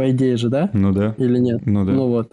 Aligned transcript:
По 0.00 0.10
идее 0.12 0.38
же, 0.38 0.48
да? 0.48 0.70
Ну 0.72 0.92
да. 0.92 1.14
Или 1.18 1.38
нет? 1.38 1.66
Ну 1.66 1.84
да. 1.84 1.92
Ну 1.92 2.08
вот. 2.08 2.32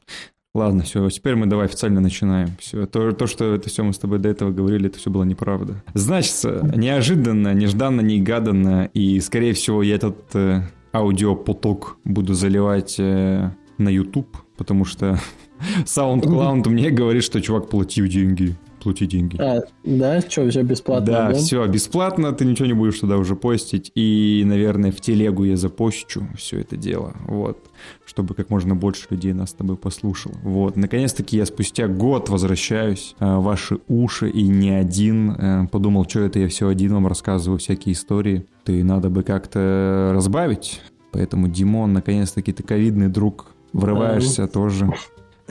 Ладно, 0.55 0.83
все, 0.83 1.09
теперь 1.09 1.35
мы 1.35 1.47
давай 1.47 1.65
официально 1.65 1.99
начинаем. 1.99 2.51
Все, 2.61 2.85
то, 2.85 3.11
то, 3.11 3.27
что 3.27 3.55
это 3.55 3.67
все 3.67 3.83
мы 3.83 3.91
с 3.91 3.97
тобой 3.97 4.19
до 4.19 4.29
этого 4.29 4.51
говорили, 4.51 4.87
это 4.87 4.99
все 4.99 5.09
было 5.09 5.25
неправда. 5.25 5.83
Значит, 5.93 6.45
неожиданно, 6.73 7.53
нежданно, 7.53 7.99
негаданно, 7.99 8.89
и, 8.93 9.19
скорее 9.19 9.51
всего, 9.51 9.83
я 9.83 9.95
этот 9.95 10.33
э, 10.33 10.61
аудиопоток 10.93 11.97
буду 12.05 12.35
заливать 12.35 12.95
э, 12.99 13.51
на 13.77 13.89
YouTube, 13.89 14.37
потому 14.55 14.85
что 14.85 15.19
SoundCloud 15.83 16.69
мне 16.69 16.89
говорит, 16.89 17.25
что 17.25 17.41
чувак 17.41 17.67
платил 17.67 18.07
деньги 18.07 18.55
плати 18.87 19.05
деньги. 19.05 19.37
А, 19.41 19.63
да? 19.83 20.21
Что, 20.21 20.49
все 20.49 20.63
бесплатно? 20.63 21.05
Да, 21.05 21.27
да, 21.29 21.33
все 21.33 21.67
бесплатно, 21.67 22.31
ты 22.31 22.45
ничего 22.45 22.67
не 22.67 22.73
будешь 22.73 22.99
туда 22.99 23.17
уже 23.17 23.35
постить. 23.35 23.91
И, 23.95 24.43
наверное, 24.45 24.91
в 24.91 25.01
телегу 25.01 25.43
я 25.43 25.57
запощу 25.57 26.25
все 26.37 26.61
это 26.61 26.77
дело. 26.77 27.13
Вот. 27.27 27.57
Чтобы 28.05 28.33
как 28.33 28.49
можно 28.49 28.75
больше 28.75 29.07
людей 29.09 29.33
нас 29.33 29.49
с 29.49 29.53
тобой 29.53 29.75
послушало. 29.75 30.35
Вот. 30.41 30.77
Наконец-таки 30.77 31.35
я 31.35 31.45
спустя 31.45 31.87
год 31.87 32.29
возвращаюсь 32.29 33.15
э, 33.19 33.35
ваши 33.35 33.79
уши 33.89 34.29
и 34.29 34.43
не 34.43 34.69
один. 34.69 35.31
Э, 35.31 35.67
подумал, 35.67 36.05
что 36.07 36.21
это 36.21 36.39
я 36.39 36.47
все 36.47 36.69
один 36.69 36.93
вам 36.93 37.07
рассказываю 37.07 37.59
всякие 37.59 37.93
истории. 37.93 38.45
Ты 38.63 38.83
надо 38.83 39.09
бы 39.09 39.23
как-то 39.23 40.11
разбавить. 40.13 40.81
Поэтому, 41.11 41.49
Димон, 41.49 41.91
наконец-таки 41.91 42.53
ты 42.53 42.63
ковидный 42.63 43.09
друг, 43.09 43.47
врываешься 43.73 44.45
а, 44.45 44.47
тоже. 44.47 44.89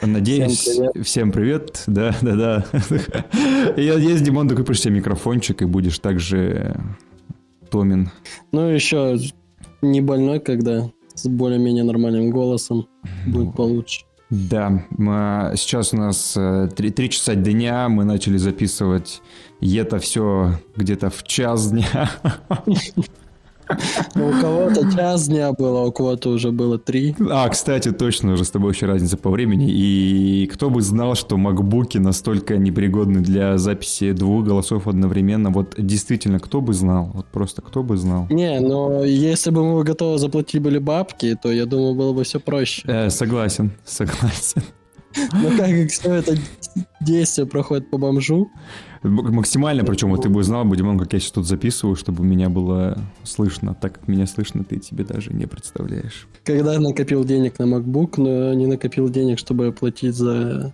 Надеюсь, 0.03 0.59
всем 0.59 0.91
привет. 0.93 1.07
всем 1.07 1.33
привет. 1.33 1.83
Да, 1.87 2.15
да, 2.21 2.37
да. 2.37 2.65
Я 3.77 3.95
надеюсь, 3.95 4.21
Димон, 4.21 4.49
ты 4.49 4.55
купишь 4.55 4.81
себе 4.81 4.95
микрофончик 4.95 5.63
и 5.63 5.65
будешь 5.65 5.99
также 5.99 6.79
томен. 7.71 8.11
Ну, 8.53 8.69
еще 8.69 9.19
не 9.83 10.01
больной, 10.01 10.41
когда 10.41 10.91
с 11.15 11.27
более-менее 11.27 11.85
нормальным 11.85 12.31
голосом 12.31 12.89
будет 13.27 13.55
получше. 13.55 14.05
Да, 14.29 14.85
сейчас 15.57 15.95
у 15.95 15.97
нас 15.97 16.33
3, 16.33 16.69
3 16.91 17.11
часа 17.11 17.35
дня, 17.35 17.89
мы 17.89 18.05
начали 18.05 18.37
записывать 18.37 19.23
это 19.61 19.99
все 19.99 20.61
где-то 20.77 21.11
в 21.11 21.23
час 21.23 21.71
дня. 21.71 22.11
Ну, 24.15 24.29
у 24.29 24.41
кого-то 24.41 24.91
час 24.93 25.29
дня 25.29 25.53
было, 25.53 25.81
у 25.81 25.93
кого-то 25.93 26.31
уже 26.31 26.53
было 26.53 26.79
три. 26.79 27.15
А, 27.31 27.49
кстати, 27.49 27.93
точно, 27.93 28.33
уже 28.33 28.45
с 28.45 28.51
тобой 28.51 28.73
еще 28.73 28.87
разница 28.87 29.17
по 29.17 29.31
времени. 29.31 29.71
И 29.71 30.49
кто 30.53 30.71
бы 30.71 30.83
знал, 30.83 31.15
что 31.15 31.37
макбуки 31.37 31.99
настолько 31.99 32.57
непригодны 32.57 33.21
для 33.21 33.59
записи 33.59 34.13
двух 34.13 34.45
голосов 34.45 34.87
одновременно. 34.87 35.51
Вот 35.51 35.75
действительно, 35.77 36.39
кто 36.39 36.61
бы 36.61 36.75
знал? 36.75 37.11
Вот 37.15 37.27
просто 37.27 37.63
кто 37.63 37.83
бы 37.83 37.97
знал? 37.97 38.27
Не, 38.31 38.61
но 38.61 39.05
если 39.05 39.51
бы 39.51 39.65
мы 39.65 39.85
готовы 39.85 40.19
заплатить 40.19 40.63
были 40.63 40.79
бабки, 40.79 41.37
то 41.41 41.51
я 41.53 41.67
думаю, 41.67 41.95
было 41.95 42.13
бы 42.13 42.25
все 42.25 42.41
проще. 42.41 42.83
Э, 42.87 43.11
согласен, 43.11 43.73
согласен. 43.85 44.63
Ну 45.33 45.57
как 45.57 45.91
все 45.91 46.13
это 46.13 46.37
действие 47.01 47.47
проходит 47.47 47.91
по 47.91 47.99
бомжу? 47.99 48.51
Максимально, 49.09 49.85
причем 49.85 50.11
вот 50.11 50.23
ты 50.23 50.29
бы 50.29 50.43
знал, 50.43 50.65
бы, 50.65 50.77
Димон, 50.77 50.99
как 50.99 51.13
я 51.13 51.21
сейчас 51.21 51.33
тут 51.33 51.47
записываю, 51.47 51.97
чтобы 51.97 52.25
меня 52.25 52.49
было 52.49 52.99
слышно. 53.23 53.75
Так 53.75 53.95
как 53.95 54.09
меня 54.09 54.27
слышно, 54.27 54.65
ты 54.65 54.79
тебе 54.79 55.05
даже 55.05 55.33
не 55.33 55.47
представляешь. 55.47 56.29
Когда 56.45 56.79
накопил 56.79 57.25
денег 57.25 57.59
на 57.59 57.65
MacBook, 57.65 58.15
но 58.17 58.55
не 58.55 58.67
накопил 58.67 59.09
денег, 59.09 59.39
чтобы 59.39 59.69
оплатить 59.69 60.15
за 60.15 60.73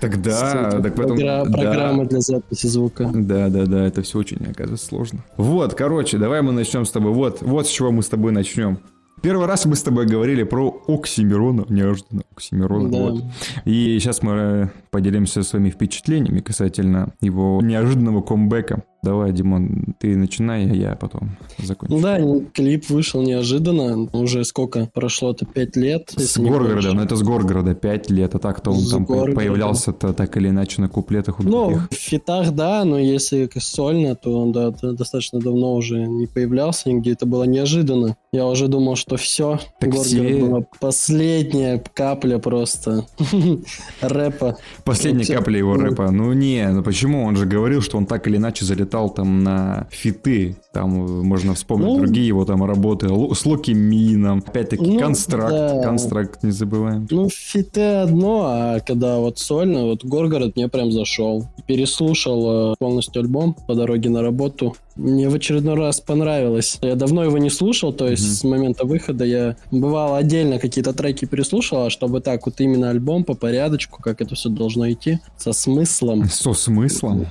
Тогда, 0.00 0.80
так 0.82 0.96
потом, 0.96 1.16
программа 1.16 2.02
да. 2.04 2.10
для 2.10 2.20
записи 2.20 2.66
звука. 2.66 3.08
Да, 3.14 3.48
да, 3.48 3.66
да, 3.66 3.86
это 3.86 4.02
все 4.02 4.18
очень, 4.18 4.38
оказывается, 4.38 4.86
сложно. 4.86 5.24
Вот, 5.36 5.74
короче, 5.74 6.18
давай 6.18 6.42
мы 6.42 6.52
начнем 6.52 6.84
с 6.84 6.90
тобой. 6.90 7.12
Вот, 7.12 7.40
вот 7.42 7.68
с 7.68 7.70
чего 7.70 7.92
мы 7.92 8.02
с 8.02 8.08
тобой 8.08 8.32
начнем. 8.32 8.78
Первый 9.22 9.46
раз 9.46 9.64
мы 9.64 9.76
с 9.76 9.82
тобой 9.82 10.06
говорили 10.06 10.42
про 10.42 10.82
Оксимирона, 10.86 11.64
неожиданно 11.68 12.22
Оксимирона. 12.32 12.90
Да. 12.90 12.98
Вот. 12.98 13.24
И 13.64 13.98
сейчас 13.98 14.22
мы 14.22 14.70
поделимся 14.90 15.42
своими 15.42 15.70
впечатлениями 15.70 16.40
касательно 16.40 17.14
его 17.20 17.60
неожиданного 17.62 18.20
комбека. 18.20 18.84
Давай, 19.06 19.30
Димон, 19.30 19.94
ты 20.00 20.16
начинай, 20.16 20.68
а 20.68 20.74
я 20.74 20.96
потом 20.96 21.36
закончу. 21.58 22.00
Да, 22.00 22.18
клип 22.52 22.90
вышел 22.90 23.22
неожиданно. 23.22 24.08
Уже 24.12 24.44
сколько 24.44 24.90
прошло-то? 24.92 25.46
Пять 25.46 25.76
лет? 25.76 26.12
С 26.16 26.36
Горгорода, 26.36 26.92
ну 26.92 27.02
это 27.02 27.14
с 27.14 27.22
Горгорода 27.22 27.76
пять 27.76 28.10
лет. 28.10 28.34
А 28.34 28.40
так-то 28.40 28.72
он 28.72 28.80
с 28.80 28.90
там 28.90 29.04
Горгорода. 29.04 29.36
появлялся-то 29.36 30.12
так 30.12 30.36
или 30.36 30.48
иначе 30.48 30.82
на 30.82 30.88
куплетах 30.88 31.38
у 31.38 31.44
Ну, 31.44 31.78
в 31.88 31.94
фитах, 31.94 32.50
да, 32.50 32.84
но 32.84 32.98
если 32.98 33.48
сольно, 33.60 34.16
то 34.16 34.40
он 34.40 34.50
да, 34.50 34.70
достаточно 34.70 35.38
давно 35.38 35.76
уже 35.76 36.04
не 36.04 36.26
появлялся 36.26 36.90
нигде. 36.90 37.12
Это 37.12 37.26
было 37.26 37.44
неожиданно. 37.44 38.16
Я 38.32 38.46
уже 38.46 38.66
думал, 38.66 38.96
что 38.96 39.16
все. 39.16 39.60
Так 39.78 39.90
Горгород 39.90 40.06
все... 40.08 40.40
была 40.40 40.60
последняя 40.80 41.80
капля 41.94 42.38
просто 42.38 43.06
рэпа. 44.00 44.56
Последняя 44.84 45.26
капля 45.32 45.58
его 45.58 45.76
рэпа. 45.76 46.10
Ну 46.10 46.32
не, 46.32 46.68
ну 46.70 46.82
почему? 46.82 47.24
Он 47.24 47.36
же 47.36 47.46
говорил, 47.46 47.82
что 47.82 47.98
он 47.98 48.06
так 48.06 48.26
или 48.26 48.36
иначе 48.36 48.64
залетал 48.64 48.95
летал 48.96 49.10
там 49.10 49.42
на 49.42 49.86
фиты, 49.90 50.56
там 50.72 50.90
можно 51.24 51.54
вспомнить 51.54 51.88
ну, 51.88 51.98
другие 51.98 52.26
его 52.26 52.44
там 52.44 52.64
работы, 52.64 53.08
с 53.34 53.46
Локи 53.46 53.72
Мином, 53.72 54.42
опять-таки 54.46 54.84
ну, 54.84 54.98
Констракт, 54.98 55.50
да. 55.50 55.82
Констракт 55.82 56.42
не 56.42 56.50
забываем. 56.50 57.06
Ну, 57.10 57.28
фиты 57.28 57.80
одно, 57.80 58.46
а 58.46 58.80
когда 58.80 59.18
вот 59.18 59.38
сольно, 59.38 59.84
вот 59.84 60.04
Горгород 60.04 60.56
мне 60.56 60.68
прям 60.68 60.92
зашел. 60.92 61.46
Переслушал 61.66 62.72
э, 62.72 62.74
полностью 62.78 63.20
альбом 63.20 63.54
по 63.66 63.74
дороге 63.74 64.08
на 64.10 64.22
работу. 64.22 64.76
Мне 64.96 65.28
в 65.28 65.34
очередной 65.34 65.74
раз 65.74 66.00
понравилось. 66.00 66.78
Я 66.80 66.94
давно 66.94 67.24
его 67.24 67.38
не 67.38 67.50
слушал, 67.50 67.92
то 67.92 68.08
есть 68.08 68.24
mm-hmm. 68.24 68.40
с 68.40 68.44
момента 68.44 68.86
выхода 68.86 69.24
я 69.24 69.56
бывало 69.70 70.16
отдельно 70.16 70.58
какие-то 70.58 70.94
треки 70.94 71.26
переслушал, 71.26 71.86
а 71.86 71.90
чтобы 71.90 72.20
так 72.20 72.46
вот 72.46 72.60
именно 72.60 72.90
альбом 72.90 73.24
по 73.24 73.34
порядочку, 73.34 74.00
как 74.02 74.22
это 74.22 74.34
все 74.34 74.48
должно 74.48 74.90
идти, 74.90 75.18
со 75.36 75.52
смыслом. 75.52 76.28
Со 76.28 76.54
смыслом? 76.54 77.26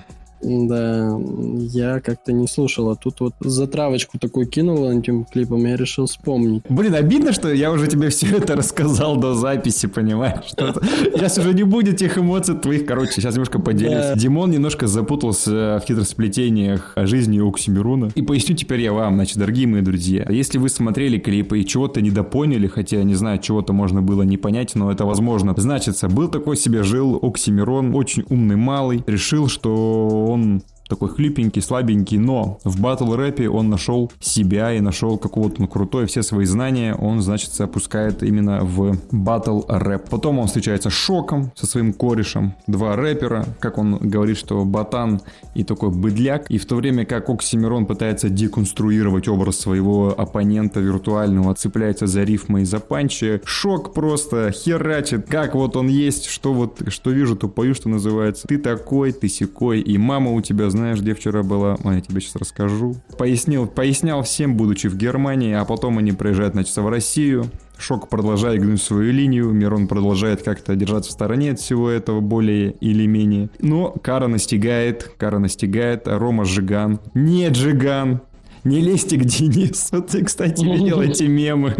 Да, 0.47 1.17
я 1.57 1.99
как-то 1.99 2.31
не 2.31 2.47
слушал, 2.47 2.89
а 2.91 2.95
тут 2.95 3.19
вот 3.19 3.33
затравочку 3.39 4.19
такую 4.19 4.45
кинул 4.45 4.89
этим 4.91 5.25
клипом, 5.25 5.65
я 5.65 5.75
решил 5.75 6.05
вспомнить. 6.05 6.61
Блин, 6.69 6.93
обидно, 6.93 7.33
что 7.33 7.51
я 7.51 7.71
уже 7.71 7.87
тебе 7.87 8.09
все 8.09 8.37
это 8.37 8.55
рассказал 8.55 9.17
до 9.17 9.33
записи, 9.33 9.87
понимаешь? 9.87 10.51
Сейчас 10.55 11.39
уже 11.39 11.53
не 11.53 11.63
будет 11.63 11.97
тех 11.97 12.17
эмоций 12.17 12.55
твоих. 12.55 12.85
Короче, 12.85 13.13
сейчас 13.13 13.33
немножко 13.33 13.59
поделюсь. 13.59 14.15
Димон 14.15 14.51
немножко 14.51 14.85
запутался 14.85 15.79
в 15.81 15.87
хитросплетениях 15.87 16.93
жизни 16.95 17.39
Оксимируна. 17.39 18.11
И 18.13 18.21
поясню 18.21 18.55
теперь 18.55 18.81
я 18.81 18.93
вам, 18.93 19.15
значит, 19.15 19.37
дорогие 19.37 19.65
мои 19.65 19.81
друзья. 19.81 20.27
Если 20.29 20.59
вы 20.59 20.69
смотрели 20.69 21.17
клипы 21.17 21.59
и 21.59 21.65
чего-то 21.65 22.01
недопоняли, 22.01 22.67
хотя, 22.67 23.01
не 23.01 23.15
знаю, 23.15 23.39
чего-то 23.39 23.73
можно 23.73 24.03
было 24.03 24.21
не 24.21 24.37
понять, 24.37 24.75
но 24.75 24.91
это 24.91 25.05
возможно. 25.05 25.55
Значится, 25.57 26.07
был 26.07 26.27
такой 26.27 26.55
себе 26.55 26.83
жил 26.83 27.17
Оксимирон, 27.21 27.95
очень 27.95 28.23
умный 28.29 28.55
малый, 28.55 29.03
решил, 29.07 29.47
что 29.47 30.34
он 30.35 30.63
такой 30.87 31.09
хлипенький, 31.09 31.61
слабенький, 31.61 32.17
но 32.17 32.59
в 32.63 32.79
батл 32.79 33.13
рэпе 33.13 33.49
он 33.49 33.69
нашел 33.69 34.11
себя 34.19 34.73
и 34.73 34.79
нашел 34.79 35.17
какого-то 35.17 35.61
ну, 35.61 35.67
крутой, 35.67 36.05
все 36.05 36.23
свои 36.23 36.45
знания 36.45 36.95
он, 36.95 37.21
значит, 37.21 37.59
опускает 37.59 38.23
именно 38.23 38.61
в 38.63 38.97
батл 39.11 39.61
рэп. 39.67 40.09
Потом 40.09 40.39
он 40.39 40.47
встречается 40.47 40.89
с 40.89 40.93
Шоком, 40.93 41.51
со 41.55 41.67
своим 41.67 41.93
корешем, 41.93 42.55
два 42.67 42.95
рэпера, 42.95 43.45
как 43.59 43.77
он 43.77 43.97
говорит, 43.97 44.37
что 44.37 44.63
Батан 44.65 45.21
и 45.53 45.63
такой 45.63 45.89
быдляк, 45.89 46.49
и 46.49 46.57
в 46.57 46.65
то 46.65 46.75
время 46.75 47.05
как 47.05 47.29
Оксимирон 47.29 47.85
пытается 47.85 48.29
деконструировать 48.29 49.27
образ 49.27 49.59
своего 49.59 50.13
оппонента 50.17 50.79
виртуального, 50.79 51.53
цепляется 51.55 52.07
за 52.07 52.23
рифмы 52.23 52.61
и 52.61 52.65
за 52.65 52.79
панчи, 52.79 53.41
Шок 53.45 53.93
просто 53.93 54.51
херачит, 54.51 55.27
как 55.27 55.55
вот 55.55 55.75
он 55.75 55.87
есть, 55.87 56.25
что 56.25 56.53
вот, 56.53 56.81
что 56.87 57.11
вижу, 57.11 57.35
то 57.35 57.47
пою, 57.47 57.73
что 57.73 57.89
называется. 57.89 58.47
Ты 58.47 58.57
такой, 58.57 59.11
ты 59.11 59.27
секой, 59.27 59.81
и 59.81 59.97
мама 59.97 60.31
у 60.31 60.41
тебя 60.41 60.69
знаешь, 60.75 60.99
где 60.99 61.13
вчера 61.13 61.43
была? 61.43 61.77
Ой, 61.83 61.95
я 61.95 62.01
тебе 62.01 62.21
сейчас 62.21 62.35
расскажу. 62.35 62.95
Пояснил, 63.17 63.67
пояснял 63.67 64.23
всем, 64.23 64.55
будучи 64.55 64.87
в 64.87 64.95
Германии, 64.95 65.53
а 65.53 65.65
потом 65.65 65.97
они 65.97 66.11
приезжают, 66.11 66.53
значит, 66.53 66.75
в 66.75 66.87
Россию. 66.87 67.45
Шок 67.77 68.07
продолжает 68.09 68.61
гнуть 68.61 68.81
свою 68.81 69.11
линию, 69.11 69.49
Мирон 69.51 69.87
продолжает 69.87 70.43
как-то 70.43 70.75
держаться 70.75 71.09
в 71.09 71.13
стороне 71.13 71.51
от 71.51 71.59
всего 71.59 71.89
этого 71.89 72.21
более 72.21 72.71
или 72.71 73.05
менее. 73.05 73.49
Но 73.59 73.91
Кара 74.01 74.27
настигает, 74.27 75.11
Кара 75.17 75.39
настигает, 75.39 76.03
Рома 76.07 76.45
Жиган. 76.45 76.99
Не 77.13 77.49
Джиган, 77.49 78.21
не 78.63 78.81
лезьте 78.81 79.17
к 79.17 79.25
Денису. 79.25 80.01
Ты, 80.01 80.23
кстати, 80.23 80.63
видел 80.63 81.01
эти 81.01 81.23
мемы. 81.23 81.75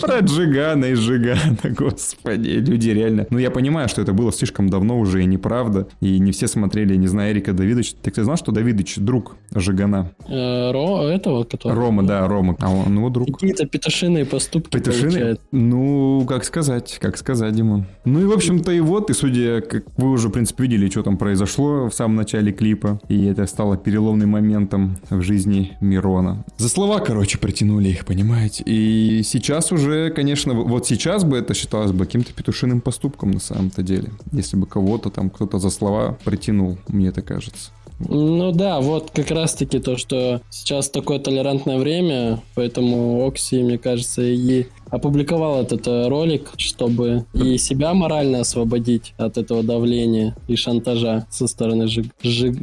Про 0.00 0.20
Джигана 0.20 0.86
и 0.86 0.94
Жигана, 0.94 1.58
господи, 1.76 2.48
люди 2.48 2.90
реально. 2.90 3.26
Ну, 3.30 3.38
я 3.38 3.50
понимаю, 3.50 3.88
что 3.88 4.02
это 4.02 4.12
было 4.12 4.32
слишком 4.32 4.68
давно 4.68 4.98
уже 4.98 5.22
и 5.22 5.26
неправда, 5.26 5.88
и 6.00 6.18
не 6.18 6.32
все 6.32 6.48
смотрели, 6.48 6.96
не 6.96 7.06
знаю, 7.06 7.32
Эрика 7.32 7.52
Давидович. 7.52 7.94
Ты, 8.02 8.10
кстати, 8.10 8.24
знал, 8.24 8.36
что 8.36 8.52
Давидович 8.52 8.96
друг 8.96 9.36
Жигана? 9.54 10.10
Э, 10.28 10.70
Ро, 10.72 11.04
этого, 11.04 11.44
который... 11.44 11.74
Рома, 11.74 12.02
да, 12.02 12.26
Рома, 12.26 12.56
а 12.60 12.70
он 12.70 12.96
его 12.96 13.10
друг. 13.10 13.32
Какие-то 13.32 13.66
петушиные 13.66 14.24
поступки 14.24 14.76
Петушиные? 14.76 15.38
Ну, 15.52 16.24
как 16.28 16.44
сказать, 16.44 16.98
как 17.00 17.16
сказать, 17.16 17.54
Димон. 17.54 17.86
Ну 18.04 18.20
и, 18.20 18.24
в 18.24 18.32
общем-то, 18.32 18.72
и 18.72 18.80
вот, 18.80 19.10
и 19.10 19.14
судя, 19.14 19.60
как 19.60 19.84
вы 19.96 20.10
уже, 20.10 20.28
в 20.28 20.32
принципе, 20.32 20.64
видели, 20.64 20.88
что 20.88 21.02
там 21.02 21.16
произошло 21.16 21.88
в 21.88 21.94
самом 21.94 22.16
начале 22.16 22.52
клипа, 22.52 23.00
и 23.08 23.26
это 23.26 23.46
стало 23.46 23.76
переломным 23.76 24.30
моментом 24.30 24.96
в 25.10 25.22
жизни 25.22 25.76
Мирона. 25.80 26.44
За 26.56 26.68
слова, 26.68 27.00
короче, 27.00 27.38
протянули 27.38 27.88
их, 27.88 28.04
понимаете? 28.06 28.62
И 28.64 28.72
И 28.92 29.22
сейчас 29.22 29.72
уже, 29.72 30.10
конечно, 30.10 30.52
вот 30.52 30.86
сейчас 30.86 31.24
бы 31.24 31.38
это 31.38 31.54
считалось 31.54 31.92
бы 31.92 32.04
каким-то 32.04 32.34
петушиным 32.34 32.82
поступком 32.82 33.30
на 33.30 33.40
самом-то 33.40 33.82
деле. 33.82 34.10
Если 34.32 34.58
бы 34.58 34.66
кого-то 34.66 35.08
там 35.08 35.30
кто-то 35.30 35.58
за 35.58 35.70
слова 35.70 36.18
притянул, 36.24 36.76
мне 36.88 37.08
это 37.08 37.22
кажется. 37.22 37.70
Ну 37.98 38.52
да, 38.52 38.80
вот 38.80 39.10
как 39.10 39.30
раз-таки 39.30 39.78
то, 39.78 39.96
что 39.96 40.40
сейчас 40.50 40.90
такое 40.90 41.18
толерантное 41.18 41.78
время, 41.78 42.42
поэтому 42.54 43.26
Окси, 43.26 43.62
мне 43.62 43.78
кажется, 43.78 44.22
и 44.22 44.66
опубликовал 44.92 45.62
этот 45.62 45.88
э, 45.88 46.08
ролик, 46.08 46.50
чтобы 46.58 47.24
и 47.32 47.56
себя 47.56 47.94
морально 47.94 48.40
освободить 48.40 49.14
от 49.16 49.38
этого 49.38 49.62
давления 49.62 50.36
и 50.48 50.56
шантажа 50.56 51.26
со 51.30 51.46
стороны 51.46 51.88
Жиг... 51.88 52.06
Жиг... 52.22 52.58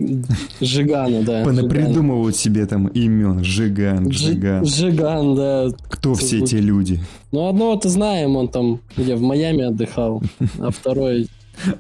Жигана, 0.62 1.24
да. 1.24 1.44
Придумывают 1.44 2.36
себе 2.36 2.68
там 2.68 2.88
имен. 2.88 3.44
Жиган, 3.44 4.12
Жиган. 4.12 4.64
Жиган, 4.64 5.36
да. 5.36 5.68
Кто 5.90 6.14
все 6.14 6.38
эти 6.40 6.56
люди? 6.56 7.00
Ну, 7.32 7.48
одного-то 7.48 7.90
знаем, 7.90 8.36
он 8.36 8.48
там 8.48 8.80
где 8.96 9.16
в 9.16 9.22
Майами 9.22 9.64
отдыхал, 9.64 10.22
а 10.60 10.70
второй 10.70 11.28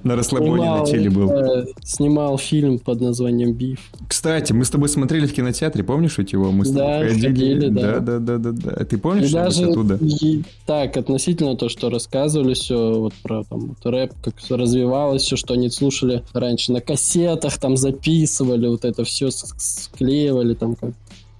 На 0.04 0.16
расслабоне 0.16 0.66
на 0.66 0.86
теле 0.86 1.10
был. 1.10 1.32
Снимал 1.84 2.38
фильм 2.38 2.80
под 2.80 3.02
названием 3.02 3.54
«Биф». 3.54 3.80
Кстати, 4.08 4.54
мы 4.54 4.66
с 4.66 4.70
тобой 4.70 4.90
смотрели 4.90 5.26
в 5.26 5.34
кинотеатре, 5.34 5.84
помнишь 5.84 6.18
ведь 6.18 6.34
его? 6.34 6.52
Мы 6.52 6.66
с 6.66 6.72
тобой 6.72 7.14
да, 7.16 7.28
ходили. 7.28 7.68
да. 7.70 8.00
Да, 8.00 8.20
да, 8.20 8.38
да, 8.38 8.52
да. 8.52 8.86
Ты 8.86 8.98
помнишь 8.98 9.32
даже 9.32 9.70
оттуда? 9.70 9.96
И, 10.02 10.44
так, 10.66 10.98
относительно 10.98 11.56
то, 11.56 11.70
что 11.70 11.90
рассказывали 11.90 12.54
все, 12.54 13.00
вот 13.00 13.14
про 13.24 13.44
там 13.44 13.68
вот, 13.68 13.78
рэп, 13.84 14.14
как 14.24 14.38
все 14.38 14.58
развивалось, 14.58 15.22
все, 15.22 15.36
что 15.36 15.54
они 15.54 15.70
слушали 15.70 16.24
раньше 16.34 16.72
на 16.72 16.82
кассетах, 16.82 17.58
там 17.58 17.78
записывали, 17.78 18.68
вот 18.68 18.86
это 18.86 19.04
все 19.04 19.30
склеивали 19.32 20.54
там 20.54 20.76
как 20.76 20.92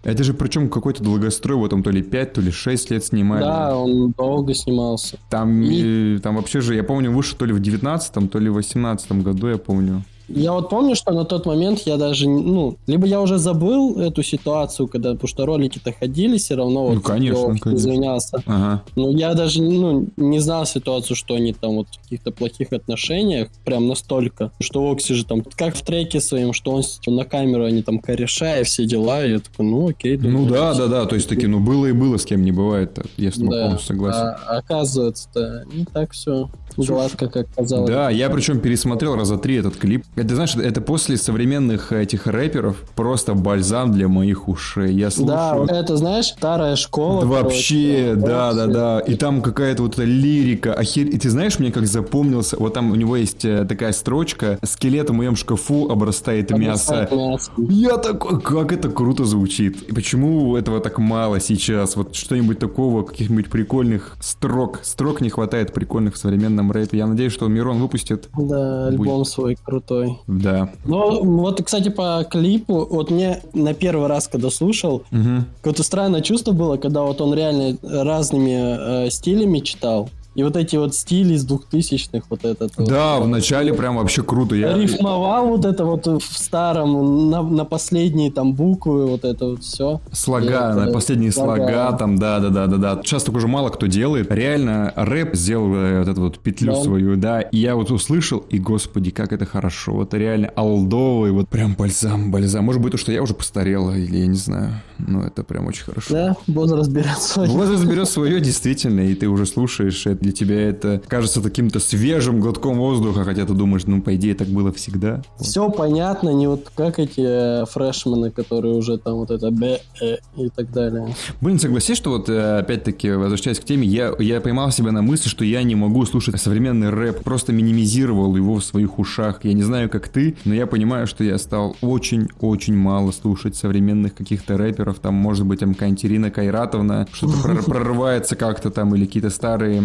это 0.04 0.24
же 0.24 0.34
причем 0.34 0.70
какой-то 0.70 1.04
долгострой, 1.04 1.58
вот 1.58 1.72
там 1.72 1.84
то 1.84 1.90
ли 1.90 2.02
5, 2.02 2.34
то 2.34 2.42
ли 2.42 2.52
6 2.52 2.92
лет 2.92 3.04
снимали. 3.04 3.42
Да, 3.42 3.78
он 3.78 4.12
долго 4.12 4.54
снимался. 4.54 5.18
Там, 5.30 5.62
и... 5.62 6.16
И, 6.16 6.20
там 6.20 6.38
вообще 6.38 6.62
же, 6.62 6.76
я 6.76 6.84
помню, 6.84 7.12
вышел 7.12 7.38
то 7.38 7.46
ли 7.46 7.54
в 7.54 7.60
19 7.60 8.32
то 8.32 8.40
ли 8.40 8.50
в 8.50 8.54
18 8.54 9.12
году, 9.24 9.48
я 9.48 9.58
помню. 9.58 10.04
Я 10.30 10.54
вот 10.54 10.70
помню, 10.70 10.96
что 10.96 11.12
на 11.12 11.26
тот 11.26 11.46
момент 11.46 11.82
я 11.86 11.98
даже, 11.98 12.30
ну, 12.30 12.78
либо 12.88 13.08
я 13.08 13.22
уже 13.22 13.38
забыл 13.38 14.00
эту 14.00 14.24
ситуацию, 14.24 14.88
когда, 14.88 15.14
потому 15.14 15.28
что 15.28 15.46
ролики-то 15.46 15.92
ходили 15.92 16.38
все 16.38 16.56
равно. 16.56 16.90
Ну, 16.90 16.96
вот, 16.96 17.04
конечно, 17.04 17.58
конечно. 17.60 17.74
Извинялся. 17.74 18.44
Ага. 18.46 18.84
Но 18.96 19.10
я 19.10 19.34
даже, 19.34 19.62
ну, 19.62 20.08
не 20.18 20.40
знал 20.40 20.66
ситуацию, 20.66 21.16
что 21.16 21.36
они 21.36 21.54
там 21.54 21.78
вот 21.78 21.88
в 21.92 22.04
каких-то 22.04 22.32
плохих 22.32 22.72
отношениях, 22.74 23.50
прям 23.66 23.88
настолько, 23.88 24.52
что 24.60 24.92
Окси 24.92 25.14
же 25.14 25.26
там, 25.26 25.44
как 25.56 25.76
в 25.76 25.82
треке 25.84 26.22
своем, 26.22 26.54
что 26.54 26.72
он 26.72 26.84
на 27.08 27.26
камеру, 27.26 27.66
они 27.66 27.82
там 27.82 28.00
кореша 28.00 28.60
и 28.60 28.64
все 28.64 28.86
дела, 28.86 29.26
и 29.26 29.32
я 29.32 29.40
такой, 29.40 29.66
ну, 29.66 29.90
окей. 29.90 30.18
Думаю, 30.18 30.46
ну, 30.46 30.50
да, 30.50 30.74
да, 30.76 30.88
да, 30.88 31.06
то 31.06 31.16
есть 31.16 31.28
таки, 31.28 31.48
ну, 31.48 31.60
было 31.60 31.88
и 31.88 31.92
было, 31.92 32.18
с 32.18 32.26
кем 32.26 32.44
не 32.44 32.52
бывает, 32.52 33.00
я 33.18 33.32
с 33.32 33.36
тобой 33.36 33.58
да. 33.58 33.64
полностью 33.64 33.88
согласен. 33.88 34.20
А, 34.22 34.58
оказывается-то 34.58 35.66
не 35.74 35.86
так 35.86 36.12
все 36.12 36.50
гладко, 36.88 37.28
как 37.28 37.48
казалось. 37.56 37.90
Да, 37.90 38.10
я 38.10 38.30
причем 38.30 38.60
пересмотрел 38.60 39.16
раза 39.16 39.38
три 39.38 39.56
этот 39.56 39.76
клип. 39.78 40.04
Это, 40.16 40.36
знаешь, 40.36 40.56
это 40.56 40.82
после 40.82 41.18
современных 41.18 41.92
этих 41.92 42.28
рэперов 42.28 42.78
просто 42.96 43.34
бальзам 43.34 43.92
для 43.92 44.08
моих 44.08 44.48
ушей. 44.48 44.94
Я 44.94 45.10
слушаю... 45.10 45.66
Да, 45.68 45.76
это, 45.80 45.98
знаешь, 45.98 46.28
старая 46.28 46.76
школа. 46.76 47.22
Да, 47.22 47.28
вообще, 47.28 48.14
да, 48.16 48.54
да, 48.54 48.68
да. 48.68 49.00
И 49.00 49.16
там 49.16 49.42
какая-то 49.42 49.84
вот 49.84 49.94
эта 49.94 50.04
лирика. 50.04 50.74
Охер... 50.74 51.08
И 51.08 51.18
ты 51.18 51.30
знаешь, 51.30 51.60
мне 51.60 51.72
как 51.72 51.88
запомнился, 51.88 52.58
вот 52.58 52.74
там 52.74 52.92
у 52.92 52.96
него 52.96 53.16
есть 53.16 53.46
э, 53.46 53.66
такая 53.66 53.92
строчка 53.92 54.60
«Скелет 54.64 55.10
в 55.10 55.14
моем 55.14 55.36
шкафу 55.36 55.90
обрастает, 55.90 56.52
обрастает 56.52 56.52
мясо». 56.52 57.08
мясо. 57.12 57.52
Я 57.58 57.98
такой, 57.98 58.40
как 58.42 58.72
это 58.72 58.90
круто 58.90 59.26
звучит. 59.26 59.84
И 59.84 59.94
почему 59.94 60.56
этого 60.56 60.80
так 60.80 60.98
мало 60.98 61.40
сейчас? 61.40 61.96
Вот 61.96 62.16
что-нибудь 62.16 62.60
такого, 62.60 63.04
каких-нибудь 63.04 63.50
прикольных 63.50 64.16
строк. 64.20 64.80
Строк 64.84 65.22
не 65.22 65.30
хватает 65.30 65.74
прикольных 65.74 66.16
в 66.16 66.18
современном 66.18 66.69
рэпе. 66.72 66.98
Я 66.98 67.08
надеюсь, 67.08 67.34
что 67.34 67.48
Мирон 67.48 67.80
выпустит. 67.80 68.30
Да, 68.38 68.88
альбом 68.88 69.26
свой 69.26 69.56
крутой. 69.56 70.20
Да, 70.28 70.50
да. 70.50 70.70
Ну, 70.86 71.24
вот, 71.38 71.62
кстати, 71.64 71.90
по 71.90 72.26
клипу, 72.30 72.88
вот 72.90 73.12
мне 73.12 73.42
на 73.54 73.74
первый 73.74 74.08
раз, 74.08 74.28
когда 74.28 74.50
слушал, 74.50 75.04
угу. 75.12 75.46
какое-то 75.58 75.84
странное 75.84 76.22
чувство 76.22 76.52
было, 76.52 76.78
когда 76.78 77.04
вот 77.04 77.22
он 77.22 77.34
реально 77.34 77.78
разными 77.84 79.06
э, 79.06 79.10
стилями 79.10 79.60
читал. 79.60 80.10
И 80.36 80.44
вот 80.44 80.56
эти 80.56 80.76
вот 80.76 80.94
стили 80.96 81.34
из 81.34 81.44
двухтысячных, 81.44 82.24
вот 82.30 82.46
этот. 82.46 82.74
Да, 82.78 83.18
вот, 83.18 83.26
в 83.26 83.28
начале 83.28 83.74
прям 83.74 83.98
вообще 83.98 84.22
круто. 84.22 84.56
Я... 84.56 84.74
Рифмовал 84.78 85.48
вот 85.48 85.66
это 85.66 85.86
вот 85.86 86.06
в 86.06 86.22
старом, 86.22 87.30
на, 87.30 87.42
на 87.42 87.66
последние 87.66 88.32
там 88.32 88.54
буквы, 88.54 89.08
вот 89.08 89.26
это 89.26 89.48
вот 89.48 89.64
все. 89.64 90.00
Слога, 90.12 90.74
на 90.76 90.92
последние 90.92 91.32
слога. 91.32 91.58
слога 91.58 91.98
там, 91.98 92.18
да, 92.18 92.40
да, 92.40 92.50
да, 92.50 92.68
да, 92.68 92.78
да. 92.78 93.02
Сейчас 93.04 93.24
так 93.24 93.36
уже 93.36 93.48
мало 93.48 93.70
кто 93.70 93.88
делает. 93.88 94.32
Реально 94.32 94.94
рэп 94.96 95.36
сделал 95.36 95.74
э, 95.74 96.00
вот 96.00 96.08
эту 96.08 96.22
вот 96.22 96.40
петлю 96.40 96.74
да. 96.74 96.82
свою, 96.82 97.16
да. 97.16 97.42
И 97.42 97.58
я 97.58 97.76
вот 97.76 97.90
услышал, 97.92 98.40
и 98.50 98.60
господи, 98.60 99.12
как 99.12 99.34
это 99.34 99.46
хорошо. 99.46 99.94
Вот 99.94 100.14
реально 100.14 100.52
алдовый, 100.56 101.32
вот 101.32 101.50
прям 101.50 101.74
бальзам, 101.74 102.32
бальзам. 102.32 102.66
Может 102.66 102.82
быть, 102.82 102.92
то, 102.92 102.98
что 102.98 103.12
я 103.12 103.24
уже 103.24 103.34
постарел, 103.34 103.92
или 103.92 104.18
я 104.18 104.28
не 104.28 104.38
знаю. 104.38 104.82
Но 105.00 105.24
это 105.24 105.44
прям 105.44 105.68
очень 105.68 105.86
хорошо. 105.86 106.14
Да, 106.14 106.36
возраст 106.48 106.90
берет 106.92 107.18
свое. 107.18 107.50
Возраст 107.50 107.86
берет 107.86 108.08
свое, 108.08 108.40
действительно, 108.40 109.02
и 109.02 109.16
ты 109.16 109.28
уже 109.28 109.46
слушаешь 109.46 110.06
это 110.06 110.19
для 110.20 110.32
тебя 110.32 110.70
это 110.70 111.02
кажется 111.08 111.42
таким-то 111.42 111.80
свежим 111.80 112.40
глотком 112.40 112.78
воздуха, 112.78 113.24
хотя 113.24 113.46
ты 113.46 113.54
думаешь, 113.54 113.86
ну, 113.86 114.02
по 114.02 114.16
идее, 114.16 114.36
так 114.36 114.48
было 114.48 114.72
всегда. 114.72 115.22
Все 115.40 115.66
вот. 115.66 115.78
понятно, 115.78 116.30
не 116.30 116.48
вот 116.48 116.72
как 116.76 117.00
эти 117.00 117.62
э, 117.62 117.66
фрешмены, 117.66 118.32
которые 118.32 118.76
уже 118.76 118.98
там 118.98 119.16
вот 119.16 119.32
это 119.32 119.52
б 119.52 119.80
э, 120.02 120.18
и 120.38 120.50
так 120.50 120.72
далее. 120.72 121.16
Блин, 121.42 121.60
согласись, 121.60 121.98
что 121.98 122.12
вот 122.12 122.30
э, 122.30 122.60
опять-таки, 122.60 123.12
возвращаясь 123.12 123.60
к 123.60 123.64
теме, 123.64 123.88
я, 123.88 124.14
я 124.20 124.42
поймал 124.42 124.72
себя 124.72 124.92
на 124.92 125.02
мысли, 125.02 125.30
что 125.30 125.44
я 125.46 125.64
не 125.64 125.76
могу 125.76 126.06
слушать 126.06 126.40
современный 126.42 126.90
рэп, 126.90 127.24
просто 127.24 127.54
минимизировал 127.54 128.36
его 128.36 128.56
в 128.56 128.64
своих 128.64 129.00
ушах. 129.00 129.40
Я 129.44 129.54
не 129.54 129.64
знаю, 129.64 129.90
как 129.90 130.10
ты, 130.10 130.36
но 130.46 130.54
я 130.54 130.68
понимаю, 130.68 131.08
что 131.08 131.24
я 131.24 131.38
стал 131.38 131.76
очень-очень 131.82 132.76
мало 132.76 133.12
слушать 133.12 133.56
современных 133.56 134.16
каких-то 134.16 134.58
рэперов, 134.58 135.00
там, 135.00 135.16
может 135.16 135.46
быть, 135.46 135.60
там, 135.60 135.74
Ирина 135.74 136.32
Кайратовна, 136.32 137.08
что-то 137.12 137.64
прорывается 137.64 138.36
как-то 138.36 138.70
там, 138.70 138.96
или 138.96 139.06
какие-то 139.06 139.30
старые 139.30 139.82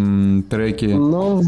треки. 0.49 0.87
Но... 0.87 1.43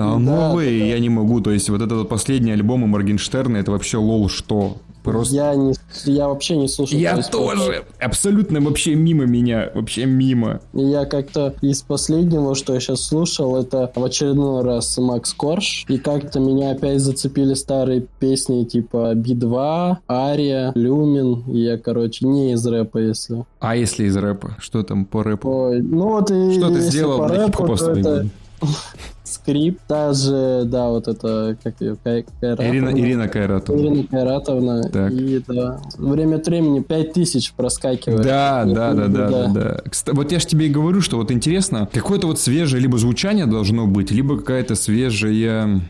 А, 0.00 0.18
новые 0.18 0.78
да, 0.78 0.84
да. 0.84 0.90
я 0.92 0.98
не 0.98 1.08
могу. 1.08 1.40
То 1.40 1.50
есть 1.50 1.68
вот 1.70 1.82
этот 1.82 2.08
последний 2.08 2.52
альбом 2.52 2.82
у 2.82 2.86
Моргенштерна, 2.86 3.56
это 3.58 3.70
вообще 3.70 3.98
лол 3.98 4.28
что? 4.28 4.76
Просто... 5.02 5.34
Я, 5.34 5.54
не, 5.54 5.74
я 6.04 6.28
вообще 6.28 6.56
не 6.56 6.68
слушал. 6.68 6.98
Я 6.98 7.20
тоже. 7.22 7.84
Абсолютно 7.98 8.60
вообще 8.60 8.94
мимо 8.94 9.24
меня. 9.24 9.70
Вообще 9.74 10.04
мимо. 10.04 10.60
Я 10.74 11.06
как-то 11.06 11.54
из 11.62 11.82
последнего, 11.82 12.54
что 12.54 12.74
я 12.74 12.80
сейчас 12.80 13.04
слушал, 13.04 13.56
это 13.56 13.90
в 13.94 14.04
очередной 14.04 14.62
раз 14.62 14.98
Макс 14.98 15.32
Корж. 15.32 15.86
И 15.88 15.96
как-то 15.96 16.38
меня 16.40 16.72
опять 16.72 17.00
зацепили 17.00 17.54
старые 17.54 18.06
песни 18.18 18.64
типа 18.64 19.14
Би-2, 19.14 19.96
Ария, 20.08 20.72
Люмин. 20.74 21.44
Я, 21.46 21.78
короче, 21.78 22.26
не 22.26 22.52
из 22.52 22.66
рэпа, 22.66 22.98
если. 22.98 23.44
А 23.58 23.76
если 23.76 24.04
из 24.04 24.16
рэпа? 24.16 24.56
Что 24.58 24.82
там 24.82 25.06
по 25.06 25.22
рэпу? 25.22 25.48
Ой, 25.48 25.80
ну 25.80 26.08
вот 26.10 26.30
и 26.30 26.58
Что 26.58 26.68
ты 26.68 26.80
сделал 26.80 27.18
по 27.18 27.28
рэпу, 27.28 27.76
то 27.76 27.90
это... 27.92 28.26
Скрипт, 29.30 29.80
же, 29.88 30.62
да, 30.66 30.88
вот 30.88 31.08
это, 31.08 31.56
как 31.62 31.74
ее, 31.80 31.96
Кай, 32.02 32.24
Кайратовна. 32.40 32.70
Ирина, 32.70 32.88
Ирина 32.90 33.28
Кайратовна. 33.28 33.80
Ирина 33.80 34.06
Кайратовна. 34.06 34.82
Так. 34.90 35.12
И, 35.12 35.42
да, 35.46 35.80
время 35.98 36.36
от 36.36 36.46
времени 36.46 36.80
5000 36.80 37.52
проскакивает. 37.52 38.22
Да, 38.22 38.64
да, 38.64 38.92
да, 38.92 39.06
да, 39.06 39.28
да, 39.28 39.46
да. 39.48 39.80
Кстати, 39.88 40.16
вот 40.16 40.32
я 40.32 40.38
же 40.40 40.46
тебе 40.46 40.66
и 40.66 40.70
говорю, 40.70 41.00
что 41.00 41.16
вот 41.16 41.30
интересно, 41.30 41.88
какое-то 41.92 42.26
вот 42.26 42.40
свежее 42.40 42.80
либо 42.80 42.98
звучание 42.98 43.46
должно 43.46 43.86
быть, 43.86 44.10
либо 44.10 44.36
какая-то 44.38 44.74
свежая 44.74 45.80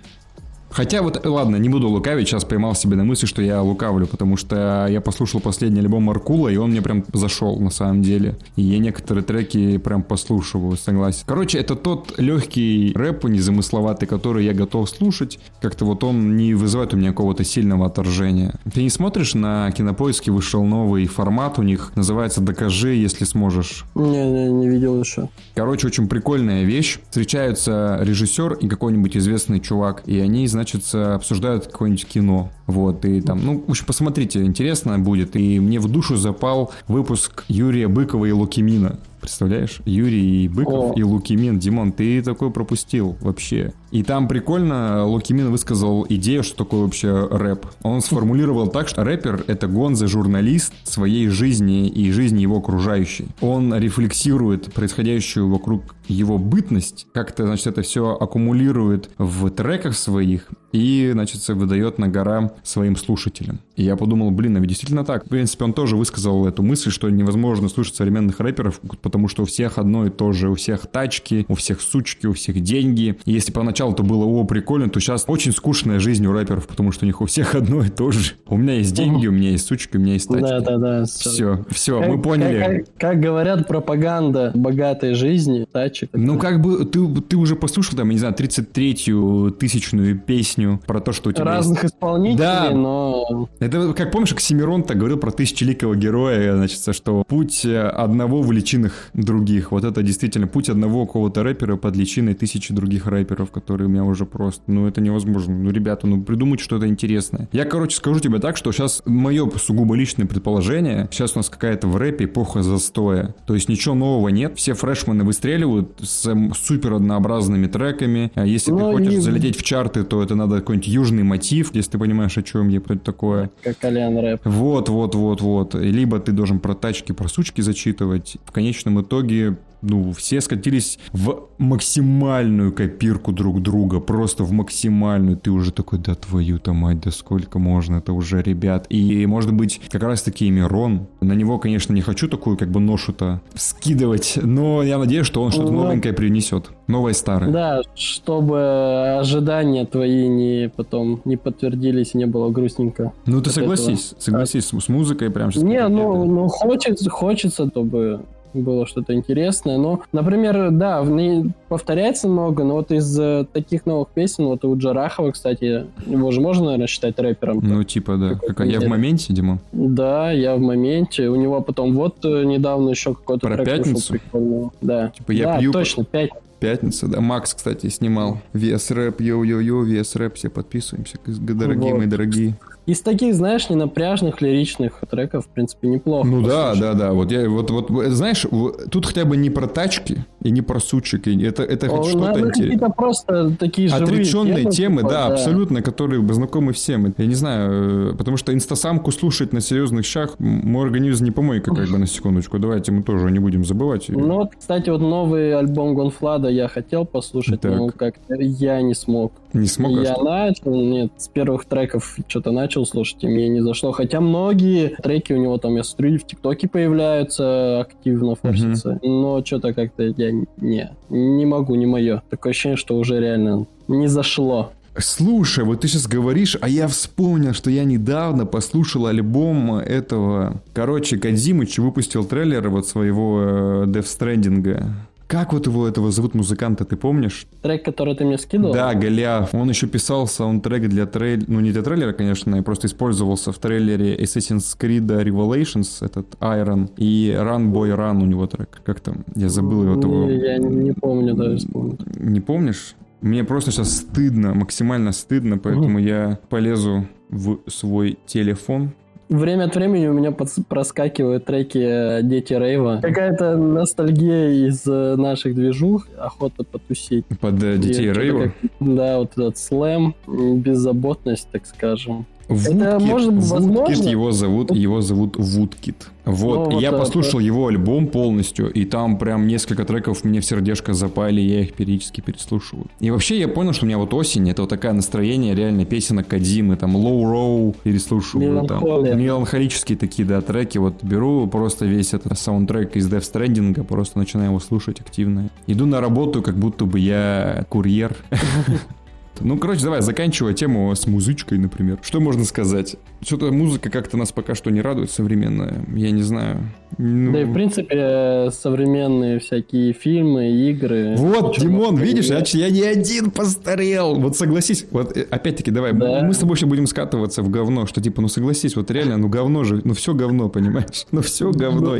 Хотя 0.70 1.02
вот, 1.02 1.24
ладно, 1.26 1.56
не 1.56 1.68
буду 1.68 1.88
лукавить, 1.88 2.28
сейчас 2.28 2.44
поймал 2.44 2.74
себе 2.74 2.96
на 2.96 3.04
мысли, 3.04 3.26
что 3.26 3.42
я 3.42 3.60
лукавлю, 3.60 4.06
потому 4.06 4.36
что 4.36 4.86
я 4.88 5.00
послушал 5.00 5.40
последний 5.40 5.80
альбом 5.80 6.04
Маркула, 6.04 6.48
и 6.48 6.56
он 6.56 6.70
мне 6.70 6.80
прям 6.80 7.04
зашел 7.12 7.58
на 7.58 7.70
самом 7.70 8.02
деле. 8.02 8.36
И 8.56 8.62
я 8.62 8.78
некоторые 8.78 9.24
треки 9.24 9.78
прям 9.78 10.02
послушиваю, 10.02 10.76
согласен. 10.76 11.24
Короче, 11.26 11.58
это 11.58 11.74
тот 11.74 12.18
легкий 12.18 12.92
рэп, 12.94 13.24
незамысловатый, 13.24 14.08
который 14.08 14.44
я 14.44 14.54
готов 14.54 14.88
слушать. 14.88 15.38
Как-то 15.60 15.84
вот 15.84 16.04
он 16.04 16.36
не 16.36 16.54
вызывает 16.54 16.94
у 16.94 16.96
меня 16.96 17.10
какого-то 17.10 17.44
сильного 17.44 17.86
отторжения. 17.86 18.54
Ты 18.72 18.82
не 18.82 18.90
смотришь 18.90 19.34
на 19.34 19.70
кинопоиске, 19.72 20.30
вышел 20.30 20.64
новый 20.64 21.06
формат 21.06 21.58
у 21.58 21.62
них, 21.62 21.92
называется 21.96 22.40
«Докажи, 22.40 22.94
если 22.94 23.24
сможешь». 23.24 23.84
Не, 23.94 24.30
не, 24.30 24.52
не 24.52 24.68
видел 24.68 25.00
еще. 25.00 25.28
Короче, 25.54 25.88
очень 25.88 26.08
прикольная 26.08 26.64
вещь. 26.64 27.00
Встречаются 27.10 27.98
режиссер 28.02 28.54
и 28.54 28.68
какой-нибудь 28.68 29.16
известный 29.16 29.60
чувак, 29.60 30.02
и 30.06 30.18
они, 30.20 30.46
значит, 30.46 30.59
обсуждают 30.94 31.66
какое-нибудь 31.66 32.06
кино. 32.06 32.50
Вот, 32.70 33.04
и 33.04 33.20
там, 33.20 33.40
ну, 33.44 33.64
в 33.66 33.70
общем, 33.70 33.84
посмотрите, 33.84 34.42
интересно 34.44 34.98
будет. 34.98 35.34
И 35.34 35.58
мне 35.58 35.80
в 35.80 35.88
душу 35.88 36.16
запал 36.16 36.72
выпуск 36.86 37.44
Юрия 37.48 37.88
Быкова 37.88 38.26
и 38.26 38.32
Лукимина. 38.32 38.98
Представляешь? 39.20 39.80
Юрий 39.84 40.48
Быков 40.48 40.92
О. 40.92 40.94
и 40.98 41.02
Лукимин. 41.02 41.58
Димон, 41.58 41.92
ты 41.92 42.22
такой 42.22 42.50
пропустил 42.50 43.16
вообще. 43.20 43.72
И 43.90 44.02
там 44.02 44.28
прикольно 44.28 45.04
Лукимин 45.04 45.50
высказал 45.50 46.06
идею, 46.08 46.42
что 46.42 46.64
такое 46.64 46.82
вообще 46.82 47.28
рэп. 47.30 47.66
Он 47.82 48.00
сформулировал 48.00 48.68
так, 48.68 48.88
что 48.88 49.04
рэпер— 49.04 49.44
это 49.46 49.66
гонза-журналист 49.66 50.72
своей 50.84 51.28
жизни 51.28 51.88
и 51.88 52.10
жизни 52.12 52.40
его 52.40 52.58
окружающей. 52.58 53.28
Он 53.40 53.74
рефлексирует 53.74 54.72
происходящую 54.72 55.50
вокруг 55.50 55.94
его 56.08 56.38
бытность, 56.38 57.06
как-то, 57.12 57.46
значит, 57.46 57.66
это 57.66 57.82
все 57.82 58.16
аккумулирует 58.18 59.10
в 59.18 59.50
треках 59.50 59.94
своих 59.96 60.48
и, 60.72 61.10
значит, 61.12 61.46
выдает 61.48 61.98
на 61.98 62.08
гора 62.08 62.52
своим 62.62 62.96
слушателям. 62.96 63.60
И 63.76 63.82
я 63.82 63.96
подумал, 63.96 64.30
блин, 64.30 64.56
а 64.56 64.60
ведь 64.60 64.68
действительно 64.68 65.04
так. 65.04 65.26
В 65.26 65.28
принципе, 65.28 65.64
он 65.64 65.72
тоже 65.72 65.96
высказал 65.96 66.46
эту 66.46 66.62
мысль, 66.62 66.90
что 66.90 67.08
невозможно 67.08 67.68
слушать 67.68 67.94
современных 67.94 68.40
рэперов, 68.40 68.80
потому 69.02 69.28
что 69.28 69.42
у 69.42 69.46
всех 69.46 69.78
одно 69.78 70.06
и 70.06 70.10
то 70.10 70.32
же. 70.32 70.50
У 70.50 70.54
всех 70.54 70.86
тачки, 70.86 71.46
у 71.48 71.54
всех 71.54 71.80
сучки, 71.80 72.26
у 72.26 72.32
всех 72.32 72.60
деньги. 72.60 73.16
И 73.24 73.32
если 73.32 73.52
поначалу 73.52 73.92
это 73.92 74.02
было, 74.02 74.24
о, 74.24 74.44
прикольно, 74.44 74.88
то 74.90 75.00
сейчас 75.00 75.24
очень 75.26 75.52
скучная 75.52 75.98
жизнь 75.98 76.26
у 76.26 76.32
рэперов, 76.32 76.66
потому 76.66 76.92
что 76.92 77.04
у 77.04 77.06
них 77.06 77.20
у 77.20 77.26
всех 77.26 77.54
одно 77.54 77.84
и 77.84 77.88
то 77.88 78.10
же. 78.10 78.32
У 78.46 78.56
меня 78.56 78.74
есть 78.74 78.94
деньги, 78.94 79.26
у 79.26 79.32
меня 79.32 79.50
есть 79.50 79.66
сучки, 79.66 79.96
у 79.96 80.00
меня 80.00 80.14
есть 80.14 80.28
тачки. 80.28 80.42
Да, 80.42 80.60
да, 80.60 80.76
да. 80.76 81.04
Все, 81.04 81.64
все, 81.70 82.00
мы 82.02 82.20
поняли. 82.20 82.58
Как, 82.58 82.98
как, 82.98 83.10
как 83.10 83.20
говорят, 83.20 83.66
пропаганда 83.66 84.52
богатой 84.54 85.14
жизни, 85.14 85.66
тачек. 85.70 86.10
Ну, 86.12 86.38
как 86.38 86.60
бы, 86.60 86.84
ты, 86.84 87.06
ты 87.22 87.36
уже 87.36 87.56
послушал, 87.56 87.96
там, 87.96 88.08
я 88.08 88.12
не 88.14 88.18
знаю, 88.18 88.34
33-ю 88.34 89.50
тысячную 89.52 90.18
песню 90.18 90.80
про 90.86 91.00
то, 91.00 91.12
что 91.12 91.30
у 91.30 91.32
тебя 91.32 91.44
Разных 91.44 91.82
есть... 91.82 91.94
исполнителей, 91.94 92.38
да. 92.38 92.49
Но... 92.72 93.48
Это, 93.58 93.92
как 93.92 94.12
помнишь, 94.12 94.32
Оксимирон 94.32 94.82
так 94.82 94.98
говорил 94.98 95.18
про 95.18 95.30
тысячеликого 95.30 95.94
героя, 95.94 96.56
значит, 96.56 96.94
что 96.94 97.24
путь 97.26 97.64
одного 97.64 98.42
в 98.42 98.52
личинах 98.52 99.10
других. 99.14 99.72
Вот 99.72 99.84
это 99.84 100.02
действительно 100.02 100.46
путь 100.46 100.68
одного 100.68 101.06
какого-то 101.06 101.42
рэпера 101.42 101.76
под 101.76 101.96
личиной 101.96 102.34
тысячи 102.34 102.74
других 102.74 103.06
рэперов, 103.06 103.50
которые 103.50 103.88
у 103.88 103.90
меня 103.90 104.04
уже 104.04 104.26
просто... 104.26 104.62
Ну, 104.66 104.86
это 104.86 105.00
невозможно. 105.00 105.56
Ну, 105.56 105.70
ребята, 105.70 106.06
ну, 106.06 106.22
придумайте 106.22 106.64
что-то 106.64 106.86
интересное. 106.86 107.48
Я, 107.52 107.64
короче, 107.64 107.96
скажу 107.96 108.20
тебе 108.20 108.38
так, 108.38 108.56
что 108.56 108.72
сейчас 108.72 109.02
мое 109.04 109.48
сугубо 109.56 109.94
личное 109.94 110.26
предположение, 110.26 111.08
сейчас 111.10 111.34
у 111.34 111.38
нас 111.38 111.48
какая-то 111.48 111.86
в 111.86 111.96
рэпе 111.96 112.24
эпоха 112.24 112.62
застоя. 112.62 113.34
То 113.46 113.54
есть 113.54 113.68
ничего 113.68 113.94
нового 113.94 114.28
нет. 114.28 114.56
Все 114.56 114.74
фрешмены 114.74 115.24
выстреливают 115.24 115.98
с 116.00 116.34
супер 116.54 116.94
однообразными 116.94 117.66
треками. 117.66 118.32
А 118.34 118.44
если 118.44 118.70
ну, 118.70 118.78
ты 118.78 118.84
хочешь 118.96 119.14
и... 119.14 119.18
залететь 119.18 119.56
в 119.56 119.62
чарты, 119.62 120.04
то 120.04 120.22
это 120.22 120.34
надо 120.34 120.56
какой-нибудь 120.56 120.88
южный 120.88 121.22
мотив, 121.22 121.74
если 121.74 121.92
ты 121.92 121.98
понимаешь, 121.98 122.36
я 122.68 122.80
про 122.80 122.96
такое. 122.96 123.50
Как 123.62 123.78
Колян 123.78 124.18
рэп. 124.18 124.40
Вот, 124.44 124.88
вот, 124.88 125.14
вот, 125.14 125.40
вот. 125.40 125.74
Либо 125.74 126.18
ты 126.20 126.32
должен 126.32 126.60
про 126.60 126.74
тачки, 126.74 127.12
про 127.12 127.28
сучки 127.28 127.60
зачитывать. 127.60 128.36
В 128.44 128.52
конечном 128.52 129.00
итоге 129.02 129.56
ну, 129.82 130.12
все 130.12 130.40
скатились 130.40 130.98
в 131.12 131.48
максимальную 131.58 132.72
копирку 132.72 133.32
друг 133.32 133.62
друга, 133.62 134.00
просто 134.00 134.44
в 134.44 134.52
максимальную. 134.52 135.36
Ты 135.36 135.50
уже 135.50 135.72
такой, 135.72 135.98
да 135.98 136.14
твою-то 136.14 136.72
мать, 136.72 137.00
да 137.00 137.10
сколько 137.10 137.58
можно, 137.58 137.96
это 137.96 138.12
уже 138.12 138.42
ребят. 138.42 138.86
И, 138.88 139.26
может 139.26 139.52
быть, 139.52 139.80
как 139.90 140.02
раз-таки 140.02 140.46
и 140.46 140.50
Мирон. 140.50 141.06
На 141.20 141.32
него, 141.32 141.58
конечно, 141.58 141.92
не 141.92 142.02
хочу 142.02 142.28
такую 142.28 142.56
как 142.56 142.70
бы 142.70 142.80
ношу-то 142.80 143.40
скидывать, 143.54 144.38
но 144.42 144.82
я 144.82 144.98
надеюсь, 144.98 145.26
что 145.26 145.42
он 145.42 145.50
что-то 145.50 145.72
ну, 145.72 145.84
новенькое 145.84 146.14
принесет. 146.14 146.70
Новое 146.86 147.12
старое. 147.12 147.50
Да, 147.50 147.80
чтобы 147.94 149.18
ожидания 149.18 149.86
твои 149.86 150.28
не 150.28 150.68
потом 150.68 151.20
не 151.24 151.36
подтвердились 151.36 152.14
и 152.14 152.18
не 152.18 152.26
было 152.26 152.50
грустненько. 152.50 153.12
Ну, 153.26 153.40
ты 153.40 153.50
согласись, 153.50 154.08
этого. 154.08 154.20
согласись 154.20 154.64
с, 154.66 154.80
с 154.80 154.88
музыкой 154.88 155.30
прям 155.30 155.52
сейчас. 155.52 155.62
Не, 155.62 155.86
ну, 155.88 156.24
ну 156.24 156.48
хочется, 156.48 157.08
хочется, 157.10 157.68
чтобы 157.68 158.24
было 158.52 158.86
что-то 158.86 159.14
интересное. 159.14 159.78
Но, 159.78 160.02
например, 160.12 160.70
да, 160.70 161.02
в 161.02 161.10
ней 161.10 161.52
повторяется 161.68 162.28
много, 162.28 162.64
но 162.64 162.74
вот 162.74 162.90
из 162.90 163.18
э, 163.18 163.46
таких 163.52 163.86
новых 163.86 164.08
песен, 164.08 164.44
вот 164.44 164.64
у 164.64 164.76
Джарахова, 164.76 165.32
кстати, 165.32 165.86
его 166.06 166.30
же 166.30 166.40
можно, 166.40 166.64
наверное, 166.64 166.86
считать 166.86 167.18
рэпером. 167.18 167.60
Ну, 167.62 167.84
типа, 167.84 168.16
да. 168.16 168.34
Как, 168.34 168.66
я 168.66 168.80
в 168.80 168.86
моменте, 168.86 169.32
Дима? 169.32 169.58
Да, 169.72 170.30
я 170.30 170.56
в 170.56 170.60
моменте. 170.60 171.28
У 171.28 171.36
него 171.36 171.60
потом 171.60 171.94
вот 171.94 172.24
э, 172.24 172.44
недавно 172.44 172.90
еще 172.90 173.14
какой-то 173.14 173.46
Про 173.46 173.56
трек 173.56 173.66
пятницу? 173.66 174.12
прикольный. 174.12 174.70
Да. 174.80 175.08
Типа 175.10 175.32
я 175.32 175.44
да, 175.44 175.58
пью... 175.58 175.72
точно, 175.72 176.04
пять. 176.04 176.30
Пятница, 176.60 177.08
да. 177.08 177.20
Макс, 177.20 177.54
кстати, 177.54 177.88
снимал. 177.88 178.38
Вес 178.52 178.90
рэп, 178.90 179.20
йо-йо-йо, 179.20 179.82
вес 179.82 180.14
рэп. 180.14 180.34
Все 180.34 180.50
подписываемся, 180.50 181.16
дорогие 181.24 181.92
вот. 181.92 181.98
мои 181.98 182.06
дорогие. 182.06 182.58
Из 182.90 183.02
таких, 183.02 183.36
знаешь, 183.36 183.70
ненапряжных 183.70 184.42
лиричных 184.42 185.00
треков, 185.08 185.46
в 185.46 185.48
принципе, 185.48 185.86
неплохо. 185.86 186.26
Ну 186.26 186.42
да, 186.42 186.74
да, 186.74 186.94
да. 186.94 187.12
Вот 187.12 187.30
я 187.30 187.48
вот, 187.48 187.70
вот, 187.70 187.88
знаешь, 188.08 188.44
тут 188.90 189.06
хотя 189.06 189.24
бы 189.24 189.36
не 189.36 189.48
про 189.48 189.68
тачки 189.68 190.24
и 190.42 190.50
не 190.50 190.60
про 190.60 190.80
сучек. 190.80 191.28
И 191.28 191.40
это, 191.40 191.62
это 191.62 191.86
хоть 191.86 192.06
что-то 192.06 192.40
интересное. 192.40 192.76
Это 192.76 192.90
просто 192.90 193.56
такие 193.56 193.88
живые 193.88 194.04
Отреченные 194.04 194.54
темы, 194.56 194.72
темы 194.72 195.02
да, 195.02 195.08
да, 195.08 195.34
абсолютно, 195.34 195.82
которые 195.82 196.20
знакомы 196.34 196.72
всем. 196.72 197.14
Я 197.16 197.26
не 197.26 197.36
знаю, 197.36 198.12
э, 198.12 198.16
потому 198.16 198.36
что 198.36 198.52
инстасамку 198.52 199.12
слушать 199.12 199.52
на 199.52 199.60
серьезных 199.60 200.04
щах 200.04 200.40
мой 200.40 200.84
организм 200.84 201.26
не 201.26 201.30
помойка, 201.30 201.72
как 201.72 201.88
бы, 201.88 201.96
на 201.96 202.08
секундочку. 202.08 202.58
Давайте 202.58 202.90
мы 202.90 203.04
тоже 203.04 203.30
не 203.30 203.38
будем 203.38 203.64
забывать. 203.64 204.08
Ну 204.08 204.34
вот, 204.34 204.50
кстати, 204.58 204.90
вот 204.90 205.00
новый 205.00 205.56
альбом 205.56 205.94
Гонфлада 205.94 206.48
я 206.48 206.66
хотел 206.66 207.04
послушать, 207.04 207.60
так. 207.60 207.70
но 207.70 207.88
как-то 207.90 208.34
я 208.34 208.82
не 208.82 208.94
смог. 208.94 209.32
Не 209.52 209.66
смог? 209.66 209.96
А 209.96 210.02
я 210.02 210.14
что? 210.14 210.24
начал, 210.24 210.74
нет, 210.74 211.12
с 211.18 211.28
первых 211.28 211.66
треков 211.66 212.16
что-то 212.26 212.50
начал 212.50 212.79
слушать, 212.84 213.22
и 213.22 213.26
мне 213.26 213.48
не 213.48 213.60
зашло. 213.60 213.92
Хотя 213.92 214.20
многие 214.20 214.96
треки 215.02 215.32
у 215.32 215.36
него 215.36 215.58
там, 215.58 215.76
я 215.76 215.84
смотрю, 215.84 216.18
в 216.18 216.26
ТикТоке 216.26 216.68
появляются, 216.68 217.80
активно 217.80 218.34
форсятся. 218.34 218.98
Uh-huh. 219.02 219.08
Но 219.08 219.44
что-то 219.44 219.72
как-то 219.72 220.04
я 220.04 220.32
не, 220.32 220.90
не 221.08 221.46
могу, 221.46 221.74
не 221.74 221.86
мое. 221.86 222.22
Такое 222.30 222.50
ощущение, 222.50 222.76
что 222.76 222.96
уже 222.96 223.20
реально 223.20 223.66
не 223.88 224.06
зашло. 224.06 224.72
Слушай, 224.98 225.64
вот 225.64 225.80
ты 225.80 225.88
сейчас 225.88 226.08
говоришь, 226.08 226.56
а 226.60 226.68
я 226.68 226.88
вспомнил, 226.88 227.54
что 227.54 227.70
я 227.70 227.84
недавно 227.84 228.44
послушал 228.44 229.06
альбом 229.06 229.76
этого... 229.76 230.60
Короче, 230.74 231.16
Кадзимыч 231.16 231.78
выпустил 231.78 232.24
трейлер 232.24 232.68
вот 232.68 232.88
своего 232.88 233.40
э, 233.40 233.84
Death 233.86 234.18
Stranding. 234.18 234.84
Как 235.30 235.52
вот 235.52 235.64
его 235.66 235.86
этого 235.86 236.10
зовут 236.10 236.34
музыканта, 236.34 236.84
ты 236.84 236.96
помнишь? 236.96 237.46
Трек, 237.62 237.84
который 237.84 238.16
ты 238.16 238.24
мне 238.24 238.36
скидывал? 238.36 238.72
Да, 238.74 238.92
Голиаф. 238.94 239.54
Он 239.54 239.68
еще 239.68 239.86
писал 239.86 240.26
саундтрек 240.26 240.88
для 240.88 241.06
трейлера, 241.06 241.44
ну 241.46 241.60
не 241.60 241.70
для 241.70 241.82
трейлера, 241.82 242.12
конечно, 242.12 242.56
и 242.56 242.62
просто 242.62 242.88
использовался 242.88 243.52
в 243.52 243.58
трейлере 243.58 244.16
Assassin's 244.16 244.76
Creed 244.76 245.06
Revelations, 245.06 246.04
этот 246.04 246.34
Iron, 246.40 246.90
и 246.96 247.32
Run 247.32 247.70
Boy 247.70 247.96
Run 247.96 248.20
у 248.20 248.26
него 248.26 248.48
трек. 248.48 248.80
Как 248.84 248.98
там? 248.98 249.24
Я 249.36 249.48
забыл 249.48 249.84
его. 249.84 250.00
Того... 250.00 250.28
Я 250.28 250.58
не 250.58 250.90
помню 250.94 251.34
даже 251.34 251.58
вспомнить. 251.58 252.00
Не 252.16 252.40
помнишь? 252.40 252.96
Мне 253.20 253.44
просто 253.44 253.70
сейчас 253.70 253.98
стыдно, 253.98 254.54
максимально 254.54 255.12
стыдно, 255.12 255.58
поэтому 255.58 256.00
mm. 256.00 256.02
я 256.02 256.40
полезу 256.48 257.06
в 257.28 257.60
свой 257.68 258.18
телефон, 258.26 258.94
Время 259.30 259.66
от 259.66 259.76
времени 259.76 260.08
у 260.08 260.12
меня 260.12 260.32
проскакивают 260.32 261.44
треки 261.44 261.78
э, 261.78 262.20
Дети 262.24 262.52
Рейва. 262.52 262.98
Какая-то 263.00 263.56
ностальгия 263.56 264.66
из 264.66 264.84
э, 264.88 265.14
наших 265.14 265.54
движух, 265.54 266.08
охота 266.18 266.64
потусить. 266.64 267.24
Под 267.40 267.62
э, 267.62 267.76
Детей 267.76 268.12
Рейва? 268.12 268.46
Как... 268.60 268.70
Да, 268.80 269.18
вот 269.18 269.30
этот 269.34 269.56
слэм, 269.56 270.16
беззаботность, 270.26 271.48
так 271.52 271.64
скажем. 271.64 272.26
Вудкит, 272.50 272.82
это 272.82 272.98
может 272.98 273.32
быть 273.32 273.48
возможно. 273.48 274.08
его 274.08 274.32
зовут, 274.32 274.74
его 274.74 275.00
зовут 275.00 275.36
Вудкит. 275.36 276.08
Вот, 276.24 276.68
ну, 276.68 276.74
вот 276.74 276.82
я 276.82 276.88
это, 276.88 276.98
послушал 276.98 277.38
это. 277.38 277.46
его 277.46 277.68
альбом 277.68 278.08
полностью, 278.08 278.70
и 278.70 278.84
там 278.84 279.18
прям 279.18 279.46
несколько 279.46 279.84
треков 279.84 280.24
мне 280.24 280.40
в 280.40 280.44
сердечко 280.44 280.92
запали, 280.92 281.40
я 281.40 281.60
их 281.62 281.72
периодически 281.74 282.20
переслушиваю. 282.20 282.86
И 283.00 283.10
вообще 283.10 283.38
я 283.38 283.48
понял, 283.48 283.72
что 283.72 283.84
у 283.84 283.88
меня 283.88 283.98
вот 283.98 284.12
осень, 284.12 284.50
это 284.50 284.62
вот 284.62 284.68
такое 284.68 284.92
настроение 284.92 285.54
реально 285.54 285.84
песенок 285.84 286.28
Кадзимы, 286.28 286.76
там 286.76 286.96
Low 286.96 287.22
Row 287.22 287.76
переслушиваю, 287.82 288.66
там 288.66 288.82
меланхолические 288.84 289.96
такие, 289.96 290.26
да, 290.26 290.40
треки, 290.40 290.78
вот 290.78 291.02
беру 291.02 291.46
просто 291.46 291.86
весь 291.86 292.12
этот 292.14 292.38
саундтрек 292.38 292.96
из 292.96 293.10
Death 293.10 293.32
Stranding, 293.32 293.82
просто 293.84 294.18
начинаю 294.18 294.50
его 294.50 294.60
слушать 294.60 295.00
активно. 295.00 295.50
Иду 295.66 295.86
на 295.86 296.00
работу, 296.00 296.42
как 296.42 296.56
будто 296.56 296.84
бы 296.84 296.98
я 296.98 297.64
курьер. 297.68 298.16
Ну, 299.40 299.58
короче, 299.58 299.82
давай, 299.82 300.02
заканчивая 300.02 300.52
тему 300.52 300.94
с 300.94 301.06
музычкой, 301.06 301.58
например. 301.58 301.98
Что 302.02 302.20
можно 302.20 302.44
сказать? 302.44 302.96
Что-то 303.22 303.50
музыка 303.52 303.90
как-то 303.90 304.16
нас 304.16 304.32
пока 304.32 304.54
что 304.54 304.70
не 304.70 304.80
радует 304.80 305.10
современная. 305.10 305.84
Я 305.94 306.10
не 306.10 306.22
знаю. 306.22 306.60
Ну... 306.98 307.32
Да 307.32 307.42
и, 307.42 307.44
в 307.44 307.52
принципе, 307.52 308.50
современные 308.52 309.38
всякие 309.38 309.92
фильмы, 309.92 310.50
игры. 310.68 311.14
Вот, 311.16 311.58
Димон, 311.58 311.96
видишь, 311.96 312.26
я, 312.26 312.42
я 312.44 312.70
не 312.70 312.82
один 312.82 313.30
постарел. 313.30 314.14
Вот 314.16 314.36
согласись, 314.36 314.86
вот 314.90 315.16
э, 315.16 315.26
опять-таки, 315.30 315.70
давай, 315.70 315.92
да. 315.92 316.22
мы 316.22 316.34
с 316.34 316.38
тобой 316.38 316.56
сейчас 316.56 316.68
будем 316.68 316.86
скатываться 316.86 317.42
в 317.42 317.50
говно, 317.50 317.86
что 317.86 318.00
типа, 318.00 318.20
ну 318.22 318.28
согласись, 318.28 318.76
вот 318.76 318.90
реально, 318.90 319.16
ну 319.16 319.28
говно 319.28 319.64
же, 319.64 319.80
ну 319.84 319.94
все 319.94 320.14
говно, 320.14 320.48
понимаешь? 320.48 321.06
Ну 321.12 321.22
все 321.22 321.50
говно. 321.50 321.98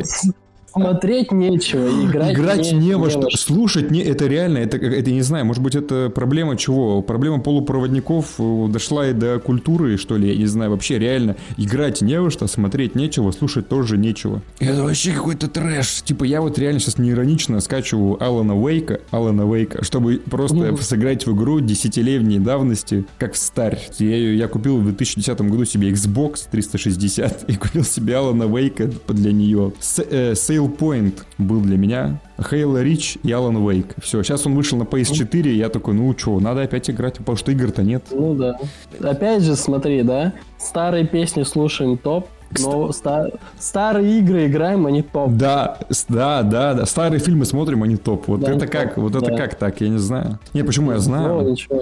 Смотреть 0.73 1.31
нечего, 1.31 1.87
играть, 2.05 2.33
Играть 2.33 2.71
не, 2.71 2.95
во 2.95 3.09
что. 3.09 3.29
Слушать 3.31 3.91
не, 3.91 3.99
это 4.01 4.27
реально, 4.27 4.59
это, 4.59 4.77
это 4.77 5.11
не 5.11 5.21
знаю, 5.21 5.45
может 5.45 5.61
быть, 5.61 5.75
это 5.75 6.09
проблема 6.13 6.55
чего? 6.57 7.01
Проблема 7.01 7.39
полупроводников 7.39 8.35
э, 8.39 8.67
дошла 8.69 9.07
и 9.07 9.13
до 9.13 9.39
культуры, 9.39 9.97
что 9.97 10.17
ли, 10.17 10.29
я 10.29 10.35
не 10.35 10.45
знаю, 10.45 10.71
вообще 10.71 10.97
реально. 10.99 11.35
Играть 11.57 12.01
не 12.01 12.19
во 12.19 12.29
что, 12.31 12.47
смотреть 12.47 12.95
нечего, 12.95 13.31
слушать 13.31 13.67
тоже 13.67 13.97
нечего. 13.97 14.41
Это 14.59 14.83
вообще 14.83 15.11
какой-то 15.11 15.47
трэш. 15.47 16.01
Типа 16.03 16.23
я 16.23 16.41
вот 16.41 16.57
реально 16.57 16.79
сейчас 16.79 16.97
не 16.97 17.11
иронично 17.11 17.59
скачиваю 17.59 18.21
Алана 18.23 18.55
Уэйка, 18.55 19.01
Алана 19.11 19.45
Уэйка, 19.45 19.83
чтобы 19.83 20.21
просто 20.29 20.55
Ну. 20.55 20.77
сыграть 20.77 21.25
в 21.25 21.35
игру 21.35 21.59
десятилетней 21.59 22.39
давности, 22.39 23.05
как 23.17 23.33
в 23.33 23.37
старь. 23.37 23.79
Я, 23.99 24.15
я 24.33 24.47
купил 24.47 24.77
в 24.77 24.83
2010 24.85 25.41
году 25.41 25.65
себе 25.65 25.89
Xbox 25.91 26.45
360 26.49 27.49
и 27.49 27.55
купил 27.55 27.83
себе 27.83 28.15
Алана 28.15 28.45
Уэйка 28.47 28.89
для 29.07 29.31
нее. 29.31 29.73
С, 29.79 30.03
э, 30.09 30.35
Sale 30.61 30.77
Point 30.77 31.13
был 31.37 31.61
для 31.61 31.77
меня. 31.77 32.19
Хейла 32.41 32.81
Рич 32.81 33.17
и 33.23 33.31
Алан 33.31 33.57
Уэйк. 33.57 33.95
Все, 34.01 34.23
сейчас 34.23 34.45
он 34.45 34.55
вышел 34.55 34.77
на 34.77 34.83
PS4, 34.83 35.47
и 35.49 35.55
я 35.57 35.69
такой, 35.69 35.93
ну 35.93 36.15
что, 36.17 36.39
надо 36.39 36.61
опять 36.61 36.89
играть, 36.89 37.17
потому 37.17 37.37
что 37.37 37.51
игр-то 37.51 37.83
нет. 37.83 38.03
Ну 38.11 38.33
да. 38.33 38.57
Опять 39.01 39.43
же, 39.43 39.55
смотри, 39.55 40.01
да, 40.03 40.33
старые 40.57 41.05
песни 41.05 41.43
слушаем 41.43 41.97
топ, 41.97 42.27
но 42.59 42.91
ста- 42.91 43.29
старые 43.59 44.19
игры 44.19 44.47
играем, 44.47 44.85
они 44.87 45.01
топ. 45.03 45.31
Да, 45.33 45.77
да, 46.09 46.41
да, 46.43 46.73
да. 46.73 46.85
Старые 46.85 47.19
фильмы 47.19 47.45
смотрим, 47.45 47.83
они 47.83 47.95
топ. 47.95 48.27
Вот 48.27 48.41
Да, 48.41 48.51
это 48.51 48.61
топ, 48.61 48.69
как? 48.71 48.97
Вот 48.97 49.15
это 49.15 49.25
да. 49.31 49.37
как 49.37 49.55
так? 49.55 49.79
Я 49.81 49.89
не 49.89 49.99
знаю. 49.99 50.39
Не, 50.53 50.63
почему 50.63 50.91
я 50.91 50.97
Ну, 50.97 51.01
знаю? 51.03 51.49
ничего. 51.51 51.81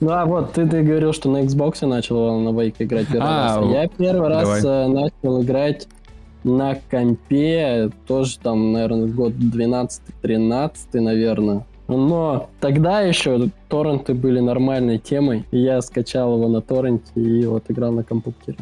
Ну 0.00 0.10
а 0.12 0.26
вот 0.26 0.52
ты, 0.52 0.64
ты 0.66 0.82
говорил, 0.82 1.12
что 1.12 1.28
на 1.30 1.42
Xbox 1.42 1.84
начал 1.84 2.40
на 2.40 2.50
Wake 2.50 2.76
играть 2.78 3.08
первый 3.08 3.26
А, 3.28 3.60
раз. 3.60 3.70
Я 3.72 3.88
первый 3.88 4.28
раз 4.28 4.42
давай. 4.42 4.62
э, 4.64 4.88
начал 4.88 5.42
играть 5.42 5.88
на 6.44 6.76
компе, 6.90 7.90
тоже 8.06 8.38
там, 8.38 8.72
наверное, 8.72 9.08
год 9.08 9.32
12-13, 9.32 10.70
наверное. 10.94 11.66
Но 11.88 12.50
тогда 12.60 13.00
еще 13.00 13.48
торренты 13.68 14.12
были 14.14 14.40
нормальной 14.40 14.98
темой. 14.98 15.44
И 15.50 15.58
я 15.58 15.80
скачал 15.80 16.36
его 16.36 16.48
на 16.48 16.60
торренте 16.60 17.10
и 17.14 17.46
вот 17.46 17.64
играл 17.68 17.92
на 17.92 18.04
компьютере. 18.04 18.58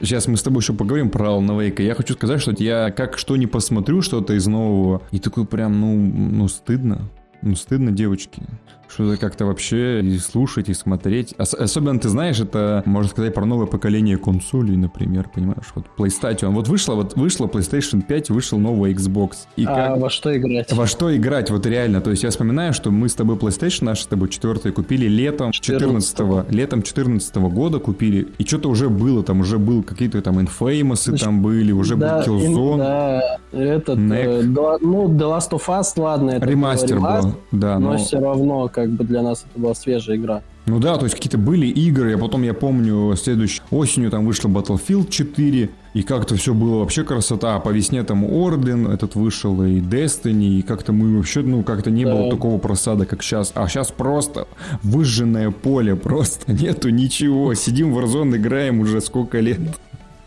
Сейчас 0.00 0.26
мы 0.28 0.38
с 0.38 0.42
тобой 0.42 0.62
еще 0.62 0.72
поговорим 0.72 1.10
про 1.10 1.28
Алана 1.28 1.60
Вейка. 1.60 1.82
Я 1.82 1.94
хочу 1.94 2.14
сказать, 2.14 2.40
что 2.40 2.54
я 2.58 2.90
как 2.90 3.18
что 3.18 3.36
не 3.36 3.46
посмотрю 3.46 4.00
что-то 4.00 4.32
из 4.32 4.46
нового, 4.46 5.02
и 5.10 5.18
такой 5.18 5.44
прям, 5.44 5.78
ну, 5.78 5.94
ну 5.94 6.48
стыдно. 6.48 7.10
Ну, 7.42 7.54
стыдно, 7.54 7.90
девочки. 7.90 8.42
Что-то 8.92 9.16
как-то 9.16 9.46
вообще 9.46 10.00
и 10.02 10.18
слушать, 10.18 10.68
и 10.68 10.74
смотреть. 10.74 11.34
Ос- 11.38 11.54
особенно, 11.54 11.98
ты 11.98 12.08
знаешь, 12.08 12.40
это, 12.40 12.82
можно 12.86 13.10
сказать, 13.10 13.34
про 13.34 13.44
новое 13.46 13.66
поколение 13.66 14.16
консолей, 14.16 14.76
например, 14.76 15.28
понимаешь? 15.32 15.72
Вот 15.74 15.86
PlayStation. 15.96 16.50
Вот 16.50 16.68
вышла, 16.68 16.94
вот 16.94 17.16
вышла 17.16 17.46
PlayStation 17.46 18.02
5, 18.02 18.30
вышел 18.30 18.58
новый 18.58 18.92
Xbox. 18.92 19.32
И 19.56 19.64
а 19.64 19.74
как... 19.74 19.98
во 19.98 20.10
что 20.10 20.36
играть? 20.36 20.72
Во 20.72 20.86
что 20.86 21.16
играть, 21.16 21.50
вот 21.50 21.66
реально. 21.66 22.00
То 22.00 22.10
есть 22.10 22.22
я 22.22 22.30
вспоминаю, 22.30 22.72
что 22.72 22.90
мы 22.90 23.08
с 23.08 23.14
тобой 23.14 23.36
PlayStation 23.36 23.84
наш 23.84 24.00
с 24.00 24.06
тобой 24.06 24.28
четвертый 24.28 24.72
купили 24.72 25.06
летом 25.06 25.52
14 25.52 26.50
летом 26.50 26.82
14 26.82 27.36
года 27.36 27.78
купили. 27.78 28.28
И 28.38 28.44
что-то 28.44 28.68
уже 28.68 28.88
было, 28.88 29.22
там 29.22 29.40
уже 29.40 29.58
был 29.58 29.82
какие-то 29.82 30.20
там 30.22 30.38
Infamous 30.38 31.16
там 31.18 31.42
были, 31.42 31.72
уже 31.72 31.96
да, 31.96 32.22
был 32.24 32.38
Killzone. 32.38 32.78
да, 32.78 33.38
этот, 33.52 33.98
э, 33.98 34.42
ну, 34.42 35.08
The 35.08 35.38
Last 35.38 35.50
of 35.50 35.66
Us, 35.66 35.92
ладно, 35.96 36.30
это 36.30 36.46
был 36.46 36.52
Ремастер 36.52 37.00
был, 37.00 37.34
да, 37.52 37.78
но 37.78 37.92
но... 37.92 37.98
все 37.98 38.18
равно, 38.18 38.68
как 38.68 38.79
бы 38.88 39.04
для 39.04 39.22
нас 39.22 39.44
это 39.50 39.60
была 39.60 39.74
свежая 39.74 40.16
игра. 40.16 40.42
Ну 40.66 40.78
да, 40.78 40.96
то 40.96 41.04
есть 41.04 41.16
какие-то 41.16 41.38
были 41.38 41.66
игры, 41.66 42.14
а 42.14 42.18
потом 42.18 42.42
я 42.42 42.54
помню, 42.54 43.14
следующей 43.16 43.60
осенью 43.70 44.10
там 44.10 44.24
вышла 44.24 44.48
Battlefield 44.48 45.08
4, 45.10 45.70
и 45.94 46.02
как-то 46.02 46.36
все 46.36 46.54
было 46.54 46.78
вообще 46.80 47.02
красота, 47.02 47.56
а 47.56 47.60
по 47.60 47.70
весне 47.70 48.02
там 48.04 48.24
Орден 48.24 48.86
этот 48.86 49.16
вышел, 49.16 49.60
и 49.64 49.80
Destiny, 49.80 50.58
и 50.58 50.62
как-то 50.62 50.92
мы 50.92 51.16
вообще, 51.16 51.40
ну, 51.40 51.62
как-то 51.64 51.90
не 51.90 52.04
Да. 52.04 52.14
было 52.14 52.30
такого 52.30 52.58
просада, 52.58 53.04
как 53.06 53.22
сейчас. 53.22 53.52
А 53.54 53.66
сейчас 53.68 53.90
просто 53.90 54.46
выжженное 54.82 55.50
поле, 55.50 55.96
просто 55.96 56.52
нету 56.52 56.90
ничего. 56.90 57.54
Сидим 57.54 57.92
в 57.92 57.98
Warzone, 57.98 58.36
играем 58.36 58.80
уже 58.80 59.00
сколько 59.00 59.40
лет. 59.40 59.60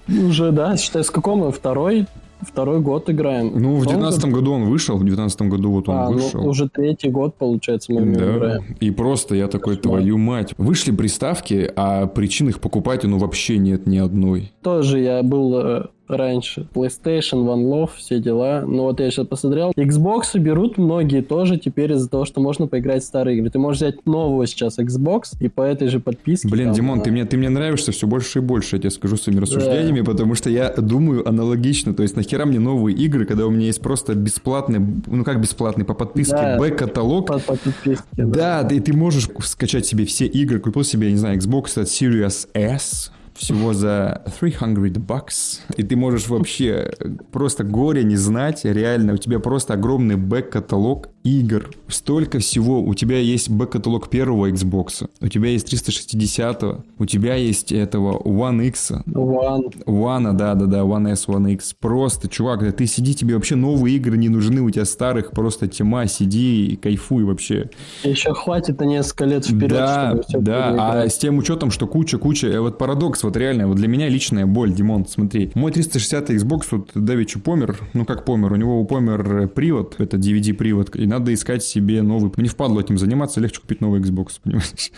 Уже, 0.09 0.51
да, 0.51 0.75
считай, 0.75 1.03
с 1.03 1.09
какого 1.11 1.45
мы? 1.45 1.51
Второй? 1.53 2.07
Второй 2.47 2.79
год 2.81 3.09
играем. 3.09 3.51
Ну, 3.55 3.75
в 3.77 3.83
том 3.83 3.93
19 3.93 4.25
году 4.25 4.53
он 4.53 4.65
вышел, 4.65 4.97
в 4.97 5.03
19 5.03 5.41
году 5.43 5.71
вот 5.71 5.89
он 5.89 5.95
А, 5.95 6.09
ну, 6.09 6.15
вышел. 6.17 6.47
уже 6.47 6.69
третий 6.69 7.09
год, 7.09 7.35
получается, 7.35 7.91
мы 7.93 8.01
Да, 8.01 8.35
играем. 8.35 8.63
и 8.79 8.91
просто 8.91 9.35
я 9.35 9.47
такой, 9.47 9.77
твою 9.77 10.17
мать. 10.17 10.53
Вышли 10.57 10.91
приставки, 10.91 11.71
а 11.75 12.07
причин 12.07 12.49
их 12.49 12.59
покупать, 12.59 13.03
ну, 13.03 13.17
вообще 13.17 13.57
нет 13.57 13.87
ни 13.87 13.97
одной. 13.97 14.51
Тоже 14.61 14.99
я 14.99 15.23
был 15.23 15.57
э, 15.57 15.85
раньше. 16.17 16.67
PlayStation, 16.73 17.45
One 17.45 17.69
Love, 17.69 17.91
все 17.97 18.19
дела. 18.19 18.63
Ну 18.65 18.83
вот 18.83 18.99
я 18.99 19.09
сейчас 19.11 19.27
посмотрел. 19.27 19.71
Xbox 19.75 20.37
берут 20.37 20.77
многие 20.77 21.21
тоже 21.21 21.57
теперь 21.57 21.93
из-за 21.93 22.09
того, 22.09 22.25
что 22.25 22.41
можно 22.41 22.67
поиграть 22.67 23.03
в 23.03 23.05
старые 23.05 23.37
игры. 23.37 23.49
Ты 23.49 23.59
можешь 23.59 23.81
взять 23.81 24.05
новую 24.05 24.47
сейчас 24.47 24.79
Xbox 24.79 25.35
и 25.39 25.49
по 25.49 25.61
этой 25.61 25.87
же 25.87 25.99
подписке. 25.99 26.47
Блин, 26.47 26.67
там, 26.67 26.75
Димон, 26.75 26.99
э, 26.99 27.03
ты 27.03 27.11
мне, 27.11 27.25
ты 27.25 27.37
мне 27.37 27.49
нравишься 27.49 27.91
все 27.91 28.07
больше 28.07 28.39
и 28.39 28.41
больше, 28.41 28.75
я 28.75 28.81
тебе 28.81 28.91
скажу 28.91 29.17
своими 29.17 29.39
рассуждениями, 29.41 30.01
потому 30.01 30.35
что 30.35 30.49
я 30.49 30.69
думаю 30.69 31.27
аналогично. 31.27 31.93
То 31.93 32.03
есть 32.03 32.15
нахера 32.15 32.45
мне 32.45 32.59
новые 32.59 32.95
игры, 32.97 33.25
когда 33.25 33.45
у 33.45 33.49
меня 33.49 33.67
есть 33.67 33.81
просто 33.81 34.15
бесплатный, 34.15 34.79
ну 35.07 35.23
как 35.23 35.41
бесплатный, 35.41 35.85
по 35.85 35.93
подписке 35.93 36.35
Да. 36.35 36.57
бэк-каталог. 36.57 37.25
по, 37.27 37.39
по 37.39 37.55
подписке. 37.57 38.03
Да, 38.17 38.67
и 38.69 38.79
ты 38.79 38.93
можешь 38.93 39.29
скачать 39.43 39.85
себе 39.85 40.05
все 40.05 40.25
игры. 40.25 40.59
Купил 40.59 40.83
себе, 40.83 41.11
не 41.11 41.17
знаю, 41.17 41.37
Xbox 41.39 41.79
от 41.79 41.87
Series 41.87 42.47
S 42.53 43.11
всего 43.35 43.73
за 43.73 44.23
300 44.39 44.65
bucks. 44.99 45.59
И 45.75 45.83
ты 45.83 45.95
можешь 45.95 46.27
вообще 46.27 46.91
просто 47.31 47.63
горе 47.63 48.03
не 48.03 48.15
знать. 48.15 48.65
Реально, 48.65 49.13
у 49.13 49.17
тебя 49.17 49.39
просто 49.39 49.73
огромный 49.73 50.15
бэк-каталог 50.15 51.12
игр. 51.23 51.69
Столько 51.87 52.39
всего. 52.39 52.81
У 52.81 52.93
тебя 52.93 53.17
есть 53.17 53.49
бэк-каталог 53.49 54.09
первого 54.09 54.49
Xbox. 54.49 55.07
У 55.21 55.27
тебя 55.27 55.49
есть 55.49 55.67
360 55.67 56.63
У 56.99 57.05
тебя 57.05 57.35
есть 57.35 57.71
этого 57.71 58.19
One 58.19 58.65
X. 58.67 58.91
One. 59.05 59.85
One, 59.85 60.33
да-да-да, 60.33 60.79
One 60.79 61.11
S, 61.11 61.27
One 61.27 61.53
X. 61.53 61.75
Просто, 61.79 62.27
чувак, 62.27 62.61
да 62.61 62.71
ты 62.71 62.87
сиди, 62.87 63.13
тебе 63.13 63.35
вообще 63.35 63.55
новые 63.55 63.95
игры 63.95 64.17
не 64.17 64.29
нужны, 64.29 64.61
у 64.61 64.69
тебя 64.69 64.85
старых 64.85 65.31
просто 65.31 65.67
тьма, 65.67 66.07
сиди 66.07 66.67
и 66.67 66.75
кайфуй 66.75 67.23
вообще. 67.23 67.69
Еще 68.03 68.33
хватит 68.33 68.79
на 68.79 68.85
несколько 68.85 69.25
лет 69.25 69.45
вперед, 69.45 69.69
Да, 69.69 70.07
чтобы 70.09 70.23
все 70.23 70.39
да, 70.39 71.03
а 71.03 71.09
с 71.09 71.17
тем 71.17 71.37
учетом, 71.37 71.71
что 71.71 71.87
куча-куча, 71.87 72.47
э, 72.47 72.59
вот 72.59 72.77
парадокс, 72.77 73.23
вот 73.23 73.37
реально, 73.37 73.67
вот 73.67 73.77
для 73.77 73.87
меня 73.87 74.09
личная 74.09 74.45
боль, 74.45 74.73
Димон, 74.73 75.05
смотри, 75.05 75.51
мой 75.55 75.71
360 75.71 76.31
Xbox 76.31 76.61
вот 76.71 76.91
давеча 76.95 77.39
помер, 77.39 77.77
ну 77.93 78.05
как 78.05 78.25
помер, 78.25 78.53
у 78.53 78.55
него 78.55 78.83
помер 78.85 79.43
э, 79.43 79.47
привод, 79.47 79.95
это 79.99 80.17
DVD-привод, 80.17 80.95
и 80.95 81.05
надо 81.13 81.33
искать 81.33 81.63
себе 81.63 82.01
новый, 82.01 82.31
мне 82.35 82.49
впадло 82.49 82.81
этим 82.81 82.97
заниматься, 82.97 83.39
легче 83.39 83.61
купить 83.61 83.81
новый 83.81 84.01
Xbox, 84.01 84.39
понимаешь? 84.43 84.91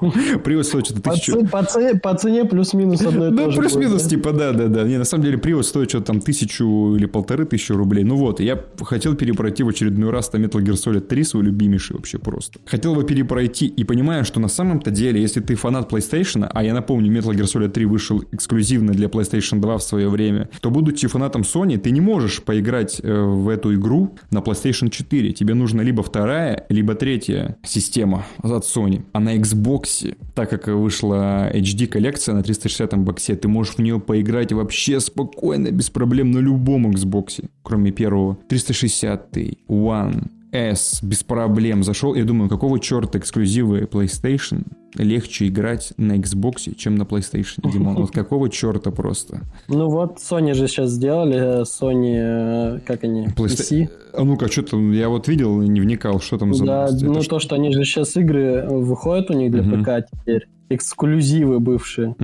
Привод 0.44 0.66
стоит 0.66 0.86
что-то 0.86 1.10
тысячу... 1.10 1.46
по 1.46 1.64
ц- 1.64 1.98
по 1.98 2.14
цене 2.14 2.44
плюс-минус 2.44 3.00
одно 3.06 3.48
и 3.48 3.50
же. 3.50 3.60
плюс-минус, 3.60 4.06
типа, 4.06 4.32
да, 4.32 4.52
да, 4.52 4.68
да. 4.68 4.82
Не, 4.84 4.98
на 4.98 5.04
самом 5.04 5.24
деле, 5.24 5.38
привод 5.38 5.66
стоит 5.66 5.90
что-то 5.90 6.06
там 6.06 6.20
тысячу 6.20 6.94
или 6.96 7.06
полторы 7.06 7.44
тысячи 7.46 7.72
рублей. 7.72 8.04
Ну 8.04 8.16
вот, 8.16 8.40
я 8.40 8.62
хотел 8.82 9.14
перепройти 9.14 9.62
в 9.62 9.68
очередной 9.68 10.10
раз 10.10 10.28
там 10.28 10.42
Metal 10.42 10.60
Gear 10.60 10.74
Solid 10.74 11.00
3, 11.00 11.24
свой 11.24 11.44
любимейший 11.44 11.96
вообще 11.96 12.18
просто. 12.18 12.58
Хотел 12.66 12.92
его 12.92 13.02
перепройти 13.02 13.66
и 13.66 13.84
понимаю, 13.84 14.24
что 14.24 14.40
на 14.40 14.48
самом-то 14.48 14.90
деле, 14.90 15.20
если 15.20 15.40
ты 15.40 15.54
фанат 15.54 15.90
PlayStation, 15.90 16.46
а 16.52 16.62
я 16.62 16.74
напомню, 16.74 17.12
Metal 17.12 17.32
Gear 17.34 17.44
Solid 17.44 17.70
3 17.70 17.84
вышел 17.86 18.24
эксклюзивно 18.32 18.92
для 18.92 19.08
PlayStation 19.08 19.60
2 19.60 19.78
в 19.78 19.82
свое 19.82 20.08
время, 20.08 20.48
то, 20.60 20.70
будучи 20.70 21.06
фанатом 21.08 21.42
Sony, 21.42 21.78
ты 21.78 21.90
не 21.90 22.00
можешь 22.00 22.42
поиграть 22.42 23.00
э, 23.02 23.22
в 23.22 23.48
эту 23.48 23.74
игру 23.74 24.16
на 24.30 24.38
PlayStation 24.38 24.90
4. 24.90 25.32
Тебе 25.44 25.52
нужна 25.52 25.82
либо 25.82 26.02
вторая, 26.02 26.64
либо 26.70 26.94
третья 26.94 27.58
система 27.62 28.24
от 28.42 28.64
Sony. 28.64 29.04
А 29.12 29.20
на 29.20 29.36
Xbox, 29.36 30.16
так 30.34 30.48
как 30.48 30.68
вышла 30.68 31.50
HD-коллекция 31.52 32.34
на 32.34 32.42
360 32.42 32.96
боксе, 32.96 33.36
ты 33.36 33.46
можешь 33.46 33.74
в 33.74 33.78
нее 33.78 34.00
поиграть 34.00 34.54
вообще 34.54 35.00
спокойно, 35.00 35.70
без 35.70 35.90
проблем 35.90 36.30
на 36.30 36.38
любом 36.38 36.90
Xbox, 36.90 37.44
кроме 37.62 37.90
первого. 37.90 38.38
360, 38.48 39.36
One, 39.68 40.30
S, 40.54 41.00
без 41.02 41.24
проблем 41.24 41.82
зашел. 41.82 42.14
Я 42.14 42.24
думаю, 42.24 42.48
какого 42.48 42.78
черта 42.78 43.18
эксклюзивы 43.18 43.80
PlayStation 43.80 44.64
легче 44.96 45.48
играть 45.48 45.92
на 45.96 46.12
Xbox, 46.12 46.72
чем 46.76 46.94
на 46.94 47.02
PlayStation, 47.02 47.68
Димон? 47.72 47.96
Вот 47.96 48.10
какого 48.12 48.48
черта 48.48 48.92
просто? 48.92 49.40
Ну 49.66 49.88
вот, 49.88 50.18
Sony 50.18 50.54
же 50.54 50.68
сейчас 50.68 50.90
сделали, 50.90 51.36
э, 51.36 51.62
Sony, 51.62 52.76
э, 52.76 52.80
как 52.86 53.02
они, 53.02 53.26
Playsta- 53.26 53.62
PC. 53.62 53.88
А 54.12 54.22
ну-ка, 54.22 54.46
что 54.46 54.62
там, 54.62 54.92
я 54.92 55.08
вот 55.08 55.26
видел 55.26 55.60
и 55.60 55.66
не 55.66 55.80
вникал, 55.80 56.20
что 56.20 56.38
там 56.38 56.54
за 56.54 56.64
Да, 56.64 56.88
ну 57.00 57.20
то, 57.22 57.40
что 57.40 57.56
они 57.56 57.72
же 57.72 57.84
сейчас 57.84 58.16
игры 58.16 58.64
выходят 58.68 59.30
у 59.30 59.34
них 59.34 59.50
для. 59.50 59.62
ПК 59.64 60.06
теперь, 60.08 60.46
эксклюзивы 60.68 61.58
бывшие. 61.58 62.14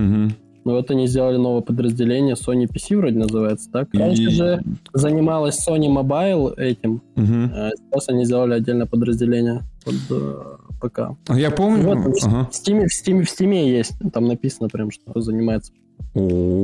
Ну 0.63 0.73
вот 0.73 0.91
они 0.91 1.07
сделали 1.07 1.37
новое 1.37 1.61
подразделение, 1.61 2.35
Sony 2.35 2.67
PC 2.67 2.97
вроде 2.97 3.17
называется, 3.17 3.69
так? 3.71 3.87
И- 3.93 3.97
Раньше 3.97 4.29
же 4.29 4.61
занималась 4.93 5.67
Sony 5.67 5.87
Mobile 5.87 6.55
этим, 6.57 7.01
Мгм. 7.15 7.51
а 7.53 7.69
сейчас 7.75 8.09
они 8.09 8.25
сделали 8.25 8.53
отдельное 8.53 8.85
подразделение 8.85 9.61
под 9.83 9.95
э, 10.11 10.43
ПК. 10.79 10.99
А 11.27 11.39
Я 11.39 11.49
помню. 11.51 11.83
Вот, 11.83 11.97
в, 11.97 12.25
Ага. 12.25 12.49
в 12.51 12.55
Steam, 12.55 12.87
в, 12.87 12.91
Steam, 12.91 13.23
в 13.23 13.27
Steam 13.27 13.53
есть, 13.69 13.93
там 14.13 14.25
написано 14.27 14.69
прям, 14.69 14.91
что 14.91 15.19
занимается 15.19 15.71
О, 16.13 16.63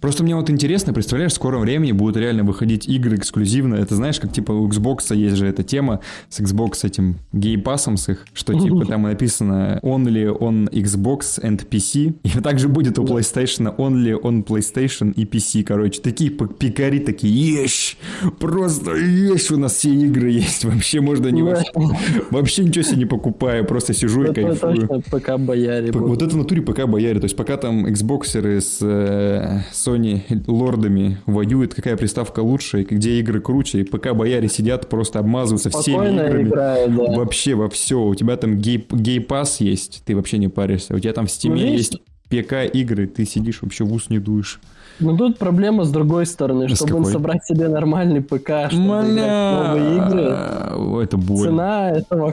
Просто 0.00 0.22
мне 0.22 0.36
вот 0.36 0.48
интересно, 0.50 0.92
представляешь, 0.92 1.32
в 1.32 1.34
скором 1.34 1.62
времени 1.62 1.92
будут 1.92 2.16
реально 2.16 2.44
выходить 2.44 2.86
игры 2.88 3.16
эксклюзивно. 3.16 3.74
Это 3.74 3.96
знаешь, 3.96 4.20
как 4.20 4.32
типа 4.32 4.52
у 4.52 4.68
Xbox 4.68 5.14
есть 5.14 5.36
же 5.36 5.46
эта 5.46 5.62
тема 5.62 6.00
с 6.28 6.40
Xbox 6.40 6.74
с 6.76 6.84
этим 6.84 7.16
гейпасом 7.32 7.96
с 7.96 8.08
их, 8.08 8.26
что 8.32 8.54
типа 8.54 8.86
там 8.86 9.02
написано 9.02 9.80
only 9.82 10.26
on 10.26 10.70
Xbox 10.70 11.42
and 11.42 11.66
PC. 11.68 12.14
И 12.22 12.40
также 12.40 12.68
будет 12.68 12.98
у 12.98 13.04
PlayStation 13.04 13.74
only 13.76 14.20
on 14.20 14.44
PlayStation 14.44 15.12
и 15.14 15.24
PC, 15.24 15.64
короче. 15.64 16.00
Такие 16.00 16.30
пикари 16.30 17.00
такие, 17.00 17.62
ешь, 17.62 17.96
просто 18.38 18.94
ешь, 18.94 19.50
у 19.50 19.56
нас 19.56 19.74
все 19.74 19.90
игры 19.90 20.30
есть. 20.30 20.64
Вообще 20.64 21.00
можно 21.00 21.28
не... 21.28 21.42
Вообще 22.30 22.64
ничего 22.64 22.84
себе 22.84 22.98
не 22.98 23.06
покупаю, 23.06 23.64
просто 23.64 23.94
сижу 23.94 24.24
и 24.24 24.32
кайфую. 24.32 24.88
Точно 24.88 25.00
ПК-бояре. 25.10 25.92
Вот 25.92 26.22
это 26.22 26.34
в 26.34 26.38
натуре 26.38 26.62
ПК-бояре. 26.62 27.18
То 27.20 27.24
есть 27.24 27.36
пока 27.36 27.56
там 27.56 27.86
Xbox 27.86 28.28
еры 28.28 28.60
с 28.60 28.78
э, 28.80 29.60
Sony 29.88 30.44
лордами 30.46 31.18
воюет, 31.26 31.74
какая 31.74 31.96
приставка 31.96 32.40
лучше, 32.40 32.82
где 32.82 33.18
игры 33.20 33.40
круче, 33.40 33.80
и 33.80 33.84
ПК 33.84 34.12
бояре 34.14 34.48
сидят, 34.48 34.88
просто 34.88 35.18
обмазываются 35.18 35.70
Спокойно 35.70 36.04
всеми 36.04 36.26
играми. 36.26 36.48
Играют, 36.48 36.96
да. 36.96 37.12
Вообще 37.16 37.54
во 37.54 37.68
все. 37.68 38.02
У 38.02 38.14
тебя 38.14 38.36
там 38.36 38.56
гей, 38.58 38.86
Game 38.90 39.25
Pass 39.25 39.60
есть, 39.60 40.02
ты 40.04 40.14
вообще 40.14 40.38
не 40.38 40.48
паришься. 40.48 40.94
У 40.94 40.98
тебя 40.98 41.12
там 41.12 41.26
в 41.26 41.30
Steam 41.30 41.57
е 41.57 41.62
ну, 41.62 41.72
есть 41.72 42.00
ПК-игры, 42.28 43.06
ты 43.06 43.24
сидишь 43.24 43.62
вообще 43.62 43.84
в 43.84 43.92
ус 43.92 44.10
не 44.10 44.18
дуешь. 44.18 44.60
Ну 45.00 45.16
тут 45.16 45.38
проблема 45.38 45.84
с 45.84 45.90
другой 45.90 46.26
стороны, 46.26 46.68
с 46.68 46.76
чтобы 46.76 46.98
какой? 46.98 47.12
собрать 47.12 47.44
себе 47.44 47.68
нормальный 47.68 48.20
ПК, 48.20 48.70
чтобы 48.70 48.86
Маля... 48.86 49.68
новые 49.68 49.96
игры. 49.96 51.02
Это 51.04 51.16
боль. 51.16 51.48
Цена 51.48 51.90
этого 51.90 52.32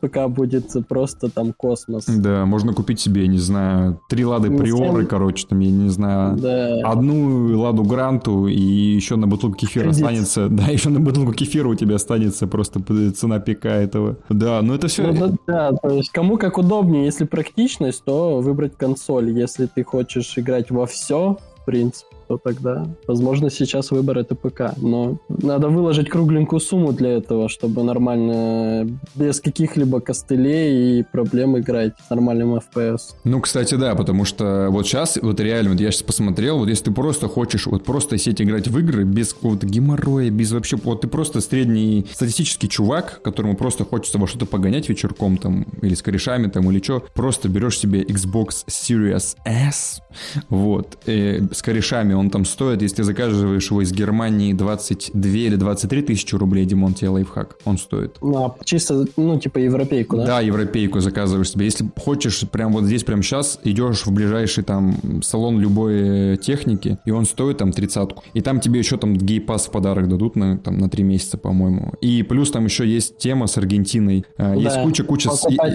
ПК 0.00 0.28
будет 0.28 0.70
просто 0.88 1.30
там 1.30 1.52
космос. 1.52 2.06
Да, 2.06 2.44
можно 2.46 2.72
купить 2.72 3.00
себе, 3.00 3.26
не 3.28 3.38
знаю, 3.38 4.00
три 4.08 4.24
лады 4.24 4.50
приоры, 4.50 5.06
короче, 5.06 5.46
там, 5.46 5.60
я 5.60 5.70
не 5.70 5.88
знаю, 5.88 6.36
да. 6.36 6.80
одну 6.84 7.58
ладу 7.58 7.84
гранту 7.84 8.46
и 8.46 8.60
еще 8.60 9.16
на 9.16 9.26
бутылку 9.26 9.56
кефира 9.56 9.84
Кредит. 9.84 10.02
останется. 10.02 10.48
Да, 10.60 10.64
еще 10.64 10.90
на 10.90 11.00
бутылку 11.00 11.32
кефира 11.32 11.68
у 11.68 11.74
тебя 11.74 11.94
останется 11.94 12.46
просто 12.46 12.80
цена 13.12 13.40
ПК 13.40 13.66
этого. 13.66 14.16
Да, 14.28 14.60
ну 14.62 14.74
это 14.74 14.88
все. 14.88 15.10
Ну, 15.10 15.36
да, 15.46 15.72
то 15.72 15.88
есть 15.90 16.10
кому 16.10 16.36
как 16.36 16.58
удобнее, 16.58 17.06
если 17.06 17.24
практичность, 17.24 18.04
то 18.04 18.40
выбрать 18.40 18.76
консоль. 18.76 19.30
Если 19.30 19.66
ты 19.66 19.84
хочешь 19.84 20.36
играть 20.36 20.70
во 20.70 20.86
все, 20.86 21.38
принципе, 21.70 22.16
то 22.30 22.38
тогда, 22.38 22.86
возможно, 23.08 23.50
сейчас 23.50 23.90
выбор 23.90 24.18
это 24.18 24.36
ПК. 24.36 24.76
Но 24.76 25.18
надо 25.28 25.68
выложить 25.68 26.08
кругленькую 26.08 26.60
сумму 26.60 26.92
для 26.92 27.16
этого, 27.16 27.48
чтобы 27.48 27.82
нормально, 27.82 28.86
без 29.16 29.40
каких-либо 29.40 30.00
костылей 30.00 31.00
и 31.00 31.02
проблем 31.02 31.58
играть 31.58 31.94
с 32.06 32.08
нормальным 32.08 32.54
FPS. 32.54 33.14
Ну, 33.24 33.40
кстати, 33.40 33.74
да, 33.74 33.96
потому 33.96 34.24
что 34.24 34.68
вот 34.70 34.86
сейчас, 34.86 35.18
вот 35.20 35.40
реально, 35.40 35.70
вот 35.70 35.80
я 35.80 35.90
сейчас 35.90 36.04
посмотрел, 36.04 36.58
вот 36.58 36.68
если 36.68 36.84
ты 36.84 36.92
просто 36.92 37.26
хочешь 37.26 37.66
вот 37.66 37.82
просто 37.82 38.16
сеть 38.16 38.40
играть 38.40 38.68
в 38.68 38.78
игры 38.78 39.02
без 39.02 39.34
какого-то 39.34 39.66
геморроя, 39.66 40.30
без 40.30 40.52
вообще, 40.52 40.76
вот 40.76 41.00
ты 41.00 41.08
просто 41.08 41.40
средний 41.40 42.06
статистический 42.12 42.68
чувак, 42.68 43.22
которому 43.24 43.56
просто 43.56 43.84
хочется 43.84 44.18
во 44.18 44.28
что-то 44.28 44.46
погонять 44.46 44.88
вечерком 44.88 45.36
там, 45.36 45.62
или 45.82 45.94
с 45.94 46.02
корешами 46.02 46.46
там, 46.46 46.70
или 46.70 46.80
что, 46.80 47.02
просто 47.12 47.48
берешь 47.48 47.76
себе 47.76 48.04
Xbox 48.04 48.66
Series 48.68 49.36
S, 49.44 50.00
вот, 50.48 50.96
и 51.06 51.42
с 51.52 51.60
корешами 51.60 52.19
он 52.20 52.30
там 52.30 52.44
стоит, 52.44 52.82
если 52.82 53.02
заказываешь 53.02 53.70
его 53.70 53.82
из 53.82 53.92
Германии 53.92 54.52
22 54.52 55.22
или 55.22 55.56
23 55.56 56.02
тысячи 56.02 56.34
рублей, 56.34 56.64
Димон, 56.64 56.94
тебе 56.94 57.10
лайфхак, 57.10 57.56
он 57.64 57.78
стоит. 57.78 58.16
Ну, 58.20 58.44
а 58.44 58.56
чисто, 58.64 59.06
ну, 59.16 59.38
типа 59.38 59.58
европейку, 59.58 60.16
да? 60.16 60.26
Да, 60.26 60.40
европейку 60.40 61.00
заказываешь 61.00 61.50
себе. 61.50 61.64
Если 61.64 61.90
хочешь, 61.96 62.48
прям 62.48 62.72
вот 62.72 62.84
здесь, 62.84 63.04
прям 63.04 63.22
сейчас, 63.22 63.58
идешь 63.64 64.06
в 64.06 64.12
ближайший 64.12 64.64
там 64.64 65.22
салон 65.22 65.58
любой 65.58 66.36
техники, 66.36 66.98
и 67.04 67.10
он 67.10 67.24
стоит 67.24 67.58
там 67.58 67.72
тридцатку. 67.72 68.22
И 68.34 68.40
там 68.40 68.60
тебе 68.60 68.78
еще 68.78 68.96
там 68.96 69.16
гей-пас 69.16 69.66
в 69.66 69.70
подарок 69.70 70.08
дадут 70.08 70.36
на, 70.36 70.58
там, 70.58 70.78
на 70.78 70.88
три 70.88 71.04
месяца, 71.04 71.38
по-моему. 71.38 71.94
И 72.00 72.22
плюс 72.22 72.50
там 72.50 72.64
еще 72.66 72.86
есть 72.86 73.18
тема 73.18 73.46
с 73.46 73.56
Аргентиной. 73.56 74.24
А, 74.36 74.54
да, 74.54 74.54
есть 74.54 74.82
куча-куча... 74.82 75.30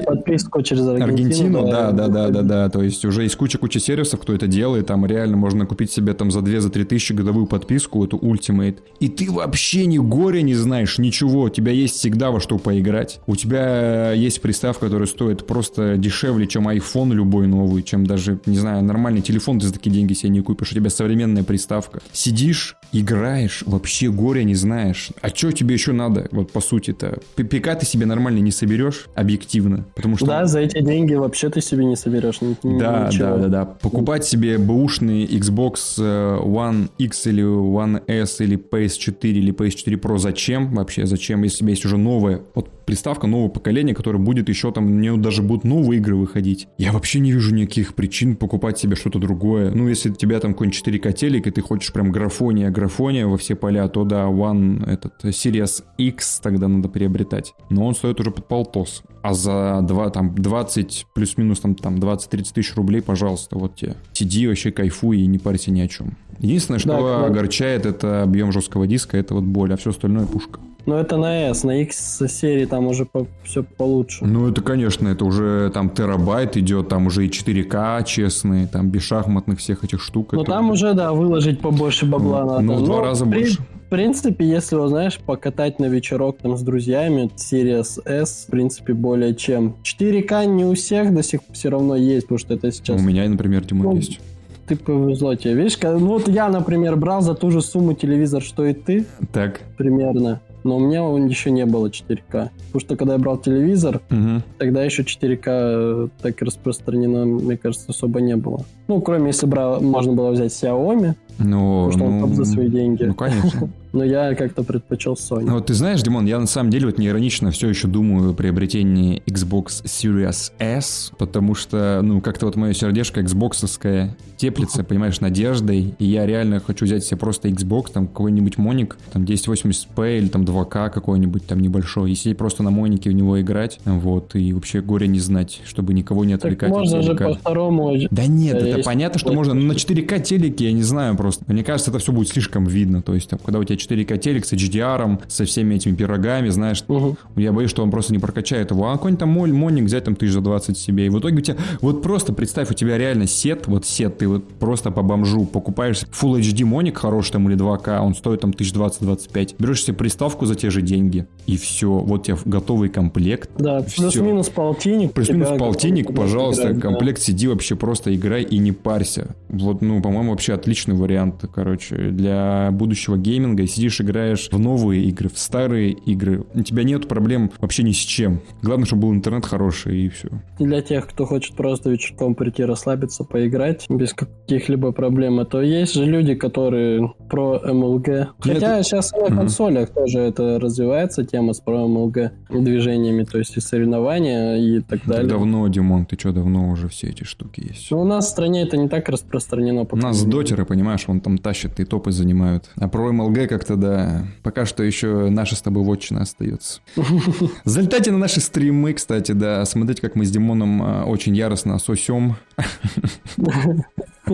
подписку 0.05 0.61
через 0.61 0.87
Аргентину. 0.87 1.13
Аргентину, 1.13 1.67
да, 1.69 1.91
да, 1.91 2.07
да, 2.07 2.29
да, 2.29 2.41
да. 2.41 2.69
То 2.69 2.81
есть 2.81 3.03
уже 3.05 3.23
есть 3.23 3.35
куча-куча 3.35 3.79
сервисов, 3.79 4.21
кто 4.21 4.33
это 4.33 4.47
делает. 4.47 4.87
Там 4.87 5.05
реально 5.05 5.37
можно 5.37 5.65
купить 5.65 5.91
себе 5.91 6.13
там 6.13 6.31
за 6.35 6.41
2 6.41 6.59
за 6.59 6.69
3 6.69 6.83
тысячи 6.83 7.13
годовую 7.13 7.47
подписку, 7.47 8.03
эту 8.03 8.17
Ultimate, 8.17 8.77
и 8.99 9.07
ты 9.07 9.31
вообще 9.31 9.85
ни 9.85 9.97
горя 9.97 10.41
не 10.41 10.53
знаешь, 10.53 10.97
ничего, 10.97 11.43
у 11.43 11.49
тебя 11.49 11.71
есть 11.71 11.95
всегда 11.95 12.31
во 12.31 12.39
что 12.39 12.57
поиграть. 12.57 13.19
У 13.25 13.35
тебя 13.35 14.11
есть 14.11 14.41
приставка, 14.41 14.85
которая 14.85 15.07
стоит 15.07 15.47
просто 15.47 15.97
дешевле, 15.97 16.47
чем 16.47 16.67
iPhone 16.67 17.13
любой 17.13 17.47
новый, 17.47 17.83
чем 17.83 18.05
даже, 18.05 18.39
не 18.45 18.57
знаю, 18.57 18.83
нормальный 18.83 19.21
телефон 19.21 19.59
ты 19.59 19.67
за 19.67 19.73
такие 19.73 19.91
деньги 19.91 20.13
себе 20.13 20.29
не 20.29 20.41
купишь, 20.41 20.71
у 20.71 20.75
тебя 20.75 20.89
современная 20.89 21.43
приставка. 21.43 22.01
Сидишь, 22.11 22.75
играешь, 22.91 23.63
вообще 23.65 24.09
горя 24.09 24.43
не 24.43 24.55
знаешь. 24.55 25.09
А 25.21 25.29
что 25.29 25.51
тебе 25.51 25.75
еще 25.75 25.93
надо, 25.93 26.27
вот 26.31 26.51
по 26.51 26.59
сути-то? 26.59 27.19
ПК 27.35 27.79
ты 27.79 27.85
себе 27.85 28.05
нормально 28.05 28.39
не 28.39 28.51
соберешь, 28.51 29.07
объективно, 29.15 29.85
потому 29.95 30.17
что... 30.17 30.25
Да, 30.25 30.45
за 30.45 30.59
эти 30.59 30.81
деньги 30.81 31.13
вообще 31.13 31.49
ты 31.49 31.61
себе 31.61 31.85
не 31.85 31.95
соберешь 31.95 32.39
Да, 32.63 33.07
ничего. 33.07 33.25
да, 33.25 33.37
да, 33.37 33.47
да. 33.47 33.65
Покупать 33.65 34.25
себе 34.25 34.57
бэушный 34.57 35.25
Xbox 35.25 35.75
э, 35.97 36.24
One 36.41 36.89
X 36.97 37.27
или 37.27 37.43
One 37.43 38.03
S 38.07 38.41
или 38.41 38.57
PS4 38.57 39.15
или 39.21 39.53
PS4 39.53 39.99
Pro 39.99 40.17
зачем 40.17 40.73
вообще? 40.73 41.05
Зачем, 41.05 41.43
если 41.43 41.57
у 41.57 41.59
тебя 41.59 41.69
есть 41.71 41.85
уже 41.85 41.97
новая 41.97 42.41
вот 42.53 42.69
приставка 42.85 43.27
нового 43.27 43.49
поколения, 43.49 43.93
которая 43.93 44.21
будет 44.21 44.49
еще 44.49 44.71
там, 44.71 44.85
мне 44.85 45.15
даже 45.17 45.41
будут 45.41 45.63
новые 45.63 45.99
игры 45.99 46.15
выходить. 46.15 46.67
Я 46.77 46.91
вообще 46.91 47.19
не 47.19 47.31
вижу 47.31 47.53
никаких 47.53 47.95
причин 47.95 48.35
покупать 48.35 48.77
себе 48.77 48.95
что-то 48.95 49.19
другое. 49.19 49.71
Ну, 49.71 49.87
если 49.87 50.09
у 50.09 50.13
тебя 50.13 50.39
там 50.39 50.53
какой-нибудь 50.53 50.81
4К 50.85 51.13
телек, 51.13 51.47
и 51.47 51.51
ты 51.51 51.61
хочешь 51.61 51.91
прям 51.91 52.11
графония, 52.11 52.69
графония 52.69 53.25
во 53.27 53.37
все 53.37 53.55
поля, 53.55 53.87
то 53.87 54.03
да, 54.03 54.25
One, 54.25 54.87
этот 54.89 55.13
Series 55.23 55.83
X 55.97 56.39
тогда 56.41 56.67
надо 56.67 56.89
приобретать. 56.89 57.53
Но 57.69 57.85
он 57.85 57.95
стоит 57.95 58.19
уже 58.19 58.31
под 58.31 58.47
полтос. 58.47 59.03
А 59.21 59.33
за 59.33 59.79
2, 59.81 60.09
там, 60.11 60.35
20 60.35 61.07
плюс-минус 61.15 61.59
там, 61.59 61.73
там 61.73 61.95
20-30 61.95 62.53
тысяч 62.53 62.75
рублей, 62.75 63.01
пожалуйста, 63.01 63.57
вот 63.57 63.75
тебе. 63.75 63.95
Сиди 64.13 64.47
вообще 64.47 64.71
кайфуй 64.71 65.19
и 65.19 65.25
не 65.25 65.39
парься 65.39 65.71
ни 65.71 65.81
о 65.81 65.87
чем. 65.87 66.04
Единственное, 66.39 66.79
что 66.79 66.89
да, 66.89 67.25
огорчает, 67.25 67.85
это 67.85 68.23
объем 68.23 68.51
жесткого 68.51 68.87
диска, 68.87 69.17
это 69.17 69.33
вот 69.33 69.43
боль, 69.43 69.73
а 69.73 69.77
все 69.77 69.91
остальное 69.91 70.25
пушка. 70.25 70.59
Ну 70.85 70.95
это 70.95 71.17
на 71.17 71.49
S, 71.49 71.63
на 71.63 71.81
X 71.81 72.21
серии 72.27 72.65
там 72.65 72.85
уже 72.87 73.05
по, 73.05 73.25
все 73.43 73.63
получше. 73.63 74.23
Ну 74.23 74.47
это, 74.47 74.61
конечно, 74.61 75.07
это 75.07 75.25
уже 75.25 75.71
там 75.73 75.89
терабайт 75.89 76.57
идет, 76.57 76.89
там 76.89 77.07
уже 77.07 77.25
и 77.25 77.29
4К 77.29 78.05
честные, 78.05 78.67
там 78.67 78.89
без 78.89 79.01
шахматных 79.01 79.59
всех 79.59 79.83
этих 79.83 79.99
штук. 80.01 80.33
Ну 80.33 80.43
там 80.43 80.69
уже, 80.69 80.93
да, 80.93 81.11
выложить 81.13 81.59
побольше 81.59 82.05
бабла 82.05 82.41
ну, 82.41 82.51
надо. 82.51 82.61
Ну, 82.61 82.75
в 82.75 82.83
два 82.85 83.01
раза 83.01 83.25
при, 83.25 83.39
больше. 83.39 83.63
В 83.85 83.89
принципе, 83.89 84.47
если, 84.47 84.75
вот, 84.75 84.89
знаешь, 84.89 85.17
покатать 85.17 85.79
на 85.79 85.85
вечерок 85.85 86.37
там 86.37 86.55
с 86.55 86.61
друзьями, 86.61 87.31
Series 87.35 88.03
S, 88.05 88.45
в 88.47 88.51
принципе, 88.51 88.93
более 88.93 89.33
чем. 89.33 89.75
4К 89.83 90.45
не 90.45 90.65
у 90.65 90.75
всех 90.75 91.13
до 91.13 91.23
сих 91.23 91.43
пор 91.43 91.55
все 91.55 91.69
равно 91.69 91.95
есть, 91.95 92.27
потому 92.27 92.37
что 92.37 92.53
это 92.53 92.71
сейчас... 92.71 92.99
У 92.99 93.03
меня, 93.03 93.27
например, 93.27 93.65
Тимур 93.65 93.85
ну, 93.85 93.95
есть 93.95 94.19
ты 94.67 94.75
повезло 94.75 95.35
тебе. 95.35 95.53
Видишь, 95.53 95.77
ну 95.81 95.99
вот 95.99 96.27
я, 96.27 96.49
например, 96.49 96.95
брал 96.95 97.21
за 97.21 97.35
ту 97.35 97.51
же 97.51 97.61
сумму 97.61 97.93
телевизор, 97.93 98.41
что 98.41 98.65
и 98.65 98.73
ты. 98.73 99.05
Так. 99.31 99.61
Примерно. 99.77 100.41
Но 100.63 100.77
у 100.77 100.79
меня 100.79 101.03
он 101.03 101.27
еще 101.27 101.51
не 101.51 101.65
было 101.65 101.87
4К. 101.87 102.21
Потому 102.31 102.79
что 102.79 102.95
когда 102.95 103.13
я 103.13 103.19
брал 103.19 103.37
телевизор, 103.37 104.01
угу. 104.09 104.41
тогда 104.57 104.83
еще 104.83 105.03
4К 105.03 105.43
э, 105.45 106.07
так 106.21 106.41
распространено, 106.41 107.25
мне 107.25 107.55
кажется, 107.55 107.85
особо 107.89 108.19
не 108.19 108.35
было. 108.35 108.65
Ну, 108.87 108.99
кроме 108.99 109.27
если 109.27 109.45
брал, 109.45 109.79
можно 109.81 110.13
было 110.13 110.31
взять 110.31 110.51
Xiaomi, 110.51 111.13
ну, 111.37 111.85
потому 111.85 111.91
что 111.91 111.99
ну, 111.99 112.05
он 112.05 112.21
топ 112.21 112.33
за 112.33 112.45
свои 112.45 112.69
деньги. 112.69 113.03
Ну, 113.03 113.13
конечно. 113.13 113.69
Но 113.95 114.03
я 114.03 114.35
как-то 114.35 114.63
предпочел 114.63 115.13
Sony. 115.13 115.49
Вот 115.49 115.67
ты 115.67 115.73
знаешь, 115.73 116.01
Димон, 116.01 116.25
я 116.25 116.37
на 116.37 116.47
самом 116.47 116.69
деле 116.69 116.87
вот 116.87 116.97
неиронично 116.97 117.49
все 117.51 117.69
еще 117.69 117.87
думаю 117.87 118.31
о 118.31 118.33
приобретении 118.33 119.23
Xbox 119.25 119.85
Series 119.85 120.51
S, 120.59 121.13
потому 121.17 121.55
что, 121.55 122.01
ну, 122.03 122.19
как-то 122.19 122.47
вот 122.47 122.57
мое 122.57 122.73
сердечко 122.73 123.21
Xboxовское 123.21 124.09
теплится, 124.35 124.83
понимаешь, 124.87 125.21
надеждой, 125.21 125.95
и 125.97 126.05
я 126.05 126.25
реально 126.25 126.59
хочу 126.59 126.83
взять 126.83 127.05
себе 127.05 127.15
просто 127.15 127.47
Xbox, 127.47 127.93
там 127.93 128.07
какой-нибудь 128.07 128.57
моник, 128.57 128.97
там 129.13 129.23
1080p 129.23 130.17
или 130.17 130.27
там 130.27 130.43
2К 130.43 130.89
какой-нибудь 130.89 131.47
там 131.47 131.61
небольшой, 131.61 132.11
и 132.11 132.15
сидеть 132.15 132.37
просто 132.37 132.63
на 132.63 132.71
монике 132.71 133.09
в 133.09 133.13
него 133.13 133.39
играть, 133.39 133.79
вот, 133.85 134.35
и 134.35 134.51
вообще 134.51 134.81
горе 134.81 135.07
не 135.07 135.19
знать, 135.19 135.61
чтобы 135.65 135.93
никого 135.93 136.25
не 136.25 136.33
отвлекать. 136.33 136.69
Так 136.69 136.77
можно 136.77 137.01
же 137.01 137.15
по 137.15 137.33
второму. 137.33 137.95
Да 138.11 138.25
нет, 138.25 138.57
это 138.57 138.83
понятно, 138.83 139.19
что 139.19 139.31
можно, 139.31 139.53
но 139.53 139.61
на 139.61 139.71
4К 139.71 140.21
телеке, 140.21 140.65
я 140.65 140.73
не 140.73 140.83
знаю, 140.83 141.15
просто. 141.15 141.24
Мне 141.47 141.63
кажется, 141.63 141.91
это 141.91 141.99
все 141.99 142.11
будет 142.11 142.29
слишком 142.29 142.65
видно. 142.65 143.01
То 143.01 143.13
есть, 143.13 143.29
там, 143.29 143.39
когда 143.43 143.59
у 143.59 143.63
тебя 143.63 143.75
4К 143.75 144.17
телек 144.17 144.45
с 144.45 144.53
HDR, 144.53 145.21
со 145.27 145.45
всеми 145.45 145.75
этими 145.75 145.95
пирогами, 145.95 146.49
знаешь, 146.49 146.83
угу. 146.87 147.17
я 147.35 147.51
боюсь, 147.51 147.69
что 147.69 147.83
он 147.83 147.91
просто 147.91 148.13
не 148.13 148.19
прокачает 148.19 148.71
его. 148.71 148.89
А 148.89 148.93
какой-нибудь 148.93 149.19
там 149.19 149.29
моль, 149.29 149.53
моник 149.53 149.85
взять 149.85 150.05
там 150.05 150.15
тысяч 150.15 150.33
за 150.33 150.41
20 150.41 150.77
себе. 150.77 151.07
И 151.07 151.09
в 151.09 151.19
итоге 151.19 151.37
у 151.37 151.41
тебя, 151.41 151.57
вот 151.81 152.01
просто 152.01 152.33
представь, 152.33 152.71
у 152.71 152.73
тебя 152.73 152.97
реально 152.97 153.27
сет, 153.27 153.67
вот 153.67 153.85
сет, 153.85 154.17
ты 154.17 154.27
вот 154.27 154.47
просто 154.59 154.91
по 154.91 155.01
бомжу 155.01 155.45
покупаешь 155.45 156.03
Full 156.03 156.39
HD 156.39 156.65
моник 156.65 156.97
хороший 156.97 157.33
там 157.33 157.49
или 157.49 157.57
2К, 157.57 157.99
он 157.99 158.15
стоит 158.15 158.41
там 158.41 158.51
1020-25. 158.51 159.55
Берешь 159.59 159.83
себе 159.83 159.95
приставку 159.95 160.45
за 160.45 160.55
те 160.55 160.69
же 160.69 160.81
деньги, 160.81 161.27
и 161.47 161.57
все. 161.57 161.89
Вот 161.89 162.23
тебе 162.23 162.37
готовый 162.45 162.89
комплект. 162.89 163.49
Да, 163.57 163.83
плюс-минус 163.95 164.49
полтинник. 164.49 165.13
Плюс-минус 165.13 165.57
полтинник, 165.57 166.13
пожалуйста, 166.13 166.71
играть, 166.71 166.81
комплект 166.81 167.19
да. 167.19 167.25
сиди 167.25 167.47
вообще 167.47 167.75
просто 167.75 168.13
играй 168.15 168.43
и 168.43 168.57
не 168.57 168.71
парься. 168.71 169.35
Вот, 169.49 169.81
ну, 169.81 170.01
по-моему, 170.01 170.31
вообще 170.31 170.53
отличный 170.53 170.95
вариант, 170.95 171.14
короче, 171.53 171.95
для 171.95 172.69
будущего 172.71 173.17
гейминга. 173.17 173.67
Сидишь, 173.67 174.01
играешь 174.01 174.49
в 174.51 174.59
новые 174.59 175.03
игры, 175.05 175.29
в 175.29 175.37
старые 175.37 175.91
игры. 175.91 176.45
У 176.53 176.61
тебя 176.61 176.83
нет 176.83 177.07
проблем 177.07 177.51
вообще 177.59 177.83
ни 177.83 177.91
с 177.91 177.97
чем. 177.97 178.41
Главное, 178.61 178.85
чтобы 178.85 179.03
был 179.03 179.13
интернет 179.13 179.45
хороший, 179.45 179.97
и 179.97 180.09
все. 180.09 180.29
Для 180.59 180.81
тех, 180.81 181.07
кто 181.07 181.25
хочет 181.25 181.55
просто 181.55 181.89
вечерком 181.89 182.35
прийти 182.35 182.63
расслабиться, 182.63 183.23
поиграть, 183.23 183.85
без 183.89 184.13
каких-либо 184.13 184.91
проблем, 184.91 185.39
а 185.39 185.45
то 185.45 185.61
есть 185.61 185.93
же 185.93 186.05
люди, 186.05 186.35
которые 186.35 187.13
про 187.29 187.61
MLG. 187.63 188.27
Хотя 188.39 188.77
это... 188.77 188.83
сейчас 188.83 189.11
на 189.11 189.27
консолях 189.27 189.89
тоже 189.89 190.19
это 190.19 190.59
развивается, 190.59 191.25
тема 191.25 191.53
с 191.53 191.59
про 191.59 191.85
MLG 191.85 192.31
движениями, 192.49 193.23
то 193.23 193.37
есть 193.37 193.57
и 193.57 193.59
соревнования 193.59 194.55
и 194.55 194.81
так 194.81 195.05
далее. 195.05 195.27
Давно, 195.27 195.67
Димон, 195.67 196.05
ты 196.05 196.17
что, 196.17 196.31
давно 196.31 196.69
уже 196.69 196.87
все 196.87 197.07
эти 197.07 197.23
штуки 197.23 197.67
есть? 197.69 197.89
Ну, 197.91 198.01
у 198.01 198.05
нас 198.05 198.27
в 198.27 198.29
стране 198.29 198.63
это 198.63 198.77
не 198.77 198.87
так 198.87 199.09
распространено. 199.09 199.87
У 199.89 199.95
нас 199.97 200.23
дотеры, 200.23 200.65
понимаешь, 200.65 201.04
вон 201.07 201.21
там 201.21 201.37
тащат 201.37 201.79
и 201.79 201.85
топы 201.85 202.11
занимают. 202.11 202.69
А 202.75 202.87
про 202.87 203.11
MLG 203.11 203.47
как-то, 203.47 203.75
да, 203.75 204.25
пока 204.43 204.65
что 204.65 204.83
еще 204.83 205.29
наша 205.29 205.55
с 205.55 205.61
тобой 205.61 205.83
вотчина 205.83 206.21
остается. 206.21 206.81
Залетайте 207.65 208.11
на 208.11 208.17
наши 208.17 208.39
стримы, 208.39 208.93
кстати, 208.93 209.31
да, 209.31 209.63
смотрите, 209.65 210.01
как 210.01 210.15
мы 210.15 210.25
с 210.25 210.31
Димоном 210.31 210.81
а, 210.81 211.05
очень 211.05 211.35
яростно 211.35 211.77
сосем. 211.79 212.35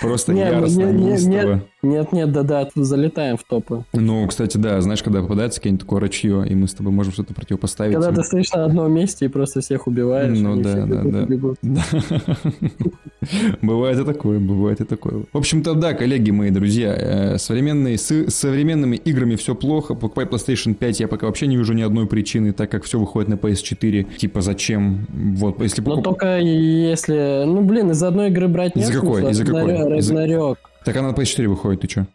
Просто 0.00 0.32
яростно, 0.32 0.92
неистово. 0.92 1.62
Нет, 1.82 2.12
нет, 2.12 2.30
да-да, 2.30 2.68
залетаем 2.74 3.38
в 3.38 3.44
топы. 3.44 3.84
Ну, 3.94 4.26
кстати, 4.26 4.58
да, 4.58 4.80
знаешь, 4.82 5.02
когда 5.02 5.22
попадается 5.22 5.60
какое-нибудь 5.60 5.86
такое 5.86 6.00
рачье, 6.00 6.44
и 6.46 6.54
мы 6.54 6.68
с 6.68 6.74
тобой 6.74 6.92
можем 6.92 7.12
что-то 7.12 7.32
противопоставить. 7.32 7.94
Когда 7.94 8.12
ты 8.12 8.22
стоишь 8.22 8.52
на 8.52 8.66
одном 8.66 8.92
месте 8.92 9.24
и 9.24 9.28
просто 9.28 9.60
всех 9.62 9.86
убиваешь. 9.86 10.38
Ну, 10.38 10.60
да, 10.60 10.84
да, 10.84 11.02
да. 11.62 11.84
Бывает 13.62 13.98
и 13.98 14.04
такое, 14.04 14.38
бывает 14.38 14.80
и 14.80 14.84
такое. 14.84 15.24
В 15.32 15.38
общем-то, 15.38 15.74
да, 15.74 15.94
коллеги 15.94 16.30
мои, 16.30 16.50
друзья, 16.50 16.94
э, 16.94 17.38
современные, 17.38 17.96
с 17.96 18.30
современными 18.30 18.96
играми 18.96 19.36
все 19.36 19.54
плохо. 19.54 19.94
Покупай 19.94 20.26
PlayStation 20.26 20.74
5 20.74 21.00
я 21.00 21.08
пока 21.08 21.26
вообще 21.26 21.46
не 21.46 21.56
вижу 21.56 21.72
ни 21.72 21.82
одной 21.82 22.06
причины, 22.06 22.52
так 22.52 22.70
как 22.70 22.84
все 22.84 22.98
выходит 22.98 23.28
на 23.28 23.34
PS4. 23.34 24.16
Типа, 24.16 24.42
зачем? 24.42 25.06
Вот, 25.10 25.60
если 25.60 25.80
покуп... 25.80 25.96
Но 25.96 26.02
только 26.02 26.38
если... 26.38 27.44
Ну, 27.46 27.62
блин, 27.62 27.90
из 27.90 28.02
одной 28.02 28.28
игры 28.28 28.48
брать 28.48 28.76
нет 28.76 28.88
Из-за 28.88 29.00
какой? 29.00 29.29
Из-за 29.30 29.44
какой? 29.44 29.76
Разнарёк. 29.76 30.58
Так 30.84 30.96
она 30.96 31.10
на 31.10 31.14
PS4 31.14 31.46
выходит, 31.46 31.82
ты 31.82 31.88
что? 31.88 32.06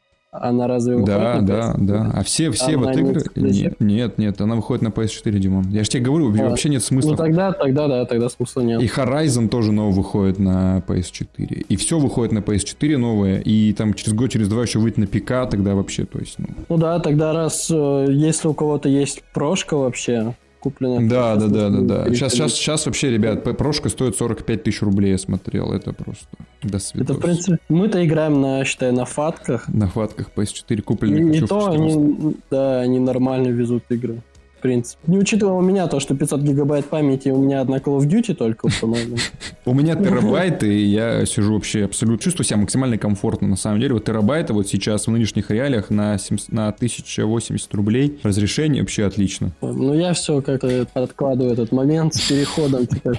Она 0.41 0.67
разве 0.67 0.95
выходит 0.95 1.15
Да, 1.15 1.35
на 1.35 1.47
да, 1.47 1.75
да. 1.77 2.11
А 2.13 2.23
все, 2.23 2.51
все 2.51 2.75
а 2.75 2.77
вот 2.77 2.95
игры... 2.95 3.23
Нет, 3.35 3.79
нет, 3.79 4.17
нет, 4.17 4.41
она 4.41 4.55
выходит 4.55 4.81
на 4.81 4.89
PS4, 4.89 5.31
Димон. 5.39 5.69
Я 5.69 5.83
же 5.83 5.89
тебе 5.89 6.03
говорю, 6.03 6.33
а, 6.33 6.49
вообще 6.49 6.69
нет 6.69 6.83
смысла. 6.83 7.11
Ну 7.11 7.15
тогда, 7.15 7.51
тогда, 7.53 7.87
да, 7.87 8.05
тогда 8.05 8.27
смысла 8.29 8.61
нет. 8.61 8.81
И 8.81 8.87
Horizon 8.87 9.47
тоже 9.47 9.71
новый 9.71 9.95
выходит 9.95 10.39
на 10.39 10.83
PS4. 10.87 11.65
И 11.69 11.75
все 11.77 11.99
выходит 11.99 12.33
на 12.33 12.39
PS4 12.39 12.97
новое. 12.97 13.39
И 13.39 13.73
там 13.73 13.93
через 13.93 14.13
год, 14.13 14.31
через 14.31 14.49
два 14.49 14.63
еще 14.63 14.79
выйдет 14.79 14.97
на 14.97 15.07
ПК, 15.07 15.49
тогда 15.49 15.75
вообще, 15.75 16.05
то 16.05 16.19
есть... 16.19 16.35
Ну, 16.37 16.47
ну 16.67 16.77
да, 16.77 16.99
тогда 16.99 17.31
раз, 17.31 17.69
э, 17.71 18.07
если 18.09 18.47
у 18.47 18.53
кого-то 18.53 18.89
есть 18.89 19.23
прошка 19.33 19.77
вообще, 19.77 20.33
купленная. 20.65 21.07
Да, 21.07 21.35
да, 21.35 21.47
да, 21.47 21.69
да, 21.69 21.81
да. 21.81 22.13
Сейчас, 22.13 22.33
сейчас, 22.33 22.53
сейчас 22.53 22.85
вообще, 22.87 23.11
ребят, 23.11 23.43
прошка 23.57 23.89
стоит 23.89 24.15
45 24.15 24.63
тысяч 24.63 24.81
рублей, 24.81 25.11
я 25.11 25.17
смотрел. 25.19 25.71
Это 25.71 25.93
просто 25.93 26.27
до 26.63 26.79
свидос. 26.79 27.09
Это, 27.09 27.13
в 27.19 27.21
принципе, 27.21 27.59
мы-то 27.69 28.03
играем 28.03 28.41
на, 28.41 28.65
считай, 28.65 28.91
на 28.91 29.05
фатках. 29.05 29.67
На 29.67 29.87
фатках 29.87 30.31
PS4 30.35 30.81
купленных. 30.81 31.19
И, 31.19 31.23
не 31.23 31.41
то, 31.41 31.69
они, 31.69 32.35
да, 32.49 32.81
они 32.81 32.99
нормально 32.99 33.49
везут 33.49 33.83
игры 33.89 34.23
принципе. 34.57 34.99
Не 35.07 35.17
учитывая 35.17 35.53
у 35.53 35.61
меня 35.61 35.87
то, 35.87 35.99
что 35.99 36.15
500 36.15 36.41
гигабайт 36.41 36.85
памяти, 36.85 37.29
у 37.29 37.41
меня 37.41 37.61
одна 37.61 37.77
Call 37.77 37.99
of 37.99 38.07
Duty 38.07 38.33
только 38.33 38.65
установлена. 38.65 39.17
У 39.65 39.73
меня 39.73 39.95
терабайт, 39.95 40.63
и 40.63 40.85
я 40.85 41.25
сижу 41.25 41.53
вообще 41.53 41.85
абсолютно, 41.85 42.23
чувствую 42.23 42.45
себя 42.45 42.57
максимально 42.57 42.97
комфортно, 42.97 43.47
на 43.47 43.55
самом 43.55 43.79
деле. 43.79 43.93
Вот 43.93 44.05
терабайты 44.05 44.53
вот 44.53 44.67
сейчас 44.67 45.07
в 45.07 45.11
нынешних 45.11 45.49
реалиях 45.51 45.89
на, 45.89 46.17
7, 46.17 46.37
на 46.49 46.67
1080 46.69 47.73
рублей 47.73 48.19
разрешение 48.23 48.81
вообще 48.81 49.05
отлично. 49.05 49.51
Ну, 49.61 49.93
я 49.93 50.13
все 50.13 50.41
как-то 50.41 50.87
откладываю 50.93 51.53
этот 51.53 51.71
момент 51.71 52.13
с 52.15 52.21
переходом. 52.29 52.85
Типа. 52.85 53.13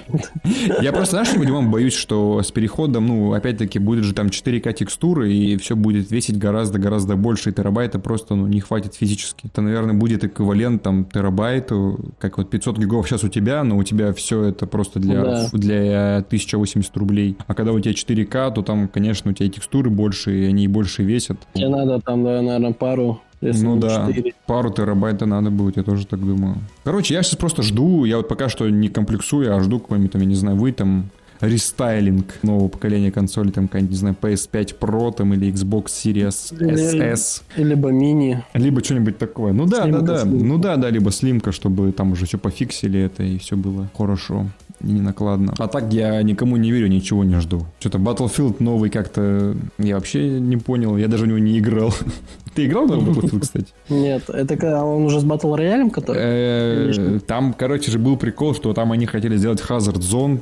Я 0.81 0.91
просто, 0.91 1.11
знаешь, 1.11 1.29
Димон, 1.47 1.71
боюсь, 1.71 1.93
что 1.93 2.41
с 2.41 2.51
переходом, 2.51 3.07
ну, 3.07 3.33
опять-таки, 3.33 3.79
будет 3.79 4.03
же 4.03 4.13
там 4.13 4.27
4К 4.27 4.73
текстуры, 4.73 5.31
и 5.31 5.57
все 5.57 5.75
будет 5.75 6.11
весить 6.11 6.37
гораздо-гораздо 6.37 7.15
больше, 7.15 7.49
и 7.49 7.53
терабайта 7.53 7.99
просто, 7.99 8.35
ну, 8.35 8.47
не 8.47 8.59
хватит 8.59 8.95
физически. 8.95 9.47
Это, 9.47 9.61
наверное, 9.61 9.95
будет 9.95 10.23
эквивалент 10.23 10.83
там 10.83 11.05
терабайт 11.27 11.71
как 12.19 12.37
вот 12.37 12.49
500 12.49 12.77
гигов 12.77 13.07
сейчас 13.07 13.23
у 13.23 13.29
тебя, 13.29 13.63
но 13.63 13.77
у 13.77 13.83
тебя 13.83 14.13
все 14.13 14.43
это 14.43 14.65
просто 14.67 14.99
для, 14.99 15.23
да. 15.23 15.49
для 15.51 16.17
1080 16.17 16.95
рублей. 16.97 17.37
А 17.47 17.53
когда 17.53 17.71
у 17.71 17.79
тебя 17.79 17.93
4К, 17.93 18.53
то 18.53 18.61
там, 18.61 18.87
конечно, 18.87 19.31
у 19.31 19.33
тебя 19.33 19.49
текстуры 19.49 19.89
больше, 19.89 20.37
и 20.39 20.45
они 20.45 20.67
больше 20.67 21.03
весят. 21.03 21.37
Тебе 21.53 21.69
надо 21.69 21.99
там, 22.01 22.23
да, 22.23 22.41
наверное, 22.41 22.73
пару 22.73 23.21
если 23.39 23.65
ну 23.65 23.77
да, 23.77 24.07
4. 24.07 24.33
пару 24.47 24.71
терабайта 24.71 25.27
надо 25.27 25.51
будет, 25.51 25.77
я 25.77 25.83
тоже 25.83 26.07
так 26.07 26.19
думаю. 26.19 26.55
Короче, 26.83 27.13
я 27.13 27.21
сейчас 27.21 27.35
просто 27.35 27.61
жду, 27.61 28.03
я 28.05 28.17
вот 28.17 28.27
пока 28.27 28.49
что 28.49 28.67
не 28.67 28.89
комплексую, 28.89 29.55
а 29.55 29.61
жду 29.61 29.79
какой-нибудь 29.79 30.11
там, 30.11 30.21
я 30.21 30.27
не 30.27 30.33
знаю, 30.33 30.57
вы 30.57 30.71
там 30.71 31.11
рестайлинг 31.41 32.43
нового 32.43 32.67
поколения 32.67 33.11
консоли, 33.11 33.51
там 33.51 33.69
не 33.73 33.95
знаю, 33.95 34.15
PS5 34.19 34.75
Pro 34.79 35.13
там 35.13 35.33
или 35.33 35.51
Xbox 35.51 35.85
Series 35.85 36.57
SS. 36.57 37.43
Либо 37.55 37.89
мини. 37.89 38.43
Либо 38.53 38.83
что-нибудь 38.83 39.17
такое. 39.17 39.53
Ну 39.53 39.65
да, 39.65 39.83
слимка, 39.83 40.01
да, 40.01 40.13
да. 40.13 40.21
Слимка. 40.21 40.45
Ну 40.45 40.57
да, 40.57 40.75
да, 40.77 40.89
либо 40.89 41.11
слимка, 41.11 41.51
чтобы 41.51 41.91
там 41.91 42.11
уже 42.11 42.25
все 42.25 42.37
пофиксили 42.37 42.99
это 42.99 43.23
и 43.23 43.37
все 43.37 43.55
было 43.55 43.89
хорошо 43.97 44.47
и 44.81 44.87
не 44.87 45.01
накладно. 45.01 45.53
А 45.57 45.67
так 45.67 45.91
я 45.91 46.21
никому 46.21 46.57
не 46.57 46.71
верю, 46.71 46.87
ничего 46.87 47.23
не 47.23 47.39
жду. 47.39 47.65
Что-то 47.79 47.97
Battlefield 47.97 48.57
новый 48.59 48.89
как-то 48.89 49.55
я 49.77 49.95
вообще 49.95 50.39
не 50.39 50.57
понял, 50.57 50.97
я 50.97 51.07
даже 51.07 51.23
в 51.23 51.27
него 51.27 51.39
не 51.39 51.57
играл. 51.59 51.93
Ты 52.55 52.65
играл 52.65 52.87
в 52.87 52.91
Battlefield, 52.91 53.39
кстати? 53.39 53.67
Нет, 53.89 54.29
это 54.29 54.83
он 54.83 55.05
уже 55.05 55.19
с 55.19 55.23
Battle 55.23 55.57
Royale, 55.57 55.89
который? 55.89 56.19
Э, 56.19 57.19
там, 57.25 57.53
короче 57.53 57.91
же, 57.91 57.99
был 57.99 58.17
прикол, 58.17 58.53
что 58.55 58.73
там 58.73 58.91
они 58.91 59.05
хотели 59.05 59.37
сделать 59.37 59.61
Hazard 59.61 59.99
Zone, 59.99 60.39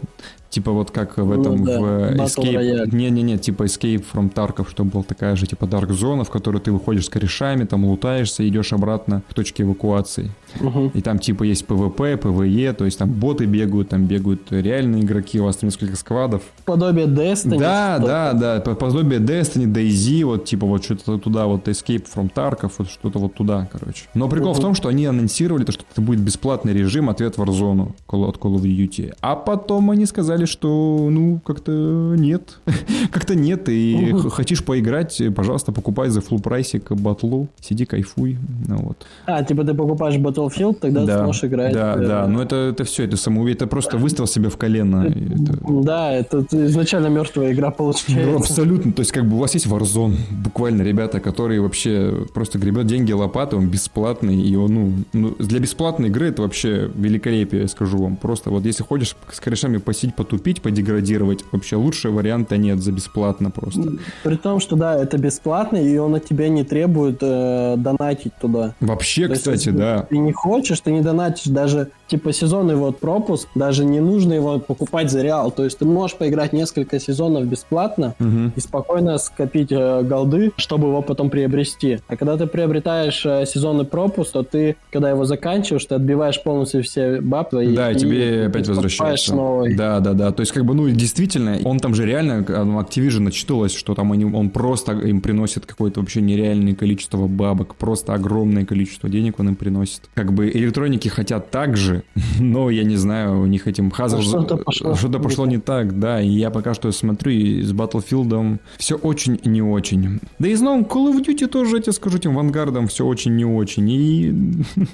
Типа 0.56 0.72
вот 0.72 0.90
как 0.90 1.18
в 1.18 1.32
этом, 1.34 1.58
ну, 1.58 1.66
да. 1.66 1.80
в 1.80 1.84
Escape... 2.16 2.88
Не-не-не, 2.96 3.38
типа 3.38 3.64
Escape 3.64 4.06
from 4.14 4.34
Tarkov, 4.34 4.70
что 4.70 4.86
была 4.86 5.04
такая 5.04 5.36
же, 5.36 5.46
типа 5.48 5.66
Dark 5.66 5.90
Zone, 5.90 6.24
в 6.24 6.30
которой 6.30 6.62
ты 6.62 6.72
выходишь 6.72 7.08
с 7.08 7.10
корешами, 7.10 7.66
там 7.66 7.84
лутаешься, 7.84 8.48
идешь 8.48 8.72
обратно 8.72 9.22
к 9.30 9.34
точке 9.34 9.64
эвакуации. 9.64 10.32
Угу. 10.60 10.92
И 10.94 11.02
там 11.02 11.20
типа 11.20 11.44
есть 11.44 11.66
PvP, 11.66 12.20
PvE, 12.20 12.74
то 12.74 12.86
есть 12.86 12.98
там 12.98 13.12
боты 13.12 13.46
бегают, 13.46 13.90
там 13.90 14.06
бегают 14.06 14.52
реальные 14.52 15.04
игроки, 15.04 15.40
у 15.40 15.46
вас 15.46 15.58
там 15.58 15.70
несколько 15.70 15.96
сквадов. 15.96 16.42
Подобие 16.66 17.08
Destiny. 17.08 17.60
Да, 17.60 18.00
да, 18.00 18.34
да, 18.34 18.60
подобие 18.76 19.20
Destiny, 19.20 19.66
DayZ, 19.66 20.26
вот 20.26 20.46
типа 20.46 20.66
вот 20.66 20.84
что-то 20.84 21.18
туда, 21.18 21.46
вот 21.46 21.68
Escape 21.68 22.06
from 22.14 22.32
Tarkov, 22.34 22.72
вот 22.78 22.90
что-то 22.90 23.20
вот 23.20 23.34
туда, 23.34 23.68
короче. 23.72 24.06
Но 24.14 24.30
прикол 24.30 24.52
угу. 24.52 24.60
в 24.60 24.62
том, 24.62 24.76
что 24.76 24.90
они 24.90 25.06
анонсировали, 25.06 25.64
то, 25.64 25.72
что 25.72 25.84
это 25.92 26.02
будет 26.02 26.20
бесплатный 26.20 26.74
режим 26.74 27.10
ответ 27.10 27.36
Warzone 27.36 27.92
от 28.08 28.38
Call 28.38 28.56
of 28.56 28.62
Duty. 28.62 29.14
А 29.22 29.36
потом 29.36 29.92
они 29.92 30.06
сказали, 30.06 30.46
что, 30.46 31.08
ну, 31.12 31.40
как-то 31.46 31.72
нет. 32.18 32.60
как-то 33.12 33.36
нет. 33.36 33.70
И 33.70 34.12
угу. 34.14 34.30
хочешь 34.30 34.64
поиграть, 34.64 35.22
пожалуйста, 35.36 35.72
покупай 35.72 36.10
за 36.10 36.20
full 36.20 36.42
прайсик 36.42 36.92
батлу. 36.92 37.48
Сиди, 37.60 37.86
кайфуй. 37.86 38.38
Ну, 38.68 38.78
вот. 38.78 39.06
А, 39.26 39.44
типа 39.44 39.64
ты 39.64 39.74
покупаешь 39.74 40.18
Battlefield, 40.48 40.76
тогда 40.80 41.06
да, 41.06 41.24
сможешь 41.24 41.44
играть. 41.44 41.74
Да, 41.74 41.96
э... 41.96 42.08
да. 42.08 42.28
Но 42.28 42.42
это, 42.42 42.56
это 42.56 42.84
все, 42.84 43.06
это 43.06 43.18
самоуверенность. 43.18 43.56
Это 43.56 43.68
просто 43.68 43.98
выставил 43.98 44.28
себе 44.28 44.50
в 44.50 44.58
колено. 44.58 45.06
Это... 45.06 45.84
Да, 45.84 46.12
это 46.12 46.46
изначально 46.52 47.08
мертвая 47.08 47.54
игра 47.54 47.72
получается. 47.72 48.32
Ну, 48.32 48.38
абсолютно. 48.38 48.92
То 48.92 49.02
есть, 49.02 49.12
как 49.12 49.26
бы 49.26 49.38
у 49.38 49.40
вас 49.40 49.54
есть 49.54 49.68
Warzone, 49.68 50.16
буквально 50.32 50.82
ребята, 50.82 51.20
которые 51.20 51.62
вообще 51.62 51.86
вообще 51.86 52.26
просто 52.34 52.58
гребет 52.58 52.88
деньги 52.88 53.12
лопатой, 53.12 53.60
он 53.60 53.68
бесплатный, 53.68 54.42
и 54.42 54.56
он, 54.56 54.74
ну, 54.74 54.94
ну, 55.14 55.36
для 55.40 55.60
бесплатной 55.60 56.10
игры 56.10 56.30
это 56.30 56.42
вообще 56.42 56.90
великолепие, 56.96 57.64
я 57.64 57.68
скажу 57.68 57.98
вам. 57.98 58.16
Просто 58.16 58.50
вот 58.50 58.66
если 58.66 58.84
хочешь 58.84 59.16
с 59.32 59.40
корешами 59.40 59.78
посидеть, 59.78 60.16
потупить, 60.16 60.62
подеградировать, 60.62 61.44
вообще 61.52 61.76
лучшего 61.76 62.16
варианта 62.16 62.58
нет 62.58 62.82
за 62.82 62.92
бесплатно 62.92 63.52
просто. 63.52 63.94
При 64.24 64.36
том, 64.36 64.60
что 64.60 64.76
да, 64.76 64.96
это 64.96 65.18
бесплатно, 65.18 65.78
и 65.78 65.98
он 65.98 66.16
от 66.16 66.26
тебя 66.26 66.50
не 66.50 66.64
требует 66.64 67.18
э, 67.22 67.76
донатить 67.78 68.34
туда. 68.40 68.74
Вообще, 68.80 69.28
То 69.28 69.34
кстати, 69.34 69.68
есть, 69.68 69.78
да. 69.78 70.08
Ты 70.10 70.18
не 70.18 70.32
хочешь, 70.36 70.80
ты 70.82 70.92
не 70.92 71.02
донатишь 71.02 71.46
даже 71.46 71.90
типа 72.08 72.32
сезонный 72.34 72.76
вот 72.76 73.00
пропуск, 73.00 73.48
даже 73.56 73.84
не 73.86 74.00
нужно 74.00 74.34
его 74.34 74.60
покупать 74.60 75.10
за 75.10 75.22
реал. 75.24 75.50
То 75.52 75.64
есть 75.64 75.80
ты 75.80 75.86
можешь 75.86 76.16
поиграть 76.18 76.54
несколько 76.54 77.00
сезонов 77.00 77.46
бесплатно 77.46 78.14
Мгм. 78.20 78.54
и 78.56 78.60
спокойно 78.60 79.18
скопить 79.18 79.72
э, 79.72 80.04
голды, 80.04 80.52
чтобы 80.58 80.88
его 80.90 81.02
потом 81.02 81.30
приобрести. 81.30 82.00
А 82.08 82.16
когда 82.16 82.38
ты 82.38 82.46
приобретаешь 82.48 83.26
э, 83.26 83.46
сезонный 83.46 83.86
пропуск, 83.86 84.32
то 84.34 84.44
ты, 84.44 84.76
когда 84.92 85.10
его 85.10 85.26
заканчиваешь, 85.26 85.86
ты 85.86 85.96
отбиваешь 85.96 86.42
полностью 86.44 86.84
все 86.84 87.22
бабки. 87.22 87.74
Да, 87.76 87.92
и 87.92 87.96
тебе 87.96 88.48
опять 88.48 88.68
возвращается. 88.68 89.36
новый. 89.36 89.76
Да, 89.76 90.00
да, 90.00 90.14
да. 90.14 90.32
То 90.32 90.42
есть, 90.42 90.52
как 90.52 90.66
бы, 90.66 90.74
ну, 90.74 90.90
действительно, 90.90 91.58
он 91.64 91.80
там 91.80 91.94
же 91.96 92.06
реально, 92.06 92.44
Activision 92.44 93.28
отчитывалось, 93.28 93.74
что 93.76 93.96
там 93.96 94.12
они, 94.12 94.26
он 94.26 94.50
просто 94.50 94.94
им 94.94 95.22
приносит 95.22 95.66
какое-то 95.66 96.00
вообще 96.02 96.22
нереальное 96.22 96.76
количество 96.76 97.28
бабок, 97.28 97.76
просто 97.76 98.14
огромное 98.14 98.66
количество 98.66 99.10
денег 99.10 99.40
он 99.40 99.50
им 99.50 99.56
приносит. 99.56 100.02
Как 100.14 100.25
бы 100.34 100.50
электроники 100.50 101.08
хотят 101.08 101.52
так 101.52 101.78
же, 101.78 102.04
но 102.40 102.70
я 102.70 102.84
не 102.84 102.98
знаю, 102.98 103.42
у 103.42 103.46
них 103.46 103.68
этим. 103.68 103.92
А 103.98 104.10
что-то 104.22 104.58
пошло 104.58 104.96
что-то 104.96 105.18
не 105.18 105.24
пошло 105.24 105.46
не 105.46 105.58
так, 105.58 106.00
да, 106.00 106.22
и 106.22 106.30
я 106.30 106.50
пока 106.50 106.74
что 106.74 106.92
смотрю, 106.92 107.32
и 107.32 107.62
с 107.62 107.72
Battlefield 107.72 108.60
все 108.78 108.96
очень 108.96 109.40
не 109.46 109.62
очень. 109.62 110.20
Да 110.40 110.48
и 110.48 110.56
с 110.56 110.62
новым 110.62 110.84
Call 110.84 111.14
of 111.14 111.26
Duty 111.26 111.48
тоже, 111.48 111.78
я 111.78 111.82
тебе 111.82 111.94
скажу, 111.94 112.18
этим 112.18 112.36
Вангардом 112.36 112.88
все 112.88 113.06
очень 113.06 113.36
не 113.36 113.46
очень. 113.46 113.90
И 113.90 114.34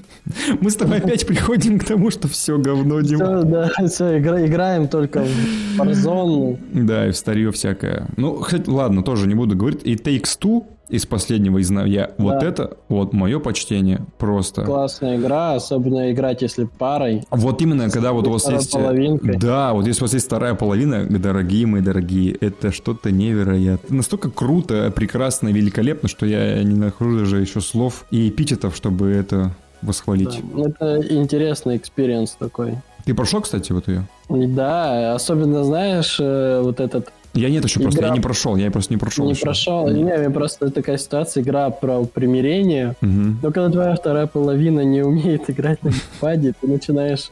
мы 0.61 0.69
с 0.69 0.75
тобой 0.75 0.97
опять 0.97 1.25
приходим 1.25 1.79
к 1.79 1.83
тому, 1.83 2.11
что 2.11 2.27
все 2.27 2.57
говно, 2.57 3.01
Дима. 3.01 3.25
Всё, 3.25 3.43
да, 3.43 3.71
все, 3.87 4.17
играем 4.19 4.87
только 4.87 5.23
в 5.23 5.79
Warzone. 5.79 6.57
Да, 6.73 7.07
и 7.07 7.11
в 7.11 7.17
старье 7.17 7.51
всякое. 7.51 8.07
Ну, 8.17 8.35
хоть, 8.35 8.67
ладно, 8.67 9.03
тоже 9.03 9.27
не 9.27 9.35
буду 9.35 9.55
говорить. 9.55 9.81
И 9.83 9.95
Takes 9.95 10.39
Two 10.39 10.63
из 10.91 11.05
последнего 11.05 11.57
из 11.57 11.71
я 11.71 12.11
вот 12.17 12.39
Да. 12.39 12.45
это 12.45 12.77
вот 12.89 13.13
мое 13.13 13.39
почтение 13.39 14.01
просто. 14.17 14.63
Классная 14.63 15.17
игра, 15.17 15.55
особенно 15.55 16.11
играть, 16.11 16.41
если 16.41 16.65
парой. 16.65 17.23
Вот 17.31 17.61
именно, 17.61 17.89
когда 17.89 18.11
вот 18.11 18.27
у 18.27 18.31
вас 18.31 18.47
есть... 18.49 18.75
э, 18.75 18.77
половинкой. 18.77 19.37
Да, 19.37 19.73
вот 19.73 19.87
если 19.87 20.01
у 20.01 20.05
вас 20.05 20.13
есть 20.13 20.25
вторая 20.25 20.53
половина, 20.53 21.05
дорогие 21.05 21.65
мои 21.65 21.81
дорогие, 21.81 22.33
это 22.33 22.71
что-то 22.71 23.09
невероятное. 23.11 23.97
Настолько 23.97 24.29
круто, 24.29 24.91
прекрасно, 24.93 25.47
великолепно, 25.47 26.09
что 26.09 26.25
я 26.25 26.61
не 26.63 26.75
нахожу 26.75 27.19
даже 27.19 27.39
еще 27.39 27.61
слов 27.61 28.05
и 28.11 28.27
эпитетов, 28.27 28.75
чтобы 28.75 29.09
это 29.11 29.55
восхвалить. 29.81 30.41
Да, 30.53 30.69
Это 30.69 31.13
интересный 31.13 31.77
experience 31.77 32.31
такой. 32.31 32.77
Ты 33.05 33.13
прошел, 33.15 33.41
кстати, 33.41 33.71
вот 33.71 33.87
ее? 33.87 34.07
Да, 34.29 35.15
особенно, 35.15 35.63
знаешь, 35.63 36.17
э, 36.19 36.61
вот 36.61 36.79
этот 36.79 37.11
Я 37.33 37.49
нет 37.49 37.63
еще 37.63 37.79
просто, 37.79 37.99
Игра- 37.99 38.07
я 38.09 38.13
не 38.13 38.19
прошел, 38.19 38.55
я 38.57 38.69
просто 38.71 38.93
не 38.93 38.97
прошел 38.97 39.25
не 39.25 39.31
еще. 39.31 39.43
прошел. 39.43 39.87
Не, 39.89 40.03
мне 40.17 40.29
просто 40.29 40.69
такая 40.69 40.97
ситуация, 40.97 41.41
игра 41.43 41.69
про 41.69 42.03
примирение. 42.03 42.95
Мгм. 42.99 43.39
Но 43.41 43.51
когда 43.51 43.69
твоя 43.69 43.95
вторая 43.95 44.27
половина 44.27 44.81
не 44.81 45.01
умеет 45.01 45.49
играть 45.49 45.81
на 45.83 45.89
геймпаде, 45.91 46.53
ты 46.59 46.67
начинаешь... 46.67 47.31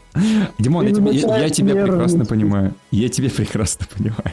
Димон, 0.57 0.85
я, 0.87 0.93
Ты 0.93 0.95
тебя- 1.01 1.11
я- 1.11 1.17
я 1.19 1.21
начинаешь 1.27 1.51
тебя 1.51 1.83
прекрасно 1.83 2.25
понимаю. 2.25 2.73
Я 2.91 3.09
тебя 3.09 3.29
прекрасно 3.29 3.85
понимаю. 3.97 4.31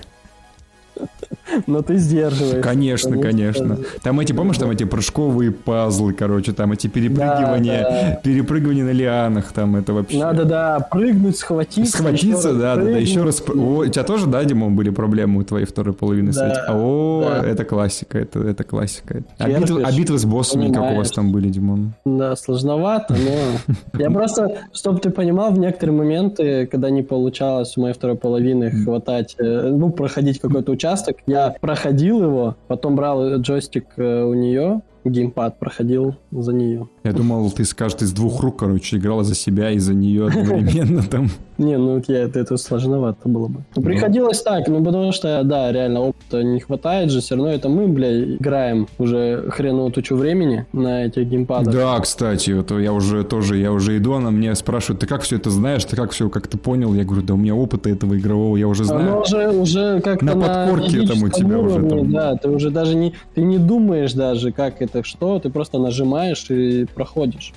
Но 1.66 1.82
ты 1.82 1.96
сдерживаешь. 1.96 2.62
Конечно, 2.62 3.18
конечно. 3.18 3.76
что- 3.76 4.00
Там 4.02 4.20
эти, 4.20 4.32
помнишь, 4.32 4.58
там 4.58 4.70
эти 4.70 4.84
прыжковые 4.84 5.50
пазлы, 5.52 6.12
короче, 6.12 6.52
там 6.52 6.72
эти 6.72 6.86
перепрыгивания, 6.86 7.82
Да, 7.82 8.20
перепрыгивания 8.22 8.84
на 8.84 8.90
лианах, 8.90 9.52
там 9.52 9.76
это 9.76 9.92
вообще... 9.92 10.18
Надо, 10.18 10.44
да, 10.44 10.80
прыгнуть, 10.90 11.36
схватиться. 11.38 11.96
Схватиться, 11.98 12.52
да, 12.52 12.76
да, 12.76 12.82
да, 12.82 12.90
еще 12.98 13.22
раз. 13.22 13.42
О, 13.48 13.78
у 13.78 13.86
тебя 13.86 14.04
тоже, 14.04 14.26
да, 14.26 14.44
Димон, 14.44 14.74
были 14.76 14.90
проблемы 14.90 15.40
у 15.40 15.44
твоей 15.44 15.66
второй 15.66 15.94
половины 15.94 16.32
с 16.32 16.36
Да, 16.36 16.48
этим? 16.48 16.60
О, 16.68 17.24
да. 17.42 17.48
это 17.48 17.64
классика, 17.64 18.18
это, 18.18 18.40
это 18.40 18.64
классика. 18.64 19.22
А 19.38 19.48
битвы, 19.48 19.82
а 19.84 19.92
битвы 19.96 20.18
с 20.18 20.24
боссами, 20.24 20.72
как 20.72 20.92
у 20.92 20.96
вас 20.96 21.10
там 21.12 21.32
были, 21.32 21.48
Димон? 21.48 21.92
Да, 22.04 22.34
сложновато, 22.36 23.14
но... 23.14 23.74
Я 23.98 24.10
просто, 24.10 24.58
чтобы 24.72 24.98
ты 24.98 25.10
понимал, 25.10 25.52
в 25.52 25.58
некоторые 25.58 25.96
моменты, 25.96 26.66
когда 26.66 26.90
не 26.90 27.02
получалось 27.02 27.76
у 27.76 27.82
моей 27.82 27.94
второй 27.94 28.16
половины 28.16 28.70
хватать, 28.70 29.36
э, 29.38 29.70
ну, 29.72 29.90
проходить 29.90 30.40
какой-то 30.40 30.72
участок, 30.72 31.16
я 31.26 31.35
проходил 31.60 32.22
его, 32.22 32.56
потом 32.68 32.96
брал 32.96 33.36
джойстик 33.36 33.86
э, 33.96 34.22
у 34.22 34.34
нее, 34.34 34.82
геймпад 35.10 35.58
проходил 35.58 36.16
за 36.30 36.52
нее. 36.52 36.88
Я 37.04 37.12
думал, 37.12 37.50
ты 37.50 37.64
скажешь, 37.64 37.98
ты 37.98 38.06
с 38.06 38.12
двух 38.12 38.42
рук, 38.42 38.58
короче, 38.58 38.96
играла 38.96 39.24
за 39.24 39.34
себя 39.34 39.70
и 39.70 39.78
за 39.78 39.94
нее 39.94 40.26
одновременно 40.28 41.02
там. 41.02 41.30
Не, 41.58 41.78
ну 41.78 42.02
я 42.08 42.24
это, 42.24 42.38
это 42.40 42.56
сложновато 42.56 43.28
было 43.28 43.48
бы. 43.48 43.64
Ну, 43.74 43.82
приходилось 43.82 44.42
так, 44.42 44.68
ну 44.68 44.84
потому 44.84 45.12
что, 45.12 45.42
да, 45.42 45.72
реально 45.72 46.00
опыта 46.00 46.42
не 46.42 46.60
хватает 46.60 47.10
же, 47.10 47.20
все 47.20 47.34
равно 47.34 47.50
это 47.50 47.68
мы, 47.68 47.88
бля, 47.88 48.34
играем 48.34 48.86
уже 48.98 49.46
хреновую 49.50 49.90
тучу 49.92 50.16
времени 50.16 50.66
на 50.72 51.06
этих 51.06 51.26
геймпадах. 51.28 51.72
Да, 51.72 51.98
кстати, 52.00 52.50
вот 52.50 52.70
я 52.72 52.92
уже 52.92 53.24
тоже, 53.24 53.56
я 53.56 53.72
уже 53.72 53.96
иду, 53.96 54.12
она 54.12 54.30
мне 54.30 54.54
спрашивает, 54.54 55.00
ты 55.00 55.06
как 55.06 55.22
все 55.22 55.36
это 55.36 55.50
знаешь, 55.50 55.84
ты 55.84 55.96
как 55.96 56.10
все, 56.10 56.28
как 56.28 56.46
ты 56.46 56.58
понял? 56.58 56.92
Я 56.94 57.04
говорю, 57.04 57.22
да 57.22 57.34
у 57.34 57.36
меня 57.38 57.54
опыта 57.54 57.88
этого 57.88 58.18
игрового, 58.18 58.56
я 58.56 58.68
уже 58.68 58.82
Оно 58.84 58.92
знаю. 58.92 59.20
уже, 59.20 59.48
уже 59.48 60.00
как-то 60.00 60.24
На 60.26 60.32
подкорке 60.32 61.06
там 61.06 61.22
у 61.22 61.28
тебя 61.28 61.58
уже 61.58 61.82
там. 61.88 62.12
Да, 62.12 62.36
ты 62.36 62.48
уже 62.50 62.70
даже 62.70 62.94
не, 62.94 63.14
ты 63.34 63.40
не 63.42 63.58
думаешь 63.58 64.12
даже, 64.12 64.52
как 64.52 64.82
это, 64.82 64.95
что, 65.04 65.38
ты 65.38 65.50
просто 65.50 65.78
нажимаешь 65.78 66.48
и 66.50 66.84
проходишь. 66.86 67.52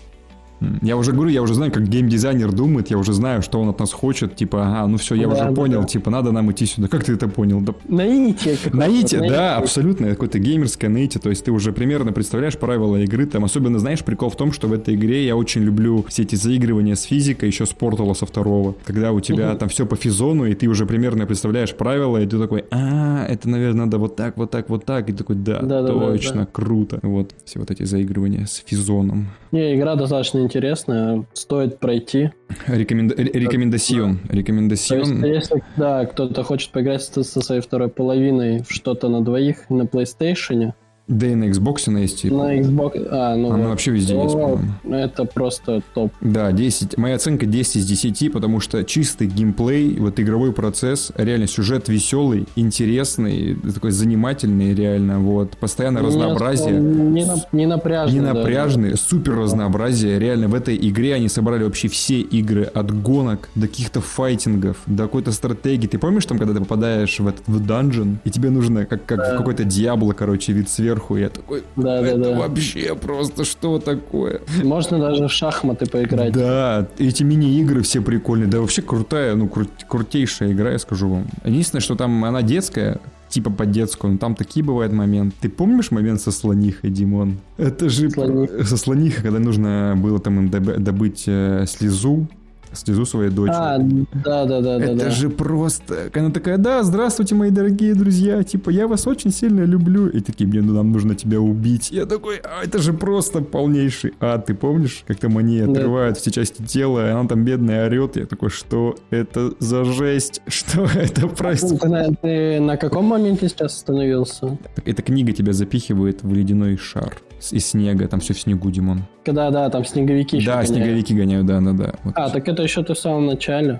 Я 0.81 0.97
уже 0.97 1.11
говорю, 1.13 1.29
я 1.31 1.41
уже 1.41 1.53
знаю, 1.53 1.71
как 1.71 1.87
геймдизайнер 1.87 2.51
думает, 2.51 2.89
я 2.89 2.97
уже 2.97 3.13
знаю, 3.13 3.41
что 3.41 3.61
он 3.61 3.69
от 3.69 3.79
нас 3.79 3.93
хочет, 3.93 4.35
типа, 4.35 4.63
ага, 4.67 4.87
ну 4.87 4.97
все, 4.97 5.15
я 5.15 5.27
Да, 5.27 5.33
уже 5.33 5.43
да, 5.45 5.51
понял, 5.51 5.81
да. 5.81 5.87
типа, 5.87 6.09
надо 6.11 6.31
нам 6.31 6.51
идти 6.51 6.65
сюда. 6.65 6.87
Как 6.87 7.03
ты 7.03 7.13
это 7.13 7.27
понял? 7.27 7.61
Да 7.61 7.73
Наитие. 7.87 8.57
Наитие, 8.73 9.19
наитие. 9.19 9.29
да, 9.29 9.57
абсолютно, 9.57 10.09
какое-то 10.09 10.39
геймерское 10.39 10.89
наитие, 10.89 11.21
то 11.21 11.29
есть 11.29 11.45
ты 11.45 11.51
уже 11.51 11.71
примерно 11.71 12.11
представляешь 12.11 12.57
правила 12.57 12.97
игры, 12.97 13.25
там 13.25 13.45
особенно, 13.45 13.79
знаешь, 13.79 14.03
прикол 14.03 14.29
в 14.29 14.35
том, 14.35 14.51
что 14.51 14.67
в 14.67 14.73
этой 14.73 14.95
игре 14.95 15.25
я 15.25 15.35
очень 15.35 15.61
люблю 15.61 16.03
все 16.09 16.23
эти 16.23 16.35
заигрывания 16.35 16.95
с 16.95 17.03
физикой 17.03 17.47
еще 17.49 17.65
с 17.65 17.69
Портала 17.69 18.13
со 18.13 18.25
второго, 18.25 18.75
когда 18.85 19.11
у 19.11 19.19
тебя 19.21 19.49
Мгм. 19.49 19.57
там 19.59 19.69
все 19.69 19.85
по 19.85 19.95
физону, 19.95 20.45
и 20.45 20.53
ты 20.55 20.67
уже 20.67 20.85
примерно 20.85 21.25
представляешь 21.25 21.73
правила, 21.73 22.17
и 22.17 22.25
ты 22.25 22.37
такой, 22.37 22.65
а, 22.71 23.25
это, 23.27 23.47
наверное, 23.49 23.85
надо 23.85 23.97
вот 23.97 24.15
так, 24.15 24.35
вот 24.37 24.51
так, 24.51 24.69
вот 24.69 24.85
так, 24.85 25.09
и 25.09 25.13
такой, 25.13 25.35
да, 25.37 25.59
Да-да-да, 25.61 25.93
точно, 25.93 26.41
да. 26.41 26.47
круто. 26.51 26.99
Вот, 27.01 27.31
все 27.45 27.59
вот 27.59 27.71
эти 27.71 27.83
заигрывания 27.83 28.45
с 28.45 28.61
физоном. 28.65 29.29
Не, 29.51 29.75
игра 29.75 29.95
достаточно 29.95 30.39
интересная, 30.49 31.25
стоит 31.33 31.79
пройти. 31.79 32.31
Рекоменда... 32.67 33.15
ре- 33.15 33.31
Рекомендацион. 33.31 34.15
То 34.17 34.21
есть, 34.23 34.33
Рекомендацион. 34.33 35.25
если, 35.25 35.63
да, 35.77 36.05
кто-то 36.05 36.43
хочет 36.43 36.71
поиграть 36.71 37.03
со 37.03 37.23
своей 37.23 37.61
второй 37.61 37.89
половиной 37.89 38.63
в 38.63 38.71
что-то 38.71 39.09
на 39.09 39.23
двоих 39.23 39.69
на 39.69 39.83
PlayStation, 39.83 40.73
Да 41.09 41.25
и 41.27 41.33
на 41.35 41.45
Xbox 41.45 41.83
она 41.87 41.99
есть. 41.99 42.21
типа. 42.21 42.35
на 42.35 42.59
Xbox, 42.59 43.07
а, 43.09 43.35
ну 43.35 43.49
Она 43.51 43.63
вот, 43.63 43.69
вообще 43.71 43.91
везде 43.91 44.13
есть, 44.13 44.31
то 44.33 44.39
по-моему. 44.39 44.71
это 44.95 45.25
просто 45.25 45.81
топ. 45.95 46.13
Да, 46.21 46.51
10. 46.51 46.97
Моя 46.97 47.15
оценка 47.15 47.47
10 47.47 47.77
из 47.77 47.85
10, 47.87 48.31
потому 48.31 48.59
что 48.59 48.83
чистый 48.83 49.25
геймплей, 49.27 49.97
вот 49.99 50.19
игровой 50.19 50.53
процесс, 50.53 51.11
реально 51.17 51.47
сюжет 51.47 51.89
веселый, 51.89 52.45
интересный, 52.55 53.55
такой 53.73 53.89
занимательный, 53.91 54.75
реально, 54.75 55.19
вот. 55.19 55.57
Постоянно 55.57 56.01
разнообразие. 56.01 56.79
Не, 56.79 57.25
на- 57.25 57.43
не 57.51 57.65
напряжно. 57.65 58.13
Не 58.13 58.21
напряжный, 58.21 58.95
супер 58.95 59.35
разнообразие. 59.35 60.19
Реально, 60.19 60.47
в 60.47 60.53
этой 60.53 60.75
игре 60.77 61.15
они 61.15 61.27
собрали 61.27 61.63
вообще 61.63 61.87
все 61.87 62.19
игры 62.21 62.63
от 62.63 62.91
гонок 63.01 63.49
до 63.55 63.67
каких-то 63.67 63.99
файтингов, 63.99 64.77
до 64.85 65.03
какой-то 65.03 65.31
стратегии. 65.31 65.87
Ты 65.87 65.97
помнишь 65.97 66.27
там, 66.27 66.37
когда 66.37 66.53
ты 66.53 66.59
попадаешь 66.59 67.19
в 67.19 67.27
этот 67.27 67.47
в 67.47 67.65
данжен, 67.65 68.19
и 68.25 68.29
тебе 68.29 68.51
нужно, 68.51 68.85
как, 68.85 69.05
как 69.05 69.33
в 69.33 69.37
какой-то 69.37 69.63
Диабло, 69.63 70.13
короче, 70.13 70.53
вид 70.53 70.69
сверху, 70.69 70.98
и 71.17 71.21
я 71.21 71.29
такой, 71.29 71.63
Да, 71.75 72.01
да, 72.01 72.07
это 72.07 72.17
да. 72.31 72.39
вообще 72.39 72.95
просто 72.95 73.43
что 73.45 73.79
такое? 73.79 74.41
Можно 74.63 74.99
даже 74.99 75.27
в 75.27 75.31
шахматы 75.31 75.85
поиграть. 75.85 76.33
Да, 76.33 76.87
эти 76.97 77.23
мини-игры 77.23 77.81
все 77.81 78.01
прикольные. 78.01 78.47
Да, 78.47 78.59
вообще 78.59 78.81
крутая, 78.81 79.35
ну, 79.35 79.45
кру- 79.47 79.69
крутейшая 79.87 80.51
игра, 80.51 80.71
я 80.71 80.79
скажу 80.79 81.09
вам. 81.09 81.25
Единственное, 81.45 81.81
что 81.81 81.95
там 81.95 82.23
она 82.25 82.41
детская, 82.41 82.99
типа 83.29 83.49
по 83.51 83.65
детскую, 83.65 84.13
но 84.13 84.17
там 84.19 84.35
такие 84.35 84.65
бывают 84.65 84.91
моменты. 84.93 85.35
Ты 85.41 85.49
помнишь 85.49 85.91
момент 85.91 86.19
со 86.21 86.31
слонихой, 86.31 86.89
Димон? 86.89 87.37
Это 87.57 87.87
же 87.89 88.09
Слоних. 88.09 88.67
со 88.67 88.77
слонихой, 88.77 89.23
когда 89.23 89.39
нужно 89.39 89.95
было 89.97 90.19
там 90.19 90.39
им 90.39 90.47
доб- 90.49 90.79
добыть 90.79 91.23
э, 91.27 91.65
слезу, 91.67 92.27
слезу 92.73 93.05
своей 93.05 93.29
дочери. 93.31 93.55
А, 93.55 93.77
да, 93.79 94.45
да, 94.45 94.61
да, 94.61 94.79
да, 94.79 94.85
Это 94.85 94.95
да. 95.05 95.09
же 95.09 95.29
просто... 95.29 96.09
Она 96.13 96.31
такая, 96.31 96.57
да, 96.57 96.83
здравствуйте, 96.83 97.35
мои 97.35 97.49
дорогие 97.49 97.93
друзья, 97.95 98.43
типа, 98.43 98.69
я 98.69 98.87
вас 98.87 99.07
очень 99.07 99.31
сильно 99.31 99.61
люблю. 99.63 100.07
И 100.07 100.19
такие, 100.21 100.47
мне 100.47 100.61
ну, 100.61 100.73
нам 100.73 100.91
нужно 100.91 101.15
тебя 101.15 101.39
убить. 101.39 101.91
Я 101.91 102.05
такой, 102.05 102.37
а 102.37 102.63
это 102.63 102.79
же 102.79 102.93
просто 102.93 103.41
полнейший 103.41 104.13
ад. 104.19 104.45
Ты 104.45 104.53
помнишь, 104.53 105.03
как 105.07 105.17
там 105.17 105.37
они 105.37 105.61
Да. 105.61 105.71
отрывают 105.71 106.17
все 106.17 106.31
части 106.31 106.61
тела, 106.61 107.07
и 107.07 107.11
она 107.11 107.27
там 107.27 107.43
бедная 107.43 107.87
орет. 107.87 108.15
Я 108.17 108.25
такой, 108.25 108.49
что 108.49 108.95
это 109.09 109.53
за 109.59 109.83
жесть? 109.85 110.41
Что 110.47 110.83
это, 110.83 111.27
прости? 111.27 111.77
Ты 111.77 111.87
на, 111.87 112.13
ты 112.15 112.59
на 112.59 112.77
каком 112.77 113.05
моменте 113.05 113.47
сейчас 113.49 113.75
остановился? 113.75 114.57
Эта 114.85 115.01
книга 115.01 115.31
тебя 115.31 115.53
запихивает 115.53 116.23
в 116.23 116.33
ледяной 116.33 116.77
шар. 116.77 117.17
из 117.51 117.65
снега, 117.65 118.07
там 118.07 118.19
все 118.19 118.33
в 118.33 118.39
снегу, 118.39 118.69
Димон. 118.71 119.03
Когда, 119.29 119.51
да, 119.51 119.69
там 119.69 119.85
снеговики 119.85 120.37
еще 120.37 120.47
Да, 120.47 120.53
гоняют. 120.63 120.69
снеговики 120.69 121.13
гоняют, 121.13 121.45
да, 121.45 121.59
да, 121.61 121.71
да. 121.73 121.93
Вот. 122.03 122.13
А, 122.17 122.29
так 122.31 122.47
это 122.47 122.63
еще 122.63 122.83
ты 122.83 122.95
в 122.95 122.97
самом 122.97 123.27
начале. 123.27 123.79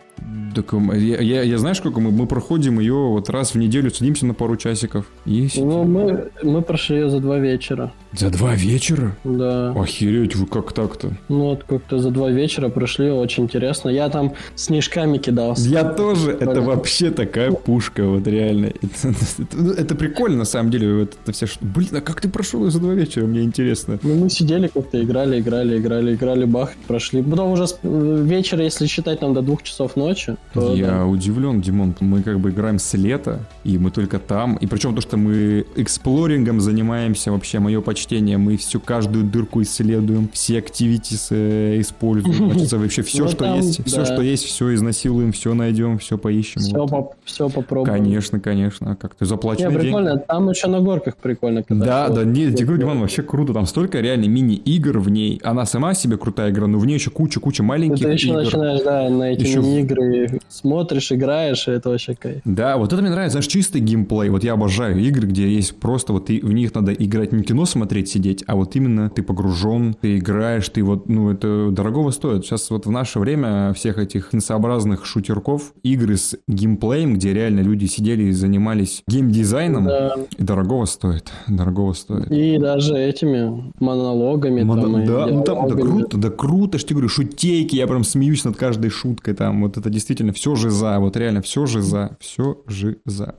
Так, 0.53 0.73
я, 0.93 1.19
я, 1.21 1.41
я 1.41 1.57
знаю, 1.57 1.73
сколько 1.75 1.99
мы, 1.99 2.11
мы 2.11 2.27
проходим 2.27 2.79
ее 2.79 2.93
вот 2.93 3.29
раз 3.31 3.53
в 3.53 3.57
неделю, 3.57 3.89
садимся 3.89 4.25
на 4.27 4.33
пару 4.35 4.57
часиков. 4.57 5.07
И 5.25 5.47
сидим. 5.47 5.69
Ну, 5.69 5.83
мы, 5.85 6.29
мы 6.43 6.61
прошли 6.61 6.97
ее 6.97 7.09
за 7.09 7.19
два 7.19 7.39
вечера. 7.39 7.91
За 8.13 8.29
два 8.29 8.53
вечера? 8.53 9.15
Да. 9.23 9.71
Охереть, 9.71 10.35
вы 10.35 10.45
как 10.45 10.71
так-то? 10.73 11.11
Ну, 11.29 11.45
вот 11.45 11.63
как-то 11.63 11.97
за 11.99 12.11
два 12.11 12.29
вечера 12.29 12.69
прошли, 12.69 13.09
очень 13.09 13.43
интересно. 13.45 13.89
Я 13.89 14.09
там 14.09 14.33
снежками 14.55 15.17
кидался. 15.17 15.67
Я 15.67 15.83
тоже, 15.83 16.31
это 16.31 16.37
Прикольно. 16.45 16.61
вообще 16.61 17.09
такая 17.11 17.51
пушка, 17.51 18.05
вот 18.05 18.27
реально. 18.27 18.67
Это, 18.81 19.09
это- 19.39 19.81
это 19.81 19.95
прикольно, 19.95 20.37
на 20.37 20.45
самом 20.45 20.69
деле, 20.71 20.93
вот 20.99 21.17
это 21.23 21.31
все, 21.31 21.47
Блин, 21.61 21.89
а 21.93 22.01
как 22.01 22.21
ты 22.21 22.29
прошел 22.29 22.65
ее 22.65 22.71
за 22.71 22.79
два 22.79 22.93
вечера, 22.93 23.25
мне 23.25 23.41
интересно. 23.43 23.97
Ну, 24.03 24.15
мы 24.15 24.29
сидели 24.29 24.67
как-то, 24.67 25.01
играли, 25.01 25.38
играли, 25.39 25.77
играли, 25.79 26.15
играли, 26.15 26.45
бах, 26.45 26.71
прошли. 26.87 27.21
Потом 27.23 27.51
уже 27.51 27.65
э, 27.83 28.21
вечер, 28.25 28.59
если 28.61 28.85
считать 28.87 29.19
там 29.19 29.33
до 29.33 29.41
двух 29.41 29.63
часов 29.63 29.95
ночи, 29.95 30.35
то 30.53 30.73
Я 30.73 30.87
да. 30.87 31.05
удивлен, 31.05 31.61
Димон. 31.61 31.95
Мы 31.99 32.21
как 32.23 32.39
бы 32.39 32.49
играем 32.49 32.79
с 32.79 32.93
лета, 32.93 33.39
и 33.63 33.77
мы 33.77 33.91
только 33.91 34.19
там. 34.19 34.55
И 34.57 34.67
причем 34.67 34.95
то, 34.95 35.01
что 35.01 35.17
мы 35.17 35.65
эксплорингом 35.75 36.59
занимаемся, 36.61 37.31
вообще 37.31 37.59
мое 37.59 37.81
почтение, 37.81 38.37
мы 38.37 38.57
всю 38.57 38.79
каждую 38.79 39.25
дырку 39.25 39.61
исследуем, 39.61 40.29
все 40.33 40.59
активитис 40.59 41.31
используем. 41.31 42.51
Значит, 42.53 42.73
вообще 42.73 43.01
все, 43.01 43.23
Ну, 43.23 43.27
что 43.29 43.37
там, 43.37 43.55
есть, 43.57 43.85
все, 43.85 44.05
что 44.05 44.21
есть, 44.21 44.43
все 44.45 44.73
изнасилуем, 44.73 45.31
все 45.31 45.53
найдем, 45.53 45.97
все 45.97 46.17
поищем. 46.17 46.61
Все, 46.61 46.77
Вот. 46.77 46.89
поп- 46.89 47.13
все 47.25 47.49
попробуем. 47.49 47.93
Конечно, 47.97 48.39
конечно. 48.39 48.91
А 48.91 48.95
Как 48.95 49.15
ты 49.15 49.25
Не, 49.25 49.29
заплаченный 49.29 49.71
день? 49.71 49.81
прикольно, 49.81 50.17
там 50.17 50.49
еще 50.49 50.67
на 50.67 50.79
горках 50.81 51.17
прикольно. 51.17 51.63
Да, 51.69 52.09
да, 52.09 52.23
нет. 52.23 52.55
Диман, 52.55 52.99
вообще 52.99 53.21
круто. 53.23 53.53
Там 53.53 53.65
столько 53.65 53.99
реально 53.99 54.25
мини-игр 54.27 54.99
в 54.99 55.09
ней. 55.09 55.28
Она 55.43 55.65
сама 55.65 55.93
себе 55.93 56.17
крутая 56.17 56.51
игра, 56.51 56.67
но 56.67 56.79
в 56.79 56.85
ней 56.85 56.93
еще 56.95 57.09
куча-куча 57.11 57.61
маленьких 57.63 58.05
Ты 58.05 58.11
еще 58.13 58.29
игр. 58.29 58.37
начинаешь, 58.43 58.81
да, 58.83 59.09
на 59.09 59.31
эти 59.31 59.43
Еще- 59.43 59.59
мини-игры 59.59 60.39
смотришь, 60.49 61.11
играешь, 61.11 61.67
и 61.67 61.71
это 61.71 61.89
вообще 61.89 62.15
кайф. 62.15 62.41
Да, 62.45 62.77
вот 62.77 62.91
это 62.93 63.01
мне 63.01 63.11
нравится, 63.11 63.33
знаешь, 63.33 63.47
чистый 63.47 63.81
геймплей. 63.81 64.29
Вот 64.29 64.43
я 64.43 64.53
обожаю 64.53 64.99
игры, 64.99 65.27
где 65.27 65.47
есть 65.49 65.75
просто 65.79 66.13
вот 66.13 66.29
и 66.29 66.39
в 66.39 66.51
них 66.53 66.73
надо 66.73 66.93
играть 66.93 67.31
не 67.31 67.43
кино 67.43 67.65
смотреть, 67.65 68.09
сидеть, 68.09 68.43
а 68.47 68.55
вот 68.55 68.75
именно 68.75 69.09
ты 69.09 69.21
погружен, 69.23 69.95
ты 69.99 70.17
играешь, 70.17 70.67
ты 70.69 70.83
вот, 70.83 71.07
ну, 71.09 71.31
это 71.31 71.69
дорогого 71.71 72.11
стоит. 72.11 72.45
Сейчас 72.45 72.69
вот 72.69 72.85
в 72.85 72.91
наше 72.91 73.19
время 73.19 73.73
всех 73.73 73.97
этих 73.97 74.33
несообразных 74.33 75.05
шутерков, 75.05 75.73
игры 75.83 76.17
с 76.17 76.35
геймплеем, 76.47 77.15
где 77.15 77.33
реально 77.33 77.59
люди 77.61 77.85
сидели 77.85 78.23
и 78.23 78.31
занимались 78.31 79.03
геймдизайном, 79.07 79.85
Да. 79.85 80.15
и 80.37 80.43
дорогого 80.43 80.85
стоит, 80.85 81.31
дорогого 81.47 81.93
стоит. 81.93 82.31
И 82.31 82.57
даже 82.57 82.97
этими 82.97 83.71
монологами. 83.79 84.63
Моно- 84.63 84.81
там, 84.81 85.05
да, 85.09 85.25
ну 85.27 85.43
там, 85.43 85.67
да 85.67 85.75
диалогами. 85.75 85.99
круто, 85.99 86.17
да 86.17 86.29
круто, 86.29 86.77
что 86.77 86.87
тебе 86.89 86.95
говорю, 86.95 87.09
шутейки, 87.09 87.75
я 87.75 87.87
прям 87.87 88.03
смеюсь 88.03 88.43
над 88.43 88.55
каждой 88.57 88.89
шуткой 88.89 89.33
там, 89.33 89.61
вот 89.63 89.77
это 89.77 89.89
действительно 89.89 90.33
все 90.33 90.55
же 90.55 90.69
за, 90.69 90.99
вот 90.99 91.17
реально 91.17 91.41
все 91.41 91.65
же 91.65 91.81
за, 91.81 92.17
все 92.19 92.61
же 92.67 92.97
за. 93.05 93.35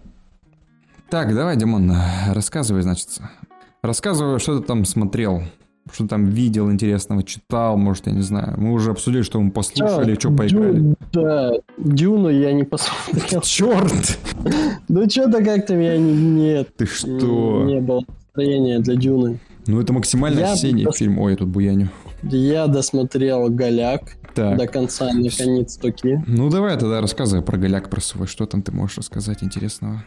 Так, 1.10 1.34
давай, 1.34 1.56
Димон, 1.56 1.92
рассказывай, 2.32 2.82
значит. 2.82 3.08
Рассказывай, 3.82 4.38
что 4.38 4.58
ты 4.60 4.66
там 4.66 4.84
смотрел, 4.84 5.42
что 5.92 6.06
там 6.06 6.26
видел 6.26 6.70
интересного, 6.70 7.22
читал, 7.22 7.76
может, 7.76 8.06
я 8.06 8.12
не 8.12 8.20
знаю. 8.20 8.54
Мы 8.58 8.72
уже 8.72 8.90
обсудили, 8.92 9.22
что 9.22 9.40
мы 9.40 9.50
послушали, 9.50 10.14
что 10.14 10.28
Дю- 10.28 10.36
поиграли. 10.36 10.94
Да, 11.12 11.52
Дюну 11.78 12.28
я 12.28 12.52
не 12.52 12.64
посмотрел. 12.64 13.40
Черт! 13.40 14.18
Ну 14.88 15.08
что-то 15.10 15.42
как-то 15.42 15.74
я 15.74 15.96
не... 15.98 16.12
Нет. 16.12 16.76
Ты 16.76 16.86
что? 16.86 17.64
Не 17.64 17.80
было 17.80 18.04
настроения 18.06 18.78
для 18.78 18.94
Дюны. 18.94 19.40
Ну 19.70 19.80
это 19.80 19.92
максимально 19.92 20.40
Я 20.40 20.52
осенний 20.52 20.82
просто- 20.84 20.98
фильм. 20.98 21.18
Ой, 21.18 21.32
я 21.32 21.36
тут 21.36 21.48
буяню. 21.48 21.88
Я 22.22 22.66
досмотрел 22.66 23.48
«Голяк» 23.50 24.16
Так. 24.34 24.58
до 24.58 24.66
конца, 24.66 25.12
наконец 25.12 25.76
таки. 25.76 26.18
Ну 26.26 26.50
давай 26.50 26.76
тогда 26.78 27.00
рассказывай 27.00 27.42
про 27.42 27.56
голяк 27.56 27.88
про 27.88 28.00
свой. 28.00 28.26
Что 28.26 28.46
там 28.46 28.62
ты 28.62 28.72
можешь 28.72 28.98
рассказать 28.98 29.42
интересного? 29.42 30.04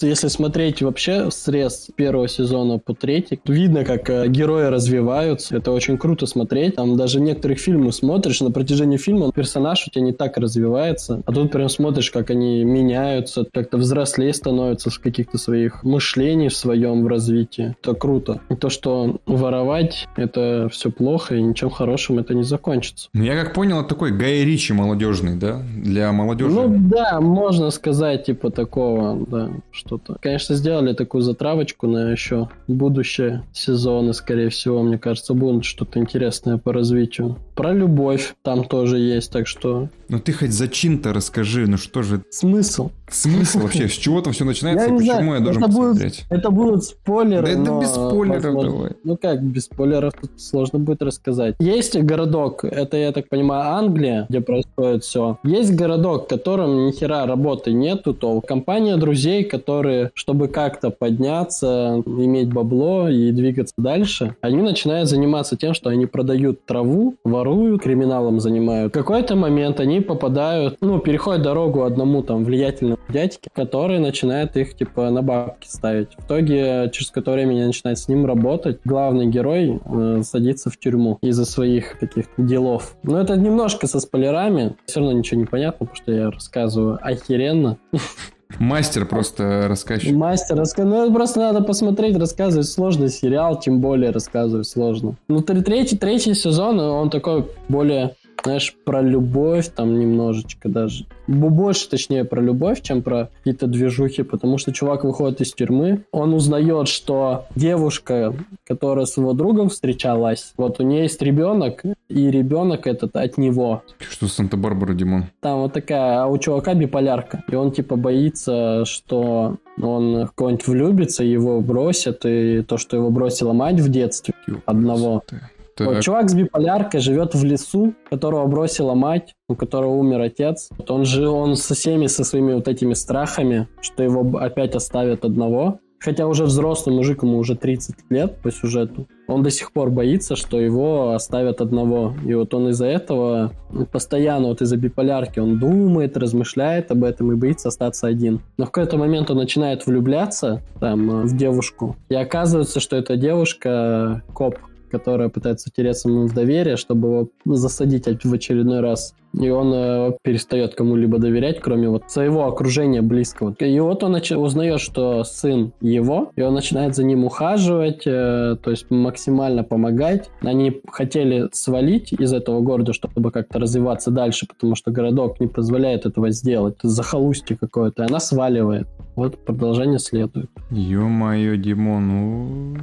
Если 0.00 0.28
смотреть 0.28 0.82
вообще 0.82 1.30
срез 1.30 1.88
первого 1.96 2.28
сезона 2.28 2.78
по 2.78 2.94
третий, 2.94 3.40
то 3.42 3.52
видно, 3.52 3.84
как 3.84 4.08
э, 4.10 4.28
герои 4.28 4.66
развиваются. 4.66 5.56
Это 5.56 5.72
очень 5.72 5.98
круто 5.98 6.26
смотреть. 6.26 6.76
Там 6.76 6.96
даже 6.96 7.20
некоторых 7.20 7.58
фильмов 7.58 7.94
смотришь, 7.94 8.40
на 8.40 8.50
протяжении 8.50 8.96
фильма 8.96 9.32
персонаж 9.32 9.86
у 9.86 9.90
тебя 9.90 10.04
не 10.04 10.12
так 10.12 10.36
развивается. 10.36 11.22
А 11.26 11.32
тут 11.32 11.52
прям 11.52 11.68
смотришь, 11.68 12.10
как 12.10 12.30
они 12.30 12.64
меняются, 12.64 13.44
как-то 13.52 13.76
взрослее 13.76 14.32
становятся 14.32 14.90
с 14.90 14.98
каких-то 14.98 15.38
своих 15.38 15.82
мышлений 15.84 16.48
в 16.48 16.56
своем 16.56 17.02
в 17.02 17.06
развитии. 17.06 17.76
Это 17.82 17.94
круто. 17.94 18.40
И 18.48 18.54
то, 18.54 18.68
что 18.68 19.20
воровать, 19.26 20.06
это 20.16 20.68
все 20.70 20.90
плохо, 20.90 21.34
и 21.34 21.42
ничем 21.42 21.70
хорошим 21.70 22.18
это 22.18 22.34
не 22.34 22.42
закончится. 22.42 23.08
Ну, 23.12 23.22
я 23.22 23.40
как 23.40 23.54
понял, 23.54 23.80
это 23.80 23.90
такой 23.90 24.12
Гай 24.12 24.44
Ричи 24.44 24.72
молодежный, 24.72 25.36
да? 25.36 25.62
Для 25.76 26.12
молодежи. 26.12 26.50
Ну 26.50 26.68
да, 26.88 27.20
можно 27.20 27.70
сказать, 27.70 28.24
типа 28.24 28.50
такого, 28.50 29.18
да, 29.26 29.50
что-то. 29.72 30.18
Конечно, 30.20 30.54
сделали 30.54 30.92
такую 30.92 31.22
затравочку 31.22 31.86
на 31.86 32.10
еще 32.10 32.48
будущее 32.68 33.44
сезоны, 33.52 34.12
скорее 34.12 34.48
всего, 34.50 34.82
мне 34.82 34.98
кажется, 34.98 35.34
будет 35.34 35.64
что-то 35.64 35.98
интересное 35.98 36.58
по 36.58 36.72
развитию. 36.72 37.38
Про 37.54 37.72
любовь 37.72 38.34
там 38.42 38.64
тоже 38.64 38.98
есть, 38.98 39.30
так 39.30 39.46
что 39.46 39.88
Ну 40.08 40.18
ты 40.18 40.32
хоть 40.32 40.52
зачин-то 40.52 41.12
расскажи, 41.12 41.66
ну 41.66 41.76
что 41.76 42.02
же, 42.02 42.22
смысл. 42.30 42.90
смысл 43.10 43.60
вообще, 43.60 43.88
с 43.88 43.92
чего 43.92 44.20
там 44.22 44.32
все 44.32 44.44
начинается, 44.44 44.88
и 44.88 44.96
почему 44.96 45.34
я 45.34 45.40
должен 45.40 45.62
посмотреть? 45.62 46.24
Это 46.30 46.50
будут 46.50 46.84
спойлеры, 46.84 47.48
это 47.48 47.78
без 47.80 47.90
спойлеров 47.90 48.42
давай. 48.42 48.90
Ну 49.04 49.16
как 49.16 49.42
без 49.42 49.64
спойлеров, 49.64 50.14
тут 50.20 50.30
сложно 50.40 50.78
будет 50.78 51.02
рассказать. 51.02 51.56
Есть 51.58 51.96
городок, 51.96 52.64
это, 52.64 52.96
я 52.96 53.12
так 53.12 53.28
понимаю, 53.28 53.76
Англия, 53.76 54.26
где 54.28 54.40
происходит 54.40 55.04
все. 55.04 55.38
Есть 55.44 55.74
городок, 55.74 56.24
в 56.24 56.28
котором 56.28 56.86
ни 56.86 56.92
хера 56.92 57.26
работы 57.26 57.72
нету, 57.72 58.14
то 58.14 58.40
компания 58.40 58.96
друзей, 58.96 59.44
которые, 59.44 60.10
чтобы 60.14 60.48
как-то 60.48 60.90
подняться, 60.90 62.02
иметь 62.06 62.52
бабло 62.52 63.08
и 63.08 63.30
двигаться 63.30 63.74
дальше, 63.76 64.36
они 64.40 64.62
начинают 64.62 65.08
заниматься 65.08 65.56
тем, 65.56 65.74
что 65.74 65.90
они 65.90 66.06
продают 66.06 66.64
траву, 66.64 67.16
воруют, 67.42 67.82
криминалом 67.82 68.38
занимают. 68.38 68.92
В 68.92 68.94
какой-то 68.94 69.34
момент 69.34 69.80
они 69.80 70.00
попадают, 70.00 70.76
ну, 70.80 71.00
переходят 71.00 71.42
дорогу 71.42 71.82
одному 71.82 72.22
там 72.22 72.44
влиятельному 72.44 72.98
дядьке, 73.08 73.50
который 73.52 73.98
начинает 73.98 74.56
их, 74.56 74.76
типа, 74.76 75.10
на 75.10 75.22
бабки 75.22 75.66
ставить. 75.66 76.08
В 76.16 76.24
итоге, 76.24 76.88
через 76.92 77.08
какое-то 77.08 77.32
время 77.32 77.50
они 77.50 77.64
начинают 77.64 77.98
с 77.98 78.08
ним 78.08 78.26
работать. 78.26 78.78
Главный 78.84 79.26
герой 79.26 79.80
э, 79.84 80.22
садится 80.22 80.70
в 80.70 80.78
тюрьму 80.78 81.18
из-за 81.20 81.44
своих 81.44 81.98
таких 81.98 82.26
делов. 82.36 82.96
Но 83.02 83.20
это 83.20 83.36
немножко 83.36 83.88
со 83.88 83.98
спойлерами. 83.98 84.76
Все 84.86 85.00
равно 85.00 85.12
ничего 85.18 85.40
не 85.40 85.46
понятно, 85.46 85.86
потому 85.86 85.96
что 85.96 86.12
я 86.12 86.30
рассказываю 86.30 86.98
охеренно. 87.02 87.78
Мастер 88.58 89.06
просто 89.06 89.66
рассказчик. 89.68 90.12
Мастер 90.14 90.56
рассказывает. 90.56 91.08
Ну, 91.08 91.14
просто 91.14 91.40
надо 91.40 91.62
посмотреть, 91.62 92.16
рассказывать 92.16 92.68
сложный 92.68 93.08
сериал, 93.08 93.58
тем 93.58 93.80
более 93.80 94.10
рассказывать 94.10 94.66
сложно. 94.68 95.14
Ну, 95.28 95.40
тр- 95.40 95.62
третий, 95.62 95.96
третий 95.96 96.34
сезон, 96.34 96.78
он 96.80 97.10
такой 97.10 97.46
более, 97.68 98.14
знаешь, 98.44 98.74
про 98.84 99.00
любовь 99.02 99.68
там 99.68 99.98
немножечко 99.98 100.68
даже. 100.68 101.06
Бо- 101.26 101.48
Больше, 101.50 101.88
точнее, 101.88 102.24
про 102.24 102.40
любовь, 102.40 102.80
чем 102.82 103.02
про 103.02 103.30
какие-то 103.38 103.66
движухи, 103.66 104.22
потому 104.22 104.58
что 104.58 104.72
чувак 104.72 105.04
выходит 105.04 105.40
из 105.40 105.52
тюрьмы, 105.52 106.04
он 106.10 106.34
узнает, 106.34 106.88
что 106.88 107.46
девушка, 107.54 108.34
которая 108.66 109.06
с 109.06 109.16
его 109.16 109.32
другом 109.32 109.68
встречалась, 109.68 110.54
вот 110.56 110.80
у 110.80 110.82
нее 110.82 111.02
есть 111.02 111.22
ребенок, 111.22 111.84
и 112.08 112.30
ребенок 112.30 112.86
этот 112.86 113.16
от 113.16 113.38
него. 113.38 113.82
Что 113.98 114.26
Санта-Барбара, 114.26 114.94
Димон? 114.94 115.26
Там 115.40 115.60
вот 115.60 115.72
такая, 115.72 116.22
а 116.22 116.26
у 116.26 116.36
чувака 116.38 116.74
биполярка. 116.74 117.44
И 117.48 117.54
он 117.54 117.70
типа 117.72 117.96
боится, 117.96 118.84
что 118.84 119.56
он 119.80 120.26
в 120.26 120.32
кого-нибудь 120.32 120.66
влюбится, 120.66 121.24
его 121.24 121.60
бросят, 121.60 122.26
и 122.26 122.62
то, 122.62 122.76
что 122.76 122.96
его 122.96 123.10
бросила 123.10 123.52
мать 123.52 123.80
в 123.80 123.88
детстве 123.88 124.34
одного. 124.66 125.22
Так, 125.26 125.50
Вот 125.78 126.00
чувак 126.00 126.30
с 126.30 126.34
биполяркой 126.34 127.00
живет 127.00 127.34
в 127.34 127.44
лесу, 127.44 127.94
которого 128.10 128.46
бросила 128.46 128.94
мать, 128.94 129.34
у 129.48 129.54
которого 129.54 129.94
умер 129.94 130.20
отец. 130.20 130.68
Вот 130.76 130.90
он 130.90 131.04
жил, 131.04 131.34
он 131.34 131.56
со 131.56 131.74
всеми, 131.74 132.06
со 132.06 132.24
своими 132.24 132.54
вот 132.54 132.68
этими 132.68 132.94
страхами, 132.94 133.68
что 133.80 134.02
его 134.02 134.38
опять 134.38 134.74
оставят 134.74 135.24
одного. 135.24 135.78
Хотя 136.02 136.26
уже 136.26 136.44
взрослый 136.44 136.96
мужик, 136.96 137.22
ему 137.22 137.38
уже 137.38 137.54
30 137.54 137.94
лет 138.10 138.36
по 138.42 138.50
сюжету. 138.50 139.06
Он 139.28 139.44
до 139.44 139.50
сих 139.50 139.72
пор 139.72 139.90
боится, 139.90 140.34
что 140.34 140.60
его 140.60 141.12
оставят 141.12 141.60
одного. 141.60 142.12
И 142.26 142.34
вот 142.34 142.52
он 142.54 142.70
из-за 142.70 142.86
этого 142.86 143.52
постоянно, 143.92 144.48
вот 144.48 144.60
из-за 144.62 144.76
биполярки, 144.76 145.38
он 145.38 145.60
думает, 145.60 146.16
размышляет 146.16 146.90
об 146.90 147.04
этом 147.04 147.30
и 147.30 147.36
боится 147.36 147.68
остаться 147.68 148.08
один. 148.08 148.40
Но 148.56 148.66
в 148.66 148.72
какой-то 148.72 148.98
момент 148.98 149.30
он 149.30 149.36
начинает 149.36 149.86
влюбляться 149.86 150.60
там 150.80 151.08
э, 151.08 151.22
в 151.22 151.36
девушку. 151.36 151.96
И 152.08 152.16
оказывается, 152.16 152.80
что 152.80 152.96
эта 152.96 153.16
девушка 153.16 154.24
коп, 154.34 154.58
которая 154.92 155.30
пытается 155.30 155.70
втереться 155.70 156.08
ему 156.08 156.26
в 156.26 156.34
доверие, 156.34 156.76
чтобы 156.76 157.08
его 157.08 157.28
засадить 157.56 158.06
в 158.06 158.32
очередной 158.32 158.80
раз. 158.80 159.14
И 159.40 159.48
он 159.48 159.72
э, 159.74 160.12
перестает 160.22 160.74
кому-либо 160.74 161.18
доверять, 161.18 161.58
кроме 161.60 161.88
вот 161.88 162.10
своего 162.10 162.46
окружения 162.46 163.00
близкого. 163.00 163.54
И 163.58 163.80
вот 163.80 164.04
он 164.04 164.14
узнает, 164.14 164.80
что 164.80 165.24
сын 165.24 165.72
его, 165.80 166.30
и 166.36 166.42
он 166.42 166.52
начинает 166.52 166.94
за 166.94 167.04
ним 167.04 167.24
ухаживать, 167.24 168.02
э, 168.06 168.56
то 168.62 168.70
есть 168.70 168.90
максимально 168.90 169.64
помогать. 169.64 170.30
Они 170.42 170.82
хотели 170.90 171.48
свалить 171.52 172.12
из 172.12 172.32
этого 172.34 172.60
города, 172.60 172.92
чтобы 172.92 173.30
как-то 173.30 173.58
развиваться 173.58 174.10
дальше, 174.10 174.46
потому 174.46 174.74
что 174.74 174.90
городок 174.90 175.40
не 175.40 175.46
позволяет 175.46 176.04
этого 176.04 176.30
сделать. 176.30 176.74
Это 176.78 176.88
захолустье 176.88 177.56
какое-то, 177.56 178.02
и 178.02 178.06
она 178.06 178.20
сваливает. 178.20 178.86
Вот 179.16 179.42
продолжение 179.44 179.98
следует. 179.98 180.50
Ё-моё, 180.70 181.56
Димон, 181.56 182.08
ну... 182.08 182.76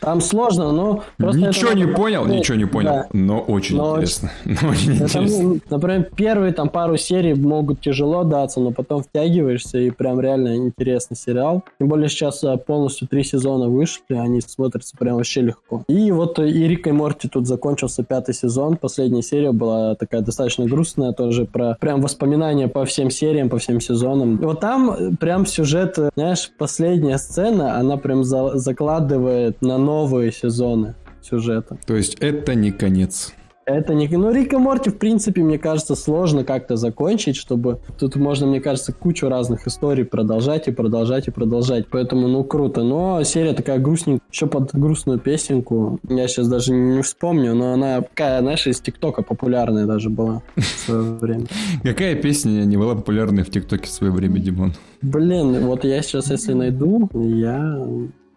Там 0.00 0.20
сложно, 0.20 0.72
но 0.72 1.02
просто 1.16 1.40
Ничего 1.48 1.70
это 1.70 1.78
не 1.78 1.86
понял, 1.86 2.20
посмотреть. 2.20 2.40
ничего 2.40 2.58
не 2.58 2.64
понял, 2.66 2.90
Да. 2.90 3.06
но 3.12 3.40
очень 3.40 3.76
Но 3.76 3.94
интересно. 3.96 4.30
Но 4.44 4.68
очень 4.70 4.94
Это, 4.96 5.04
интересно. 5.04 5.42
ну, 5.42 5.58
например, 5.70 6.10
первые 6.16 6.52
там 6.52 6.68
пару 6.68 6.96
серий 6.96 7.34
могут 7.34 7.80
тяжело 7.80 8.24
даться, 8.24 8.60
но 8.60 8.70
потом 8.72 9.02
втягиваешься, 9.02 9.78
и 9.78 9.90
прям 9.90 10.20
реально 10.20 10.56
интересный 10.56 11.16
сериал. 11.16 11.62
Тем 11.78 11.88
более 11.88 12.08
сейчас 12.08 12.42
а, 12.44 12.56
полностью 12.56 13.08
три 13.08 13.24
сезона 13.24 13.68
вышли, 13.68 14.02
они 14.14 14.40
смотрятся 14.40 14.96
прям 14.96 15.16
вообще 15.16 15.40
легко. 15.42 15.82
И 15.88 16.10
вот 16.12 16.38
э, 16.38 16.48
и 16.48 16.66
Рик 16.68 16.86
и 16.86 16.92
Морти 16.92 17.28
тут 17.28 17.46
закончился 17.46 18.02
пятый 18.04 18.34
сезон, 18.34 18.76
последняя 18.76 19.22
серия 19.22 19.52
была 19.52 19.94
такая 19.94 20.20
достаточно 20.20 20.66
грустная, 20.66 21.12
тоже 21.12 21.44
про 21.44 21.76
прям 21.80 22.00
воспоминания 22.00 22.68
по 22.68 22.84
всем 22.84 23.10
сериям, 23.10 23.48
по 23.48 23.58
всем 23.58 23.80
сезонам. 23.80 24.36
И 24.36 24.44
вот 24.44 24.60
там 24.60 24.90
э, 24.90 25.10
прям 25.18 25.46
сюжет, 25.46 25.98
э, 25.98 26.10
знаешь, 26.16 26.50
последняя 26.58 27.18
сцена, 27.18 27.76
она 27.78 27.96
прям 27.96 28.24
за- 28.24 28.56
закладывает 28.58 29.60
на 29.62 29.78
новые 29.86 30.32
сезоны 30.32 30.94
сюжета. 31.22 31.78
То 31.86 31.96
есть 31.96 32.16
это 32.20 32.54
не 32.54 32.72
конец. 32.72 33.32
Это 33.66 33.94
не... 33.94 34.06
Ну, 34.06 34.30
Рик 34.30 34.52
и 34.52 34.56
Морти, 34.56 34.90
в 34.90 34.98
принципе, 34.98 35.42
мне 35.42 35.58
кажется, 35.58 35.96
сложно 35.96 36.44
как-то 36.44 36.76
закончить, 36.76 37.34
чтобы... 37.34 37.80
Тут 37.98 38.14
можно, 38.14 38.46
мне 38.46 38.60
кажется, 38.60 38.92
кучу 38.92 39.28
разных 39.28 39.66
историй 39.66 40.04
продолжать 40.04 40.68
и 40.68 40.70
продолжать 40.70 41.26
и 41.26 41.32
продолжать. 41.32 41.88
Поэтому, 41.90 42.28
ну, 42.28 42.44
круто. 42.44 42.84
Но 42.84 43.24
серия 43.24 43.54
такая 43.54 43.80
грустненькая. 43.80 44.24
Еще 44.30 44.46
под 44.46 44.72
грустную 44.72 45.18
песенку. 45.18 45.98
Я 46.08 46.28
сейчас 46.28 46.46
даже 46.46 46.72
не 46.72 47.02
вспомню, 47.02 47.56
но 47.56 47.72
она 47.72 48.02
такая, 48.02 48.40
знаешь, 48.40 48.68
из 48.68 48.80
ТикТока 48.80 49.22
популярная 49.22 49.86
даже 49.86 50.10
была 50.10 50.42
в 50.54 50.62
свое 50.62 51.02
время. 51.02 51.46
Какая 51.82 52.14
песня 52.14 52.64
не 52.64 52.76
была 52.76 52.94
популярной 52.94 53.42
в 53.42 53.50
ТикТоке 53.50 53.88
в 53.88 53.92
свое 53.92 54.12
время, 54.12 54.38
Димон? 54.38 54.74
Блин, 55.02 55.66
вот 55.66 55.82
я 55.84 56.02
сейчас, 56.02 56.30
если 56.30 56.52
найду, 56.52 57.10
я 57.12 57.84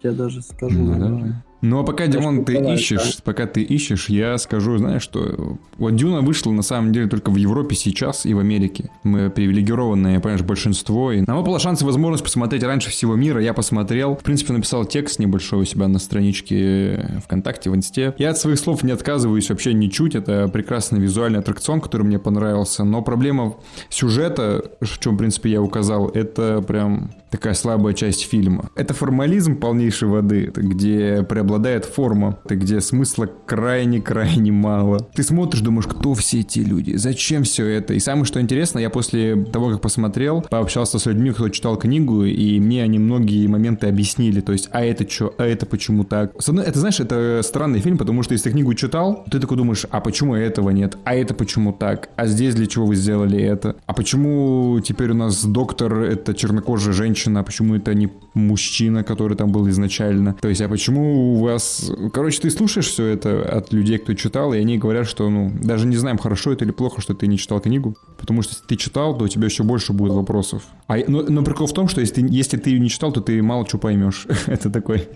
тебе 0.02 0.12
даже 0.12 0.42
скажу. 0.42 0.78
Ну, 0.78 0.92
наверное. 0.92 1.18
давай. 1.20 1.34
Ну, 1.62 1.80
а 1.80 1.84
пока, 1.84 2.08
Димон, 2.08 2.46
ты 2.46 2.56
ищешь, 2.74 3.18
пока 3.24 3.46
ты 3.46 3.62
ищешь, 3.62 4.10
я 4.10 4.38
скажу, 4.38 4.78
знаешь, 4.78 5.02
что 5.02 5.58
вот 5.78 5.96
Дюна 5.96 6.22
вышла 6.22 6.52
на 6.52 6.62
самом 6.62 6.94
деле 6.94 7.08
только 7.08 7.32
в 7.32 7.36
Европе 7.36 7.76
сейчас 7.76 8.26
и 8.26 8.34
в 8.34 8.40
Америке. 8.40 8.90
Мы 9.04 9.30
привилегированное, 9.30 10.20
понимаешь, 10.20 10.42
большинство. 10.42 11.12
И 11.12 11.22
нам 11.26 11.38
выпала 11.38 11.60
шанс 11.60 11.82
и 11.82 11.86
возможность 11.86 12.24
посмотреть 12.24 12.64
раньше 12.64 12.90
всего 12.90 13.16
мира. 13.16 13.42
Я 13.42 13.54
посмотрел. 13.54 14.16
В 14.16 14.24
принципе, 14.24 14.54
написал 14.54 14.86
текст 14.86 15.20
небольшой 15.20 15.62
у 15.62 15.66
себя 15.66 15.88
на 15.88 16.00
страничке 16.00 17.22
ВКонтакте, 17.26 17.70
в 17.70 17.76
Инсте. 17.76 18.14
Я 18.18 18.32
от 18.32 18.38
своих 18.38 18.60
слов 18.60 18.84
не 18.84 18.92
отказываюсь 18.92 19.50
вообще 19.50 19.74
ничуть. 19.74 20.16
Это 20.16 20.48
прекрасный 20.48 21.00
визуальный 21.00 21.40
аттракцион, 21.40 21.82
который 21.82 22.04
мне 22.04 22.20
понравился. 22.20 22.84
Но 22.84 23.02
проблема 23.02 23.56
сюжета, 23.90 24.64
в 24.80 25.00
чем, 25.00 25.16
в 25.16 25.18
принципе, 25.18 25.52
я 25.52 25.62
указал, 25.62 26.08
это 26.10 26.62
прям 26.62 27.12
такая 27.30 27.54
слабая 27.54 27.94
часть 27.94 28.28
фильма. 28.28 28.70
Это 28.76 28.94
формализм 28.94 29.58
полнейшей 29.58 30.08
воды, 30.08 30.52
где 30.56 31.24
преобладает 31.50 31.86
форма, 31.86 32.38
это 32.46 32.56
где 32.56 32.80
смысла 32.80 33.28
крайне-крайне 33.48 34.52
мало. 34.52 35.00
Ты 35.16 35.24
смотришь, 35.24 35.62
думаешь, 35.62 35.88
кто 35.88 36.14
все 36.14 36.42
эти 36.42 36.60
люди, 36.60 36.96
зачем 36.96 37.44
все 37.44 37.66
это? 37.66 37.96
И 37.96 38.00
самое, 38.00 38.26
что 38.26 38.40
интересно, 38.40 38.78
я 38.78 38.92
после 38.92 39.36
того, 39.46 39.72
как 39.72 39.82
посмотрел, 39.82 40.42
пообщался 40.42 41.00
с 41.00 41.06
людьми, 41.08 41.32
кто 41.32 41.50
читал 41.50 41.76
книгу, 41.78 42.24
и 42.24 42.60
мне 42.60 42.84
они 42.84 43.00
многие 43.00 43.48
моменты 43.48 43.88
объяснили, 43.88 44.42
то 44.42 44.52
есть, 44.52 44.70
а 44.72 44.84
это 44.86 45.10
что, 45.10 45.34
а 45.40 45.46
это 45.46 45.66
почему 45.66 46.04
так? 46.04 46.40
С 46.40 46.50
одной- 46.50 46.66
Это, 46.66 46.78
знаешь, 46.80 47.00
это 47.00 47.42
странный 47.44 47.80
фильм, 47.80 47.98
потому 47.98 48.22
что 48.22 48.34
если 48.34 48.50
ты 48.50 48.52
книгу 48.52 48.76
читал, 48.76 49.26
ты 49.32 49.40
такой 49.40 49.58
думаешь, 49.58 49.86
а 49.90 50.02
почему 50.02 50.36
этого 50.36 50.70
нет? 50.70 50.98
А 51.04 51.16
это 51.16 51.34
почему 51.34 51.74
так? 51.74 52.10
А 52.16 52.28
здесь 52.28 52.54
для 52.54 52.68
чего 52.68 52.86
вы 52.86 52.96
сделали 52.96 53.42
это? 53.42 53.76
А 53.88 53.94
почему 53.94 54.80
теперь 54.82 55.12
у 55.12 55.16
нас 55.16 55.44
доктор 55.46 55.94
это 56.02 56.36
чернокожая 56.36 56.94
женщина, 56.94 57.40
а 57.40 57.44
почему 57.44 57.76
это 57.76 57.94
не 57.96 58.12
мужчина, 58.36 59.04
который 59.04 59.36
там 59.36 59.52
был 59.52 59.68
изначально? 59.70 60.36
То 60.42 60.48
есть, 60.50 60.62
а 60.62 60.70
почему 60.70 61.39
вас... 61.42 61.92
Короче, 62.14 62.42
ты 62.42 62.50
слушаешь 62.50 62.88
все 62.88 63.06
это 63.06 63.42
от 63.42 63.74
людей, 63.74 63.98
кто 63.98 64.14
читал, 64.14 64.54
и 64.54 64.58
они 64.58 64.78
говорят, 64.78 65.08
что, 65.08 65.30
ну, 65.30 65.52
даже 65.62 65.88
не 65.88 65.98
знаем, 65.98 66.18
хорошо 66.18 66.52
это 66.54 66.66
или 66.66 66.72
плохо, 66.72 67.02
что 67.02 67.14
ты 67.14 67.28
не 67.28 67.38
читал 67.38 67.60
книгу, 67.60 67.96
потому 68.18 68.42
что 68.42 68.54
если 68.54 68.66
ты 68.66 68.76
читал, 68.76 69.18
то 69.18 69.26
у 69.26 69.28
тебя 69.28 69.46
еще 69.46 69.64
больше 69.64 69.94
будет 69.94 70.14
вопросов. 70.14 70.64
А, 70.88 70.98
но, 71.08 71.24
но 71.24 71.44
прикол 71.44 71.68
в 71.68 71.74
том, 71.74 71.88
что 71.88 72.02
если 72.02 72.22
ты, 72.22 72.28
если 72.30 72.58
ты 72.58 72.72
ее 72.72 72.80
не 72.80 72.90
читал, 72.90 73.12
то 73.12 73.22
ты 73.22 73.42
мало 73.42 73.66
чего 73.66 73.80
поймешь. 73.80 74.28
это 74.48 74.70
такой 74.70 75.08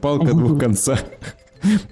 палка 0.00 0.32
двух 0.32 0.58
концах. 0.58 1.00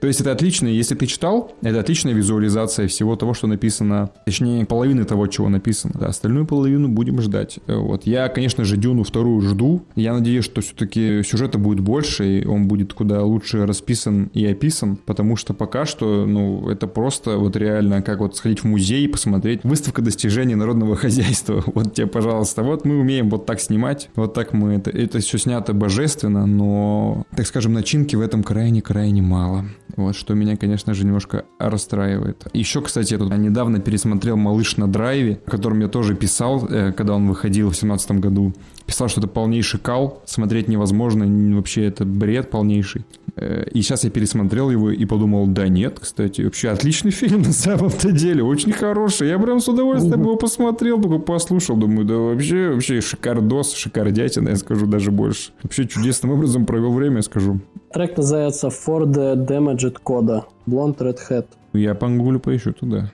То 0.01 0.07
есть 0.07 0.21
это 0.21 0.33
отлично, 0.33 0.69
если 0.69 0.95
ты 0.95 1.07
читал, 1.07 1.55
это 1.63 1.81
отличная 1.81 2.13
визуализация 2.13 2.89
всего 2.89 3.17
того, 3.17 3.35
что 3.35 3.47
написано, 3.47 4.11
точнее, 4.25 4.65
половины 4.67 5.05
того, 5.05 5.27
чего 5.27 5.49
написано. 5.49 5.95
Да, 5.99 6.07
остальную 6.07 6.47
половину 6.47 6.89
будем 6.89 7.21
ждать. 7.21 7.59
Вот. 7.67 8.07
Я, 8.07 8.29
конечно 8.29 8.65
же, 8.65 8.77
Дюну 8.77 9.05
вторую 9.05 9.41
жду. 9.43 9.83
Я 9.95 10.15
надеюсь, 10.15 10.45
что 10.45 10.61
все-таки 10.61 11.23
сюжета 11.23 11.59
будет 11.59 11.81
больше, 11.81 12.39
и 12.39 12.47
он 12.47 12.69
будет 12.69 12.95
куда 12.95 13.23
лучше 13.23 13.67
расписан 13.67 14.31
и 14.35 14.45
описан, 14.47 14.97
потому 14.97 15.37
что 15.37 15.55
пока 15.55 15.87
что, 15.87 16.27
ну, 16.27 16.69
это 16.69 16.87
просто 16.87 17.37
вот 17.39 17.57
реально 17.57 18.03
как 18.03 18.21
вот 18.21 18.37
сходить 18.37 18.61
в 18.61 18.65
музей 18.65 19.05
и 19.05 19.09
посмотреть 19.09 19.61
выставка 19.65 20.03
достижений 20.03 20.55
народного 20.55 20.97
хозяйства. 20.97 21.63
Вот 21.81 21.95
тебе, 21.95 22.07
пожалуйста, 22.07 22.63
вот 22.63 22.85
мы 22.85 22.99
умеем 22.99 23.31
вот 23.31 23.47
так 23.47 23.61
снимать, 23.61 24.11
вот 24.15 24.35
так 24.35 24.53
мы 24.53 24.75
это, 24.75 24.91
это 24.91 25.21
все 25.21 25.39
снято 25.39 25.73
божественно, 25.73 26.45
но, 26.47 27.25
так 27.35 27.47
скажем, 27.47 27.73
начинки 27.73 28.17
в 28.17 28.21
этом 28.21 28.43
крайне-крайне 28.43 29.23
мало. 29.23 29.60
Вот, 29.97 30.17
что 30.17 30.35
меня, 30.35 30.57
конечно 30.57 30.95
же, 30.95 31.05
немножко 31.05 31.45
расстраивает. 31.59 32.47
Еще, 32.53 32.81
кстати, 32.81 33.13
я 33.13 33.19
тут 33.19 33.37
недавно 33.37 33.81
пересмотрел 33.81 34.37
«Малыш 34.37 34.77
на 34.77 34.89
драйве», 34.89 35.41
о 35.47 35.51
котором 35.51 35.81
я 35.81 35.89
тоже 35.89 36.15
писал, 36.15 36.67
э, 36.67 36.93
когда 36.93 37.15
он 37.15 37.29
выходил 37.29 37.67
в 37.67 37.79
2017 37.79 38.13
году. 38.13 38.55
Писал, 38.87 39.09
что 39.09 39.21
это 39.21 39.29
полнейший 39.29 39.79
кал, 39.81 40.23
смотреть 40.27 40.69
невозможно, 40.69 41.27
вообще 41.57 41.85
это 41.87 42.05
бред 42.05 42.51
полнейший. 42.51 43.05
Э, 43.37 43.65
И 43.73 43.83
сейчас 43.83 44.05
я 44.05 44.11
пересмотрел 44.11 44.71
его 44.71 44.91
и 44.91 45.05
подумал, 45.05 45.47
да 45.47 45.69
нет, 45.69 45.99
кстати, 46.01 46.43
вообще 46.43 46.71
отличный 46.71 47.11
фильм 47.13 47.43
на 47.43 47.53
самом-то 47.53 48.11
деле, 48.13 48.43
очень 48.43 48.73
хороший. 48.73 49.29
Я 49.29 49.39
прям 49.39 49.61
с 49.61 49.69
удовольствием 49.69 50.21
его 50.21 50.37
посмотрел, 50.37 51.01
только 51.01 51.19
послушал, 51.19 51.77
думаю, 51.77 52.05
да 52.05 52.15
вообще, 52.17 52.71
вообще 52.71 53.01
шикардос, 53.01 53.75
шикардятина, 53.75 54.51
я 54.51 54.57
скажу 54.57 54.87
даже 54.87 55.11
больше. 55.13 55.53
Вообще 55.63 55.87
чудесным 55.87 56.33
образом 56.33 56.67
провел 56.67 56.93
время, 56.93 57.17
я 57.17 57.23
скажу. 57.23 57.61
Трек 57.93 58.17
называется 58.17 58.69
For 58.69 59.05
the 59.05 59.35
Damaged 59.47 59.97
Coda. 60.05 60.43
Blonde 60.67 60.99
Red 60.99 61.19
Hat. 61.31 61.47
Я 61.73 61.95
пангулю 61.95 62.41
поищу 62.41 62.73
туда. 62.73 63.13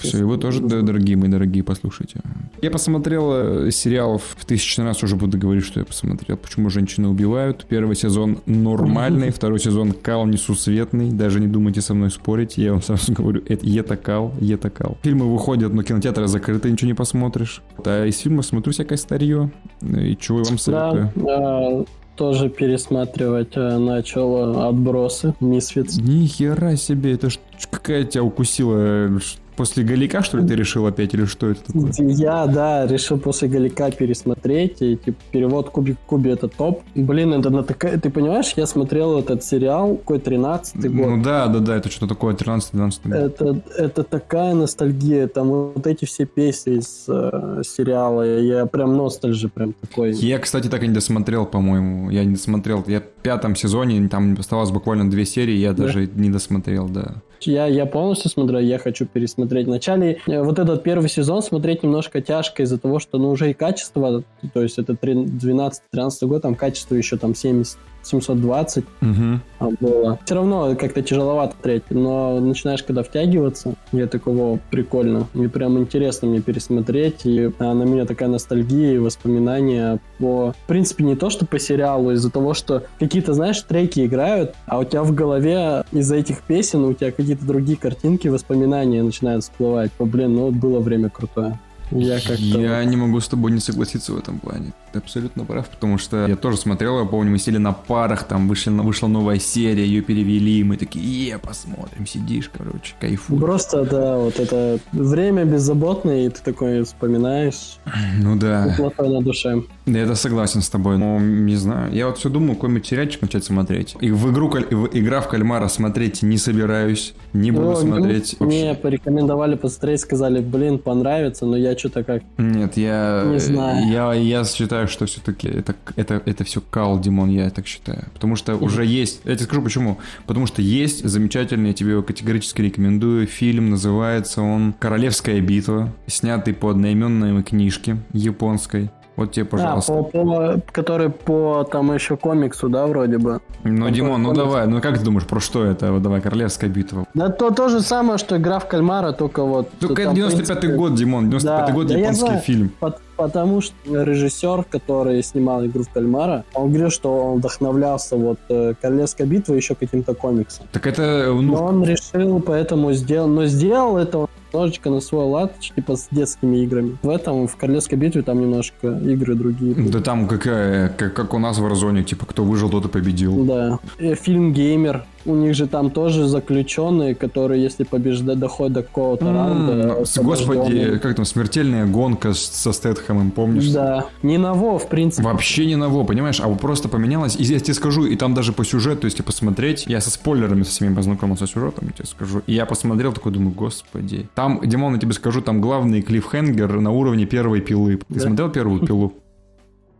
Все, 0.00 0.18
его 0.18 0.36
тоже, 0.36 0.62
да, 0.62 0.80
дорогие 0.80 1.16
мои 1.16 1.28
дорогие, 1.28 1.62
послушайте. 1.62 2.20
Я 2.62 2.70
посмотрел 2.70 3.30
э, 3.66 3.70
сериал 3.70 4.18
в 4.18 4.44
тысячный 4.46 4.84
раз, 4.84 5.02
уже 5.02 5.16
буду 5.16 5.36
говорить, 5.36 5.64
что 5.64 5.80
я 5.80 5.86
посмотрел. 5.86 6.38
Почему 6.38 6.70
женщины 6.70 7.08
убивают. 7.08 7.66
Первый 7.68 7.94
сезон 7.94 8.38
нормальный, 8.46 9.30
второй 9.32 9.58
сезон 9.60 9.92
кал 9.92 10.26
несусветный. 10.26 11.10
Даже 11.10 11.40
не 11.40 11.46
думайте 11.46 11.82
со 11.82 11.92
мной 11.92 12.10
спорить. 12.10 12.56
Я 12.56 12.72
вам 12.72 12.82
сразу 12.82 13.12
говорю, 13.12 13.42
это 13.46 13.66
ета 13.66 13.96
кал, 13.96 14.32
ета 14.40 14.70
кал. 14.70 14.96
Фильмы 15.02 15.30
выходят, 15.30 15.74
но 15.74 15.82
кинотеатры 15.82 16.26
закрыты, 16.26 16.70
ничего 16.70 16.88
не 16.88 16.94
посмотришь. 16.94 17.62
А 17.84 18.06
из 18.06 18.18
фильма 18.18 18.42
смотрю 18.42 18.72
всякое 18.72 18.96
старье. 18.96 19.50
И 19.82 20.16
чего 20.18 20.38
я 20.38 20.44
вам 20.44 20.58
советую. 20.58 21.12
Да, 21.16 21.70
э, 21.70 21.84
тоже 22.16 22.48
пересматривать 22.48 23.56
э, 23.56 23.76
начал 23.76 24.54
э, 24.54 24.68
отбросы, 24.68 25.34
Мисфиц. 25.40 25.98
Ни 25.98 26.26
хера 26.26 26.76
себе, 26.76 27.12
это 27.12 27.28
ж 27.28 27.38
какая 27.70 28.04
тебя 28.04 28.24
укусила? 28.24 29.20
После 29.56 29.84
Галика, 29.84 30.22
что 30.22 30.38
ли, 30.38 30.46
ты 30.46 30.54
решил 30.54 30.86
опять, 30.86 31.14
или 31.14 31.24
что 31.24 31.50
это 31.50 31.60
такое? 31.64 31.92
Я, 31.98 32.46
да, 32.46 32.86
решил 32.86 33.18
после 33.18 33.48
Галика 33.48 33.90
пересмотреть, 33.90 34.82
и 34.82 34.96
типа 34.96 35.18
перевод 35.30 35.70
Кубик 35.70 35.96
в 35.98 36.06
Кубе 36.06 36.32
это 36.32 36.48
топ. 36.48 36.82
Блин, 36.94 37.32
это 37.32 37.50
на 37.50 37.62
такая... 37.62 37.98
Ты 37.98 38.10
понимаешь, 38.10 38.52
я 38.56 38.66
смотрел 38.66 39.18
этот 39.18 39.44
сериал, 39.44 39.96
какой 39.96 40.18
13-й 40.18 40.88
год. 40.88 41.06
Ну 41.06 41.22
да, 41.22 41.46
да, 41.46 41.60
да, 41.60 41.76
это 41.76 41.90
что-то 41.90 42.08
такое 42.14 42.34
13-12 42.34 43.00
год. 43.04 43.12
Это, 43.12 43.62
это 43.76 44.02
такая 44.02 44.54
ностальгия, 44.54 45.26
там 45.28 45.48
вот 45.48 45.86
эти 45.86 46.04
все 46.04 46.26
песни 46.26 46.78
из 46.78 47.04
э, 47.08 47.62
сериала, 47.64 48.22
я 48.22 48.66
прям 48.66 48.96
ностальжи 48.96 49.48
прям 49.48 49.72
такой. 49.72 50.12
Я, 50.12 50.38
кстати, 50.38 50.68
так 50.68 50.82
и 50.82 50.88
не 50.88 50.94
досмотрел, 50.94 51.46
по-моему. 51.46 52.10
Я 52.10 52.24
не 52.24 52.34
досмотрел. 52.34 52.84
Я 52.86 53.02
пятом 53.26 53.56
сезоне, 53.56 54.08
там 54.08 54.36
оставалось 54.38 54.70
буквально 54.70 55.10
две 55.10 55.24
серии, 55.24 55.56
я 55.56 55.72
Да. 55.72 55.82
даже 55.84 56.06
не 56.14 56.30
досмотрел, 56.30 56.88
да. 56.88 57.16
Я, 57.40 57.66
я 57.66 57.84
полностью 57.86 58.30
смотрю, 58.30 58.60
я 58.60 58.78
хочу 58.78 59.04
пересмотреть. 59.04 59.66
Вначале 59.66 60.18
э, 60.28 60.42
вот 60.42 60.58
этот 60.58 60.84
первый 60.84 61.08
сезон 61.08 61.42
смотреть 61.42 61.82
немножко 61.82 62.20
тяжко 62.20 62.62
из-за 62.62 62.78
того, 62.78 63.00
что 63.00 63.18
ну 63.18 63.30
уже 63.30 63.50
и 63.50 63.52
качество, 63.54 64.22
то 64.54 64.62
есть 64.62 64.78
это 64.78 64.92
12-13 64.92 66.26
год, 66.26 66.42
там 66.42 66.54
качество 66.54 66.94
еще 66.94 67.16
там 67.16 67.34
70 67.34 67.78
720 68.06 68.84
угу. 69.02 69.70
было. 69.80 70.18
Все 70.24 70.34
равно 70.34 70.74
как-то 70.76 71.02
тяжеловато 71.02 71.56
смотреть, 71.66 71.82
но 71.90 72.40
начинаешь 72.40 72.82
когда 72.82 73.02
втягиваться, 73.02 73.74
я 73.92 74.06
такого 74.06 74.60
прикольно. 74.70 75.26
Мне 75.34 75.48
прям 75.48 75.78
интересно 75.78 76.28
мне 76.28 76.40
пересмотреть, 76.40 77.24
и 77.24 77.50
а, 77.58 77.74
на 77.74 77.82
меня 77.82 78.04
такая 78.04 78.28
ностальгия 78.28 78.94
и 78.94 78.98
воспоминания 78.98 79.98
по... 80.18 80.52
В 80.52 80.66
принципе, 80.68 81.04
не 81.04 81.16
то, 81.16 81.30
что 81.30 81.46
по 81.46 81.58
сериалу, 81.58 82.12
из-за 82.12 82.30
того, 82.30 82.54
что 82.54 82.84
какие-то, 82.98 83.34
знаешь, 83.34 83.60
треки 83.62 84.06
играют, 84.06 84.54
а 84.66 84.78
у 84.78 84.84
тебя 84.84 85.02
в 85.02 85.14
голове 85.14 85.84
из-за 85.92 86.16
этих 86.16 86.42
песен 86.42 86.84
у 86.84 86.94
тебя 86.94 87.10
какие-то 87.10 87.44
другие 87.44 87.78
картинки, 87.78 88.28
воспоминания 88.28 89.02
начинают 89.02 89.44
всплывать. 89.44 89.90
О, 89.98 90.04
блин, 90.04 90.34
ну 90.34 90.50
было 90.50 90.80
время 90.80 91.10
крутое. 91.10 91.58
Я, 91.90 92.20
как 92.20 92.38
я 92.38 92.84
не 92.84 92.96
могу 92.96 93.20
с 93.20 93.28
тобой 93.28 93.52
не 93.52 93.60
согласиться 93.60 94.12
в 94.12 94.18
этом 94.18 94.38
плане. 94.38 94.72
Ты 94.92 94.98
абсолютно 94.98 95.44
прав, 95.44 95.68
потому 95.68 95.98
что 95.98 96.26
я 96.26 96.36
тоже 96.36 96.56
смотрел, 96.56 96.98
я 96.98 97.04
помню, 97.04 97.30
мы 97.30 97.38
сидели 97.38 97.58
на 97.58 97.72
парах, 97.72 98.24
там 98.24 98.48
вышли, 98.48 98.70
вышла 98.70 99.08
новая 99.08 99.38
серия, 99.38 99.84
ее 99.84 100.02
перевели, 100.02 100.64
мы 100.64 100.76
такие, 100.76 101.28
е, 101.28 101.38
посмотрим, 101.38 102.06
сидишь, 102.06 102.50
короче, 102.52 102.94
кайфуешь. 103.00 103.40
Просто, 103.40 103.84
да, 103.84 104.16
вот 104.16 104.40
это 104.40 104.78
время 104.92 105.44
беззаботное, 105.44 106.26
и 106.26 106.28
ты 106.28 106.42
такой 106.42 106.82
вспоминаешь. 106.84 107.78
Ну 108.18 108.36
да. 108.36 108.74
Плохое 108.76 109.10
на 109.10 109.22
душе. 109.22 109.62
Да, 109.86 110.00
я 110.00 110.14
согласен 110.16 110.62
с 110.62 110.68
тобой, 110.68 110.98
но 110.98 111.20
не 111.20 111.54
знаю. 111.54 111.92
Я 111.92 112.08
вот 112.08 112.18
все 112.18 112.28
думаю, 112.28 112.56
какой-нибудь 112.56 112.84
сериальчик 112.84 113.22
начать 113.22 113.44
смотреть. 113.44 113.96
И 114.00 114.10
в 114.10 114.32
игру, 114.32 114.50
в 114.50 114.88
игра 114.92 115.20
в 115.20 115.28
кальмара 115.28 115.68
смотреть 115.68 116.22
не 116.22 116.38
собираюсь, 116.38 117.14
не 117.32 117.52
буду 117.52 117.66
ну, 117.66 117.76
смотреть. 117.76 118.36
Мне 118.40 118.74
порекомендовали 118.74 119.54
посмотреть, 119.54 120.00
сказали, 120.00 120.40
блин, 120.40 120.80
понравится, 120.80 121.46
но 121.46 121.56
я 121.56 121.78
что-то 121.78 122.02
как... 122.02 122.22
Нет, 122.36 122.76
я... 122.76 123.22
Не 123.26 123.38
знаю. 123.38 123.88
Я, 123.88 124.12
я 124.14 124.44
считаю, 124.44 124.88
что 124.88 125.06
все-таки 125.06 125.46
это, 125.46 125.76
это, 125.94 126.20
это 126.24 126.42
все 126.42 126.60
кал, 126.60 126.98
Димон, 126.98 127.30
я 127.30 127.48
так 127.50 127.68
считаю. 127.68 128.06
Потому 128.12 128.34
что 128.34 128.56
уже 128.56 128.84
есть... 128.84 129.20
Я 129.24 129.36
тебе 129.36 129.44
скажу 129.44 129.62
почему. 129.62 129.98
Потому 130.26 130.46
что 130.46 130.62
есть 130.62 131.04
замечательный, 131.04 131.68
я 131.68 131.74
тебе 131.74 131.92
его 131.92 132.02
категорически 132.02 132.60
рекомендую, 132.60 133.28
фильм, 133.28 133.70
называется 133.70 134.42
он 134.42 134.74
«Королевская 134.76 135.40
битва», 135.40 135.94
снятый 136.08 136.54
по 136.54 136.70
одноименной 136.70 137.44
книжке 137.44 137.98
японской. 138.12 138.90
Вот 139.16 139.32
тебе, 139.32 139.46
пожалуйста. 139.46 139.98
А, 139.98 140.02
по, 140.02 140.10
по, 140.10 140.60
который 140.72 141.08
по 141.08 141.64
там 141.64 141.94
еще 141.94 142.16
комиксу, 142.16 142.68
да, 142.68 142.86
вроде 142.86 143.16
бы. 143.16 143.40
Ну, 143.64 143.88
Димон, 143.90 144.22
ну 144.22 144.34
давай, 144.34 144.66
ну 144.66 144.80
как 144.80 144.98
ты 144.98 145.04
думаешь, 145.04 145.26
про 145.26 145.40
что 145.40 145.64
это? 145.64 145.90
Вот 145.92 146.02
давай, 146.02 146.20
Королевская 146.20 146.68
битва. 146.68 147.06
Да 147.14 147.30
то, 147.30 147.50
то 147.50 147.68
же 147.68 147.80
самое, 147.80 148.18
что 148.18 148.36
игра 148.36 148.58
в 148.58 148.68
кальмара, 148.68 149.12
только 149.12 149.42
вот... 149.42 149.70
Только 149.80 150.02
это 150.02 150.12
95-й 150.12 150.76
год, 150.76 150.94
Димон, 150.94 151.30
95-й 151.30 151.44
да, 151.44 151.72
год 151.72 151.86
да 151.86 151.98
японский 151.98 152.38
фильм. 152.38 152.72
Потому 153.16 153.62
что 153.62 153.74
режиссер, 153.86 154.64
который 154.64 155.22
снимал 155.22 155.64
игру 155.64 155.84
в 155.84 155.88
кальмара, 155.88 156.44
он 156.52 156.68
говорил, 156.68 156.90
что 156.90 157.32
он 157.32 157.38
вдохновлялся 157.38 158.16
вот 158.16 158.38
э, 158.50 158.74
Королевской 158.80 159.24
битвой 159.24 159.56
еще 159.56 159.74
каким-то 159.74 160.14
комиксом. 160.14 160.66
Так 160.72 160.86
это... 160.86 161.28
Ну... 161.32 161.40
Но 161.40 161.64
он 161.64 161.84
решил 161.84 162.40
поэтому 162.40 162.92
сделал... 162.92 163.28
Но 163.28 163.46
сделал 163.46 163.96
это 163.96 164.28
немножечко 164.56 164.90
на 164.90 165.00
свой 165.00 165.24
лад, 165.24 165.58
типа 165.60 165.96
с 165.96 166.08
детскими 166.10 166.62
играми. 166.64 166.96
В 167.02 167.08
этом, 167.10 167.46
в 167.46 167.56
Королевской 167.56 167.98
битве, 167.98 168.22
там 168.22 168.40
немножко 168.40 168.88
игры 168.88 169.34
другие. 169.34 169.74
Да 169.74 170.00
там 170.00 170.26
какая, 170.26 170.88
как, 170.88 171.14
как 171.14 171.34
у 171.34 171.38
нас 171.38 171.58
в 171.58 171.64
Warzone, 171.64 172.02
типа 172.02 172.26
кто 172.26 172.42
выжил, 172.42 172.70
тот 172.70 172.86
и 172.86 172.88
победил. 172.88 173.44
Да. 173.44 173.78
Э, 173.98 174.14
фильм 174.14 174.52
«Геймер», 174.52 175.04
у 175.26 175.34
них 175.34 175.54
же 175.54 175.66
там 175.66 175.90
тоже 175.90 176.26
заключенные, 176.26 177.14
которые, 177.14 177.62
если 177.62 177.84
побеждать, 177.84 178.38
доходят 178.38 178.72
до 178.72 178.82
какого-то 178.82 179.24
mm, 179.24 179.34
раунда... 179.34 180.22
Господи, 180.22 180.98
как 180.98 181.16
там, 181.16 181.24
смертельная 181.24 181.86
гонка 181.86 182.32
со 182.32 182.72
Стэтхэмом, 182.72 183.30
помнишь? 183.30 183.68
Да, 183.70 184.06
не 184.22 184.38
на 184.38 184.54
во, 184.54 184.78
в 184.78 184.88
принципе. 184.88 185.22
Вообще 185.22 185.66
не 185.66 185.76
на 185.76 185.88
во, 185.88 186.04
понимаешь, 186.04 186.40
а 186.40 186.48
просто 186.54 186.88
поменялось. 186.88 187.36
И 187.36 187.42
я 187.42 187.58
тебе 187.58 187.74
скажу, 187.74 188.06
и 188.06 188.16
там 188.16 188.34
даже 188.34 188.52
по 188.52 188.64
сюжету, 188.64 189.06
если 189.06 189.22
посмотреть, 189.22 189.84
я 189.86 190.00
со 190.00 190.10
спойлерами 190.10 190.62
со 190.62 190.70
всеми 190.70 190.94
познакомился 190.94 191.46
сюжетом, 191.46 191.88
я 191.88 191.92
тебе 191.92 192.06
скажу. 192.06 192.42
И 192.46 192.54
я 192.54 192.66
посмотрел, 192.66 193.12
такой 193.12 193.32
думаю, 193.32 193.52
господи. 193.54 194.28
Там, 194.34 194.60
Димон, 194.64 194.94
я 194.94 195.00
тебе 195.00 195.12
скажу, 195.12 195.40
там 195.40 195.60
главный 195.60 196.02
клиффхенгер 196.02 196.80
на 196.80 196.90
уровне 196.90 197.26
первой 197.26 197.60
пилы. 197.60 197.96
Ты 197.96 198.14
да. 198.14 198.20
смотрел 198.20 198.50
первую 198.50 198.86
пилу? 198.86 199.12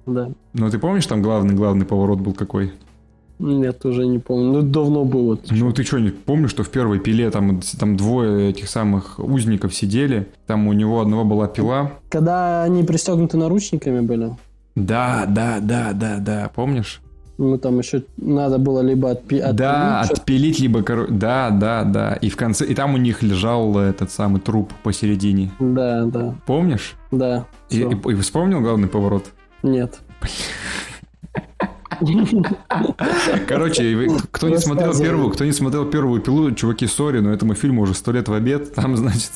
Да. 0.07 0.31
Ну, 0.53 0.71
ты 0.71 0.79
помнишь, 0.79 1.05
там 1.07 1.21
главный-главный 1.21 1.85
поворот 1.85 2.21
был 2.21 2.33
какой? 2.33 2.73
Нет, 3.39 3.85
уже 3.85 4.07
не 4.07 4.19
помню. 4.19 4.53
Ну, 4.53 4.63
давно 4.63 5.05
было. 5.05 5.39
Ну, 5.51 5.73
ты 5.73 5.83
что, 5.83 5.99
не 5.99 6.11
помнишь, 6.11 6.51
что 6.51 6.63
в 6.63 6.71
первой 6.71 7.01
пиле 7.01 7.31
там, 7.31 7.61
там 7.79 7.97
двое 7.97 8.51
этих 8.51 8.69
самых 8.69 9.19
узников 9.19 9.75
сидели? 9.75 10.29
Там 10.47 10.69
у 10.69 10.73
него 10.73 11.01
одного 11.01 11.25
была 11.25 11.47
пила. 11.47 11.93
Когда 12.09 12.63
они 12.63 12.83
пристегнуты 12.83 13.37
наручниками 13.37 14.01
были? 14.01 14.37
Да, 14.75 15.27
да, 15.29 15.59
да, 15.61 15.93
да, 15.93 16.19
да. 16.19 16.51
Помнишь? 16.55 17.01
Ну, 17.39 17.59
там 17.59 17.79
еще 17.79 18.03
надо 18.17 18.57
было 18.57 18.81
либо 18.81 19.11
отпи- 19.11 19.41
отпилить. 19.41 19.57
Да, 19.57 20.01
отпилить, 20.01 20.59
либо... 20.59 20.83
Кор... 20.83 21.11
Да, 21.11 21.51
да, 21.51 21.85
да. 21.85 22.15
И 22.15 22.31
в 22.31 22.37
конце... 22.37 22.65
И 22.65 22.75
там 22.75 22.95
у 22.95 22.97
них 22.97 23.23
лежал 23.23 23.79
этот 23.79 24.11
самый 24.11 24.41
труп 24.41 24.73
посередине. 24.83 25.51
Да, 25.61 26.07
да. 26.07 26.35
Помнишь? 26.47 26.95
Да. 27.11 27.47
И, 27.69 27.81
и, 27.81 28.11
и 28.13 28.15
вспомнил 28.15 28.63
главный 28.63 28.89
поворот? 28.89 29.27
Нет. 29.63 30.01
Короче, 33.49 34.09
кто 34.31 34.49
не 34.49 34.59
смотрел 34.59 34.99
первую, 34.99 35.31
кто 35.31 35.45
не 35.45 35.53
смотрел 35.53 35.87
первую 35.87 36.21
пилу, 36.21 36.53
чуваки, 36.53 36.87
сори, 36.87 37.21
но 37.21 37.33
этому 37.33 37.55
фильму 37.55 37.83
уже 37.83 37.95
сто 37.95 38.13
лет 38.13 38.29
в 38.29 38.33
обед. 38.33 38.75
Там, 38.75 38.97
значит, 38.99 39.31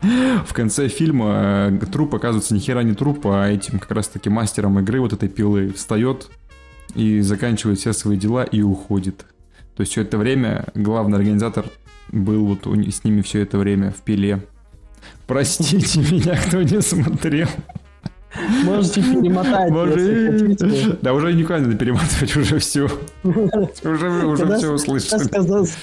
в 0.00 0.52
конце 0.52 0.88
фильма 0.88 1.70
э, 1.70 1.86
труп 1.90 2.14
оказывается 2.14 2.54
ни 2.54 2.58
хера 2.58 2.82
не 2.82 2.94
труп, 2.94 3.26
а 3.26 3.48
этим 3.48 3.78
как 3.78 3.90
раз 3.92 4.08
таки 4.08 4.28
мастером 4.28 4.78
игры 4.78 5.00
вот 5.00 5.12
этой 5.12 5.28
пилы 5.28 5.72
встает 5.72 6.30
и 6.94 7.20
заканчивает 7.20 7.78
все 7.78 7.92
свои 7.92 8.16
дела 8.16 8.44
и 8.44 8.62
уходит. 8.62 9.24
То 9.76 9.80
есть 9.80 9.92
все 9.92 10.02
это 10.02 10.18
время 10.18 10.66
главный 10.74 11.16
организатор 11.16 11.64
был 12.12 12.44
вот 12.46 12.66
с 12.66 13.04
ними 13.04 13.22
все 13.22 13.40
это 13.40 13.58
время 13.58 13.90
в 13.90 14.02
пиле. 14.02 14.44
Простите 15.26 16.00
меня, 16.12 16.36
кто 16.36 16.62
не 16.62 16.80
смотрел. 16.80 17.48
Можете 18.64 19.02
перемотать, 19.02 19.70
Может... 19.70 21.00
Да 21.02 21.12
уже 21.12 21.32
никуда 21.32 21.58
не 21.58 21.66
надо 21.66 21.78
перематывать, 21.78 22.36
уже 22.36 22.58
все. 22.58 22.88
Уже, 23.24 24.26
уже 24.26 24.56
все 24.56 24.72
услышали. 24.72 25.28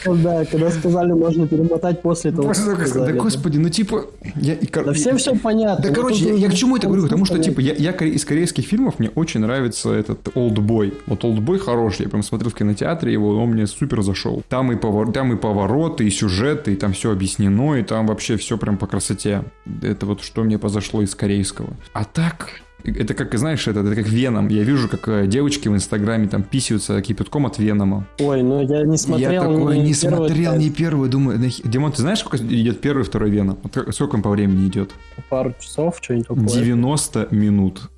Когда, 0.03 0.45
когда 0.45 0.71
сказали, 0.71 1.11
можно 1.11 1.47
перемотать 1.47 2.01
после 2.01 2.31
этого. 2.31 2.53
Да 2.53 3.13
господи, 3.13 3.57
ну 3.57 3.69
типа... 3.69 4.05
Да 4.35 4.93
всем 4.93 5.17
все 5.17 5.35
понятно. 5.35 5.89
Да 5.89 5.93
короче, 5.93 6.35
я 6.35 6.49
к 6.49 6.53
чему 6.53 6.77
это 6.77 6.87
говорю? 6.87 7.03
Потому 7.03 7.25
что 7.25 7.39
типа 7.39 7.59
я 7.59 7.91
из 7.91 8.25
корейских 8.25 8.65
фильмов 8.65 8.99
мне 8.99 9.09
очень 9.15 9.41
нравится 9.41 9.91
этот 9.91 10.29
Олдбой. 10.35 10.93
Вот 11.07 11.23
Олдбой 11.23 11.59
хороший, 11.59 12.03
я 12.03 12.09
прям 12.09 12.23
смотрел 12.23 12.51
в 12.51 12.55
кинотеатре 12.55 13.11
его, 13.11 13.37
он 13.37 13.51
мне 13.51 13.67
супер 13.67 14.01
зашел. 14.01 14.43
Там 14.49 14.71
и, 14.71 14.75
повор... 14.75 15.11
там 15.11 15.33
и 15.33 15.37
повороты, 15.37 16.05
и 16.05 16.09
сюжеты, 16.09 16.73
и 16.73 16.75
там 16.75 16.93
все 16.93 17.11
объяснено, 17.11 17.75
и 17.75 17.83
там 17.83 18.07
вообще 18.07 18.37
все 18.37 18.57
прям 18.57 18.77
по 18.77 18.87
красоте. 18.87 19.43
Это 19.81 20.05
вот 20.05 20.21
что 20.23 20.43
мне 20.43 20.57
позашло 20.57 21.01
из 21.01 21.15
корейского. 21.15 21.69
А 21.93 22.03
так, 22.05 22.40
это 22.83 23.13
как, 23.13 23.37
знаешь, 23.37 23.67
это, 23.67 23.81
это 23.81 23.95
как 23.95 24.07
Веном. 24.07 24.47
Я 24.47 24.63
вижу, 24.63 24.89
как 24.89 25.07
э, 25.07 25.27
девочки 25.27 25.67
в 25.67 25.75
Инстаграме 25.75 26.27
там 26.27 26.43
писаются 26.43 27.01
кипятком 27.01 27.45
от 27.45 27.57
Венома. 27.57 28.07
Ой, 28.19 28.43
ну 28.43 28.61
я 28.61 28.83
не 28.83 28.97
смотрел. 28.97 29.31
Я 29.31 29.41
такое 29.41 29.77
не, 29.77 29.83
не 29.83 29.93
смотрел, 29.93 30.55
не 30.55 30.69
первый. 30.69 31.09
Думаю, 31.09 31.39
Димон, 31.63 31.91
ты 31.91 32.01
знаешь, 32.01 32.19
сколько 32.19 32.37
идет 32.37 32.81
первый 32.81 33.01
и 33.01 33.05
второй 33.05 33.29
Веном? 33.29 33.59
Сколько 33.91 34.15
он 34.15 34.21
по 34.21 34.29
времени 34.29 34.67
идет? 34.67 34.91
Пару 35.29 35.53
часов, 35.59 35.99
что-нибудь 36.01 36.27
такое. 36.27 36.47
90 36.47 37.27
минут. 37.31 37.89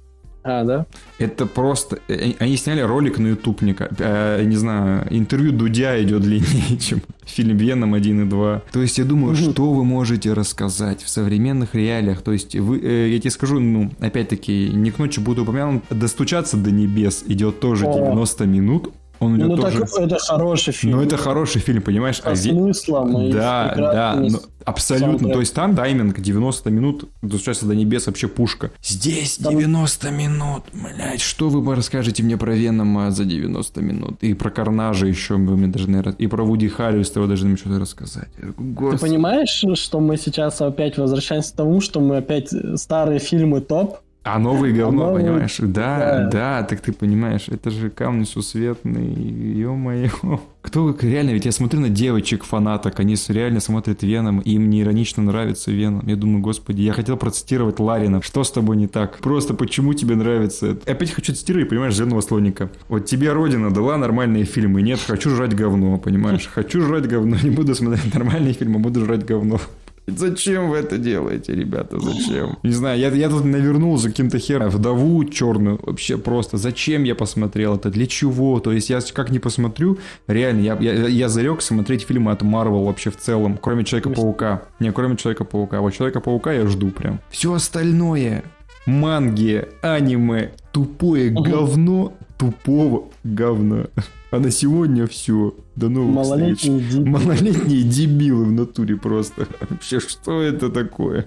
А, 0.43 0.63
да? 0.63 0.85
Это 1.19 1.45
просто... 1.45 1.99
Э, 2.07 2.33
они 2.39 2.57
сняли 2.57 2.81
ролик 2.81 3.17
на 3.17 3.27
YouTube, 3.27 3.61
не, 3.61 3.75
э, 3.79 4.43
не 4.43 4.55
знаю, 4.55 5.07
интервью 5.09 5.53
Дудя 5.53 6.01
идет 6.03 6.21
длиннее, 6.21 6.77
чем 6.79 7.01
фильм 7.25 7.57
Веном 7.57 7.93
1 7.93 8.25
и 8.25 8.29
2. 8.29 8.61
То 8.71 8.81
есть 8.81 8.97
я 8.97 9.05
думаю, 9.05 9.33
угу. 9.33 9.51
что 9.51 9.71
вы 9.71 9.85
можете 9.85 10.33
рассказать 10.33 11.01
в 11.01 11.09
современных 11.09 11.75
реалиях? 11.75 12.21
То 12.21 12.33
есть 12.33 12.55
вы, 12.55 12.79
э, 12.79 13.09
я 13.09 13.19
тебе 13.19 13.31
скажу, 13.31 13.59
ну, 13.59 13.91
опять-таки, 13.99 14.69
не 14.73 14.91
к 14.91 14.99
ночи 14.99 15.19
буду 15.19 15.43
упомянут, 15.43 15.83
«Достучаться 15.89 16.57
до 16.57 16.71
небес» 16.71 17.23
идет 17.27 17.59
тоже 17.59 17.85
О. 17.85 17.93
90 17.93 18.45
минут, 18.45 18.93
он 19.25 19.37
ну, 19.37 19.57
тоже... 19.57 19.79
так 19.81 19.99
это 19.99 20.19
хороший 20.19 20.73
фильм. 20.73 20.97
Ну, 20.97 21.03
это 21.03 21.17
хороший 21.17 21.61
фильм, 21.61 21.81
понимаешь? 21.81 22.21
Со 22.21 22.31
а 22.31 22.35
смыслом. 22.35 23.31
Да, 23.31 23.73
да, 23.75 24.15
ну, 24.17 24.39
абсолютно. 24.65 25.29
То 25.29 25.39
есть 25.39 25.53
там 25.53 25.75
тайминг 25.75 26.19
90 26.19 26.69
минут, 26.69 27.09
достучаться 27.21 27.65
до 27.65 27.75
небес 27.75 28.07
вообще 28.07 28.27
пушка. 28.27 28.71
Здесь 28.83 29.37
90 29.37 30.11
минут, 30.11 30.63
блядь, 30.73 31.21
что 31.21 31.49
вы 31.49 31.75
расскажете 31.75 32.23
мне 32.23 32.37
про 32.37 32.53
Венома 32.53 33.11
за 33.11 33.25
90 33.25 33.81
минут? 33.81 34.17
И 34.21 34.33
про 34.33 34.49
Карнажа 34.49 35.07
еще 35.07 35.35
вы 35.35 35.57
мне 35.57 35.67
должны... 35.67 36.03
И 36.17 36.27
про 36.27 36.43
Вуди 36.43 36.67
Харриса 36.67 37.19
вы 37.19 37.27
должны 37.27 37.49
мне 37.49 37.57
что-то 37.57 37.79
рассказать. 37.79 38.29
Господи. 38.57 38.97
Ты 38.97 39.07
понимаешь, 39.09 39.63
что 39.79 39.99
мы 39.99 40.17
сейчас 40.17 40.61
опять 40.61 40.97
возвращаемся 40.97 41.53
к 41.53 41.55
тому, 41.55 41.81
что 41.81 41.99
мы 41.99 42.17
опять 42.17 42.49
старые 42.75 43.19
фильмы 43.19 43.61
топ, 43.61 43.99
А 44.23 44.39
новый 44.39 44.71
говно, 44.71 45.03
А 45.03 45.07
новый- 45.09 45.23
понимаешь? 45.23 45.57
Да, 45.59 45.97
да. 45.97 46.29
да, 46.31 46.63
так 46.63 46.79
ты 46.79 46.93
понимаешь, 46.93 47.49
это 47.49 47.69
же 47.71 47.89
камни 47.89 48.23
сусветные, 48.23 49.59
ё-моё. 49.59 50.39
Кто 50.61 50.95
реально, 51.01 51.31
ведь 51.31 51.43
я 51.43 51.51
смотрю 51.51 51.81
на 51.81 51.89
девочек 51.89 52.45
фанаток, 52.45 53.01
они 53.01 53.15
реально 53.27 53.59
смотрят 53.59 54.01
Веном, 54.01 54.39
и 54.39 54.51
им 54.51 54.69
не 54.69 54.81
иронично 54.81 55.21
нравится 55.23 55.71
Веном. 55.71 56.07
Я 56.07 56.15
думаю, 56.15 56.41
господи, 56.41 56.81
я 56.83 56.93
хотел 56.93 57.17
процитировать 57.17 57.79
Ларина. 57.79 58.21
Что 58.21 58.45
с 58.45 58.51
тобой 58.51 58.77
не 58.77 58.87
так? 58.87 59.17
Просто 59.17 59.53
почему 59.53 59.93
тебе 59.93 60.15
нравится? 60.15 60.67
это? 60.67 60.89
Опять 60.89 61.11
хочу 61.11 61.33
цитировать, 61.33 61.67
понимаешь, 61.67 61.93
зеленого 61.93 62.21
слоника. 62.21 62.69
Вот 62.87 63.05
тебе 63.05 63.33
Родина 63.33 63.71
дала 63.71 63.97
нормальные 63.97 64.45
фильмы, 64.45 64.81
нет, 64.81 64.99
хочу 65.05 65.31
жрать 65.31 65.53
говно, 65.53 65.97
понимаешь? 65.97 66.47
Хочу 66.47 66.81
жрать 66.81 67.07
говно, 67.09 67.35
не 67.43 67.49
буду 67.49 67.75
смотреть 67.75 68.13
нормальные 68.13 68.53
фильмы, 68.53 68.79
буду 68.79 69.03
жрать 69.03 69.25
говно. 69.25 69.59
Зачем 70.07 70.69
вы 70.69 70.77
это 70.77 70.97
делаете, 70.97 71.55
ребята? 71.55 71.99
Зачем? 71.99 72.57
Не 72.63 72.71
знаю, 72.71 72.99
я, 72.99 73.09
я 73.09 73.29
тут 73.29 73.45
навернул 73.45 73.97
за 73.97 74.09
каким-то 74.09 74.37
хером 74.37 74.69
вдову 74.69 75.23
черную. 75.25 75.79
Вообще 75.81 76.17
просто. 76.17 76.57
Зачем 76.57 77.03
я 77.03 77.15
посмотрел 77.15 77.75
это? 77.75 77.89
Для 77.89 78.05
чего? 78.05 78.59
То 78.59 78.71
есть 78.71 78.89
я 78.89 78.99
как 79.13 79.31
не 79.31 79.39
посмотрю, 79.39 79.97
реально, 80.27 80.61
я, 80.61 80.77
я, 80.79 81.07
я 81.07 81.29
зарек 81.29 81.61
смотреть 81.61 82.03
фильмы 82.03 82.31
от 82.31 82.41
Марвел 82.41 82.83
вообще 82.83 83.11
в 83.11 83.17
целом, 83.17 83.57
кроме 83.61 83.85
Человека-паука. 83.85 84.63
Не, 84.79 84.91
кроме 84.91 85.15
Человека-паука. 85.15 85.81
Вот 85.81 85.93
Человека-паука 85.93 86.51
я 86.51 86.67
жду 86.67 86.91
прям. 86.91 87.19
Все 87.29 87.53
остальное. 87.53 88.43
Манги, 88.85 89.65
аниме, 89.81 90.51
тупое 90.73 91.29
говно, 91.29 92.13
тупого 92.37 93.05
говна. 93.23 93.85
А 94.31 94.39
на 94.39 94.51
сегодня 94.51 95.07
все. 95.07 95.53
До 95.75 95.89
новых 95.89 96.23
встреч. 96.23 96.65
Малолетний 96.65 96.79
дебил. 96.79 97.05
Малолетние 97.05 97.83
дебилы 97.83 98.45
в 98.45 98.51
натуре 98.51 98.95
просто. 98.95 99.47
Вообще, 99.69 99.99
что 99.99 100.41
это 100.41 100.69
такое? 100.69 101.25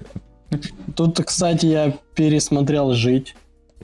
Тут, 0.94 1.18
кстати, 1.24 1.66
я 1.66 1.94
пересмотрел 2.14 2.92
«Жить» 2.92 3.34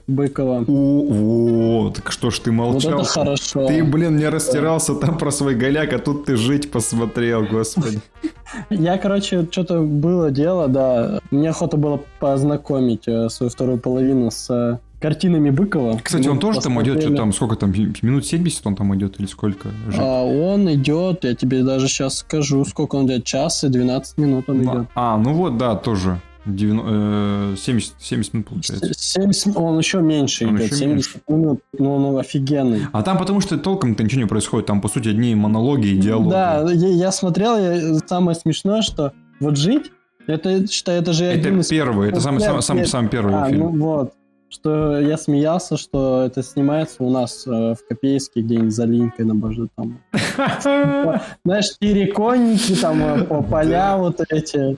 Быкова. 0.07 0.65
О, 0.67 1.85
о, 1.87 1.91
так 1.91 2.11
что 2.11 2.29
ж 2.29 2.39
ты 2.39 2.51
Вот 2.51 2.57
молчал? 2.73 2.99
это 3.01 3.03
хорошо. 3.09 3.67
Ты, 3.67 3.83
блин, 3.83 4.17
не 4.17 4.27
растирался 4.27 4.95
там 4.95 5.17
про 5.17 5.31
свой 5.31 5.55
голяк, 5.55 5.93
а 5.93 5.99
тут 5.99 6.25
ты 6.25 6.35
жить 6.35 6.71
посмотрел, 6.71 7.45
господи. 7.45 7.99
Я, 8.69 8.97
короче, 8.97 9.47
что-то 9.49 9.81
было 9.81 10.29
дело, 10.29 10.67
да. 10.67 11.21
Мне 11.31 11.49
охота 11.49 11.77
было 11.77 12.01
познакомить 12.19 13.07
э, 13.07 13.29
свою 13.29 13.49
вторую 13.49 13.77
половину 13.77 14.29
с 14.29 14.49
э, 14.49 14.79
картинами 15.03 15.49
Быкова. 15.49 15.99
Кстати, 16.01 16.29
он 16.29 16.35
Мы 16.35 16.41
тоже 16.41 16.61
там 16.61 16.81
идет, 16.81 17.01
что 17.01 17.13
там, 17.13 17.33
сколько 17.33 17.57
там, 17.57 17.73
минут 17.73 18.25
70 18.25 18.65
он 18.65 18.75
там 18.77 18.95
идет 18.95 19.19
или 19.19 19.27
сколько? 19.27 19.69
А 19.97 20.23
он 20.23 20.73
идет, 20.73 21.25
я 21.25 21.35
тебе 21.35 21.61
даже 21.61 21.89
сейчас 21.89 22.19
скажу, 22.19 22.63
сколько 22.63 22.95
он 22.95 23.07
идет, 23.07 23.25
час 23.25 23.65
и 23.65 23.67
12 23.67 24.17
минут 24.17 24.45
он 24.47 24.63
идет. 24.63 24.87
А, 24.95 25.17
ну 25.17 25.33
вот, 25.33 25.57
да, 25.57 25.75
тоже. 25.75 26.21
Девяно- 26.45 27.53
э, 27.53 27.55
70, 27.57 27.95
70 27.99 28.33
минут 28.33 28.47
получается. 28.47 28.93
70, 28.93 29.57
он 29.57 29.77
еще 29.77 30.01
меньше 30.01 30.45
Он 30.47 30.55
идет, 30.55 30.67
еще 30.67 30.75
70 30.75 31.21
минут, 31.29 31.59
но 31.77 31.95
он 31.95 32.17
офигенный. 32.17 32.81
А 32.93 33.01
там 33.01 33.17
потому 33.17 33.41
что 33.41 33.57
толком-то 33.57 34.03
ничего 34.03 34.21
не 34.21 34.27
происходит, 34.27 34.67
там, 34.67 34.79
по 34.81 34.87
сути, 34.87 35.09
одни 35.09 35.35
монологи 35.35 35.87
и 35.87 35.97
диалоги. 35.97 36.29
Да, 36.31 36.65
я, 36.71 36.87
я 36.87 37.11
смотрел, 37.11 37.57
я- 37.57 37.99
самое 38.07 38.35
смешное, 38.35 38.81
что 38.81 39.11
вот 39.41 39.57
жить, 39.57 39.91
это, 40.27 40.65
считай, 40.67 40.99
это 40.99 41.11
же 41.13 41.25
Это 41.25 41.39
один 41.39 41.59
из... 41.59 41.67
первый, 41.67 42.09
это 42.09 42.21
самый, 42.21 42.39
самый, 42.39 42.61
самый, 42.61 42.85
самый 42.87 43.09
первый 43.09 43.35
А, 43.35 43.49
фильм. 43.49 43.59
ну 43.59 43.69
вот, 43.85 44.13
что 44.53 44.99
я 44.99 45.17
смеялся, 45.17 45.77
что 45.77 46.23
это 46.25 46.43
снимается 46.43 47.03
у 47.03 47.09
нас 47.09 47.45
э, 47.47 47.49
в 47.49 47.87
Копейске, 47.87 48.41
где-нибудь 48.41 48.73
за 48.73 48.85
линькой 48.85 49.25
на 49.25 49.35
боже 49.35 49.67
там. 49.75 49.99
Знаешь, 51.43 51.77
переконники, 51.79 52.75
там 52.75 53.01
э, 53.01 53.23
по- 53.23 53.41
поля 53.41 53.97
вот 53.97 54.21
эти. 54.29 54.77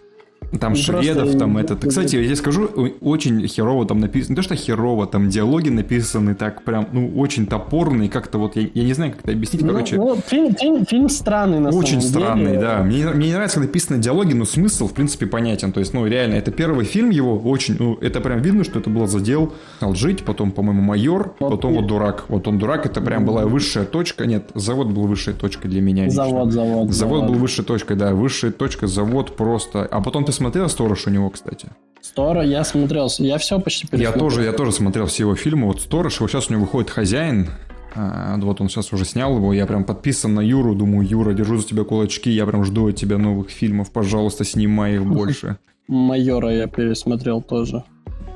Там 0.59 0.73
Ну, 0.73 0.77
шведов, 0.77 1.23
просто- 1.23 1.39
там 1.39 1.57
этот. 1.57 1.85
Кстати, 1.87 2.15
я 2.15 2.23
тебе 2.25 2.35
скажу, 2.35 2.69
очень 3.01 3.45
херово 3.47 3.85
там 3.85 3.99
написано. 3.99 4.31
Не 4.33 4.35
то, 4.37 4.41
что 4.41 4.55
херово, 4.55 5.05
там 5.07 5.29
диалоги 5.29 5.69
написаны 5.69 6.35
так 6.35 6.63
прям, 6.63 6.87
ну, 6.91 7.11
очень 7.17 7.45
топорные, 7.45 8.09
как-то 8.09 8.37
вот, 8.37 8.55
я, 8.55 8.67
я 8.73 8.83
не 8.83 8.93
знаю, 8.93 9.11
как 9.11 9.21
это 9.23 9.31
объяснить, 9.33 9.61
Ну, 9.63 9.69
короче. 9.73 9.95
ну, 9.97 10.15
фильм, 10.27 10.55
фильм- 10.55 10.85
фильм 10.85 11.09
странный 11.09 11.59
на 11.59 11.69
Очень 11.69 12.01
самом 12.01 12.39
деле. 12.39 12.57
странный, 12.57 12.57
да. 12.57 12.83
Мне, 12.83 12.97
не- 12.99 13.05
мне 13.13 13.27
не 13.27 13.33
нравится, 13.33 13.55
когда 13.55 13.67
написаны 13.67 13.99
диалоги, 13.99 14.33
но 14.33 14.45
смысл, 14.45 14.87
в 14.87 14.93
принципе, 14.93 15.25
понятен. 15.25 15.71
То 15.71 15.79
есть, 15.79 15.93
ну, 15.93 16.05
реально, 16.07 16.35
это 16.35 16.51
первый 16.51 16.85
фильм 16.85 17.09
его, 17.09 17.37
очень, 17.37 17.75
ну, 17.79 17.95
это 18.01 18.21
прям 18.21 18.41
видно, 18.41 18.63
что 18.63 18.79
это 18.79 18.89
был 18.89 19.07
задел 19.07 19.53
жить, 19.81 20.23
потом, 20.23 20.51
по-моему, 20.51 20.81
майор, 20.81 21.33
Вот 21.39 21.51
потом 21.51 21.73
и- 21.73 21.75
вот 21.77 21.87
дурак. 21.87 22.25
Вот 22.29 22.47
он 22.47 22.57
дурак, 22.59 22.85
это 22.85 23.01
прям 23.01 23.25
была 23.25 23.45
высшая 23.45 23.85
точка. 23.85 24.25
Нет, 24.25 24.49
завод 24.55 24.87
был 24.87 25.03
высшей 25.07 25.33
точкой 25.33 25.67
для 25.69 25.81
меня. 25.81 26.05
лично. 26.05 26.25
Завод, 26.25 26.51
завод. 26.51 26.91
Завод 26.91 27.25
был 27.27 27.33
высшей 27.35 27.63
точкой, 27.65 27.95
да, 27.97 28.13
высшая 28.13 28.51
точка, 28.51 28.87
завод 28.87 29.35
просто. 29.35 29.85
А 29.85 30.01
потом 30.01 30.23
ты 30.25 30.31
смотрел 30.35 30.69
«Сторож» 30.69 31.07
у 31.07 31.09
него, 31.09 31.29
кстати? 31.29 31.69
Стора, 32.01 32.43
я 32.43 32.63
смотрел, 32.63 33.09
я 33.17 33.37
все 33.39 33.59
почти 33.59 33.87
Я 33.91 33.97
пересмотрел. 33.97 34.19
тоже, 34.29 34.43
я 34.43 34.51
тоже 34.53 34.71
смотрел 34.71 35.07
все 35.07 35.23
его 35.23 35.35
фильмы. 35.35 35.67
Вот 35.67 35.81
«Сторож», 35.81 36.19
вот 36.19 36.29
сейчас 36.29 36.49
у 36.49 36.53
него 36.53 36.63
выходит 36.63 36.89
«Хозяин», 36.91 37.49
А, 37.97 38.35
вот 38.37 38.59
он 38.59 38.67
сейчас 38.67 38.91
уже 38.91 39.05
снял 39.05 39.37
его, 39.37 39.53
я 39.53 39.65
прям 39.65 39.85
подписан 39.85 40.33
на 40.35 40.41
Юру, 40.41 40.75
думаю, 40.75 41.07
Юра, 41.07 41.33
держу 41.33 41.57
за 41.57 41.65
тебя 41.65 41.85
кулачки, 41.85 42.29
я 42.29 42.45
прям 42.45 42.65
жду 42.65 42.89
от 42.89 42.97
тебя 42.97 43.17
новых 43.17 43.49
фильмов, 43.49 43.89
пожалуйста, 43.89 44.43
снимай 44.43 44.95
их 44.95 45.05
больше. 45.05 45.57
Майора 45.87 46.51
я 46.53 46.67
пересмотрел 46.67 47.41
тоже 47.41 47.83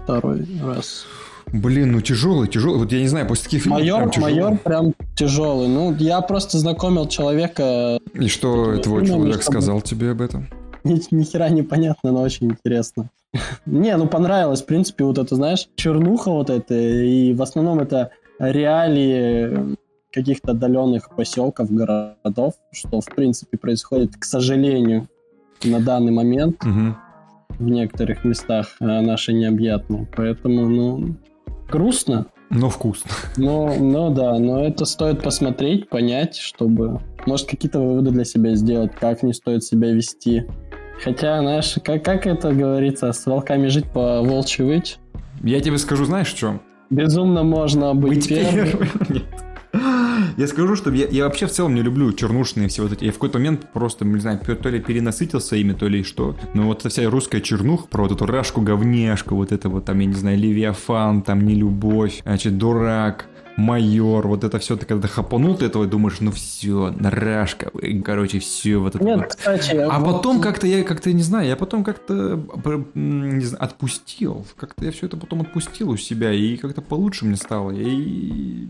второй 0.04 0.48
раз. 0.64 1.06
Блин, 1.52 1.92
ну 1.92 2.00
тяжелый, 2.02 2.48
тяжелый, 2.48 2.78
вот 2.78 2.92
я 2.94 3.00
не 3.02 3.08
знаю, 3.08 3.28
после 3.28 3.46
таких 3.46 3.64
фильмов 3.64 3.80
Майор, 3.82 4.00
прям 4.00 4.12
тяжело. 4.12 4.30
майор 4.32 4.58
прям 4.60 4.94
тяжелый. 5.16 5.68
Ну, 5.68 5.96
я 6.00 6.22
просто 6.22 6.58
знакомил 6.60 7.08
человека, 7.08 8.00
И 8.14 8.28
что 8.28 8.78
твой 8.78 9.06
человек 9.06 9.42
чтобы- 9.42 9.58
сказал 9.58 9.82
тебе 9.82 10.12
об 10.12 10.22
этом? 10.22 10.48
ни, 10.84 11.02
ни 11.14 11.24
хера 11.24 11.50
непонятно, 11.50 12.12
но 12.12 12.22
очень 12.22 12.48
интересно. 12.48 13.10
Не, 13.66 13.96
ну 13.98 14.08
понравилось, 14.08 14.62
в 14.62 14.66
принципе, 14.66 15.04
вот 15.04 15.18
это, 15.18 15.36
знаешь, 15.36 15.68
чернуха 15.76 16.32
вот 16.32 16.50
это, 16.50 16.74
и 16.74 17.34
в 17.34 17.42
основном 17.42 17.80
это 17.80 18.12
реалии 18.40 19.76
каких-то 20.12 20.52
отдаленных 20.52 21.16
поселков, 21.16 21.72
городов, 21.72 22.54
что, 22.72 23.02
в 23.02 23.06
принципе, 23.06 23.58
происходит, 23.58 24.16
к 24.18 24.26
сожалению, 24.26 25.08
на 25.64 25.80
данный 25.80 26.12
момент 26.12 26.64
в 26.64 27.70
некоторых 27.70 28.24
местах 28.24 28.78
э, 28.80 28.86
наши 28.86 29.34
необъятные. 29.34 30.08
Поэтому, 30.16 30.68
ну, 30.68 31.16
грустно, 31.70 32.28
Но 32.50 32.70
вкусно. 32.70 33.12
но, 33.38 33.76
но 33.76 34.10
да, 34.10 34.38
но 34.40 34.64
это 34.66 34.86
стоит 34.86 35.22
посмотреть, 35.22 35.88
понять, 35.90 36.36
чтобы, 36.38 37.00
может, 37.26 37.48
какие-то 37.48 37.80
выводы 37.80 38.12
для 38.12 38.26
себя 38.26 38.56
сделать, 38.56 38.92
как 39.00 39.22
не 39.24 39.34
стоит 39.34 39.64
себя 39.64 39.92
вести. 39.92 40.46
Хотя, 41.04 41.40
знаешь, 41.40 41.76
как, 41.84 42.04
как 42.04 42.26
это 42.28 42.52
говорится, 42.52 43.12
с 43.14 43.26
волками 43.26 43.68
жить 43.68 43.86
по 43.86 44.22
волчьи 44.22 44.66
выть? 44.66 44.98
Я 45.44 45.62
тебе 45.62 45.78
скажу, 45.78 46.06
знаешь, 46.06 46.28
что? 46.28 46.60
Безумно 46.90 47.44
можно 47.44 47.94
быть, 47.94 48.16
Быть 48.18 48.30
первым. 48.30 48.68
первым. 48.68 49.24
Я 50.38 50.48
скажу, 50.48 50.76
что 50.76 50.92
я, 50.92 51.08
я 51.08 51.26
вообще 51.26 51.48
в 51.48 51.52
целом 51.52 51.76
не 51.76 51.82
люблю 51.82 52.12
чернушные 52.14 52.68
все 52.68 52.84
вот 52.84 52.94
эти. 52.94 53.06
Я 53.06 53.12
в 53.12 53.16
какой-то 53.16 53.38
момент 53.38 53.72
просто, 53.74 54.06
не 54.06 54.20
знаю, 54.20 54.40
то 54.40 54.70
ли 54.70 54.80
перенасытился 54.80 55.56
ими, 55.56 55.74
то 55.74 55.88
ли 55.88 56.04
что. 56.04 56.36
Но 56.54 56.64
вот 56.64 56.84
вся 56.84 57.10
русская 57.10 57.42
чернуха 57.42 57.88
про 57.88 58.04
вот 58.04 58.12
эту 58.12 58.26
рашку-говняшку, 58.26 59.36
вот 59.36 59.52
это 59.52 59.70
вот 59.70 59.86
там, 59.86 60.00
я 60.00 60.06
не 60.06 60.14
знаю, 60.14 60.38
Левиафан, 60.38 61.22
там, 61.22 61.46
нелюбовь, 61.46 62.22
значит, 62.24 62.58
дурак, 62.58 63.28
майор, 63.60 64.28
вот 64.28 64.44
это 64.44 64.58
все, 64.60 64.76
ты 64.78 64.86
когда 64.86 65.08
хапанул 65.08 65.56
ты 65.56 65.66
этого 65.66 65.86
думаешь, 65.86 66.18
ну 66.22 66.32
все, 66.32 66.94
рашка, 67.00 67.70
и, 67.82 68.00
короче, 68.02 68.40
все 68.40 68.78
вот 68.78 68.96
это 68.96 69.04
Нет, 69.04 69.18
вот. 69.20 69.28
кстати, 69.28 69.76
А 69.76 70.00
вот 70.00 70.18
потом 70.18 70.42
как-то 70.42 70.66
я 70.66 70.84
как-то 70.84 71.12
не 71.14 71.22
знаю, 71.22 71.48
я 71.48 71.56
потом 71.56 71.84
как-то 71.84 72.42
не 72.96 73.44
знаю, 73.46 73.64
отпустил, 73.64 74.46
как-то 74.56 74.86
я 74.86 74.92
все 74.92 75.08
это 75.08 75.18
потом 75.18 75.42
отпустил 75.42 75.90
у 75.90 75.98
себя 75.98 76.32
и 76.32 76.58
как-то 76.58 76.82
получше 76.82 77.26
мне 77.26 77.36
стало. 77.36 77.72
И 77.72 78.68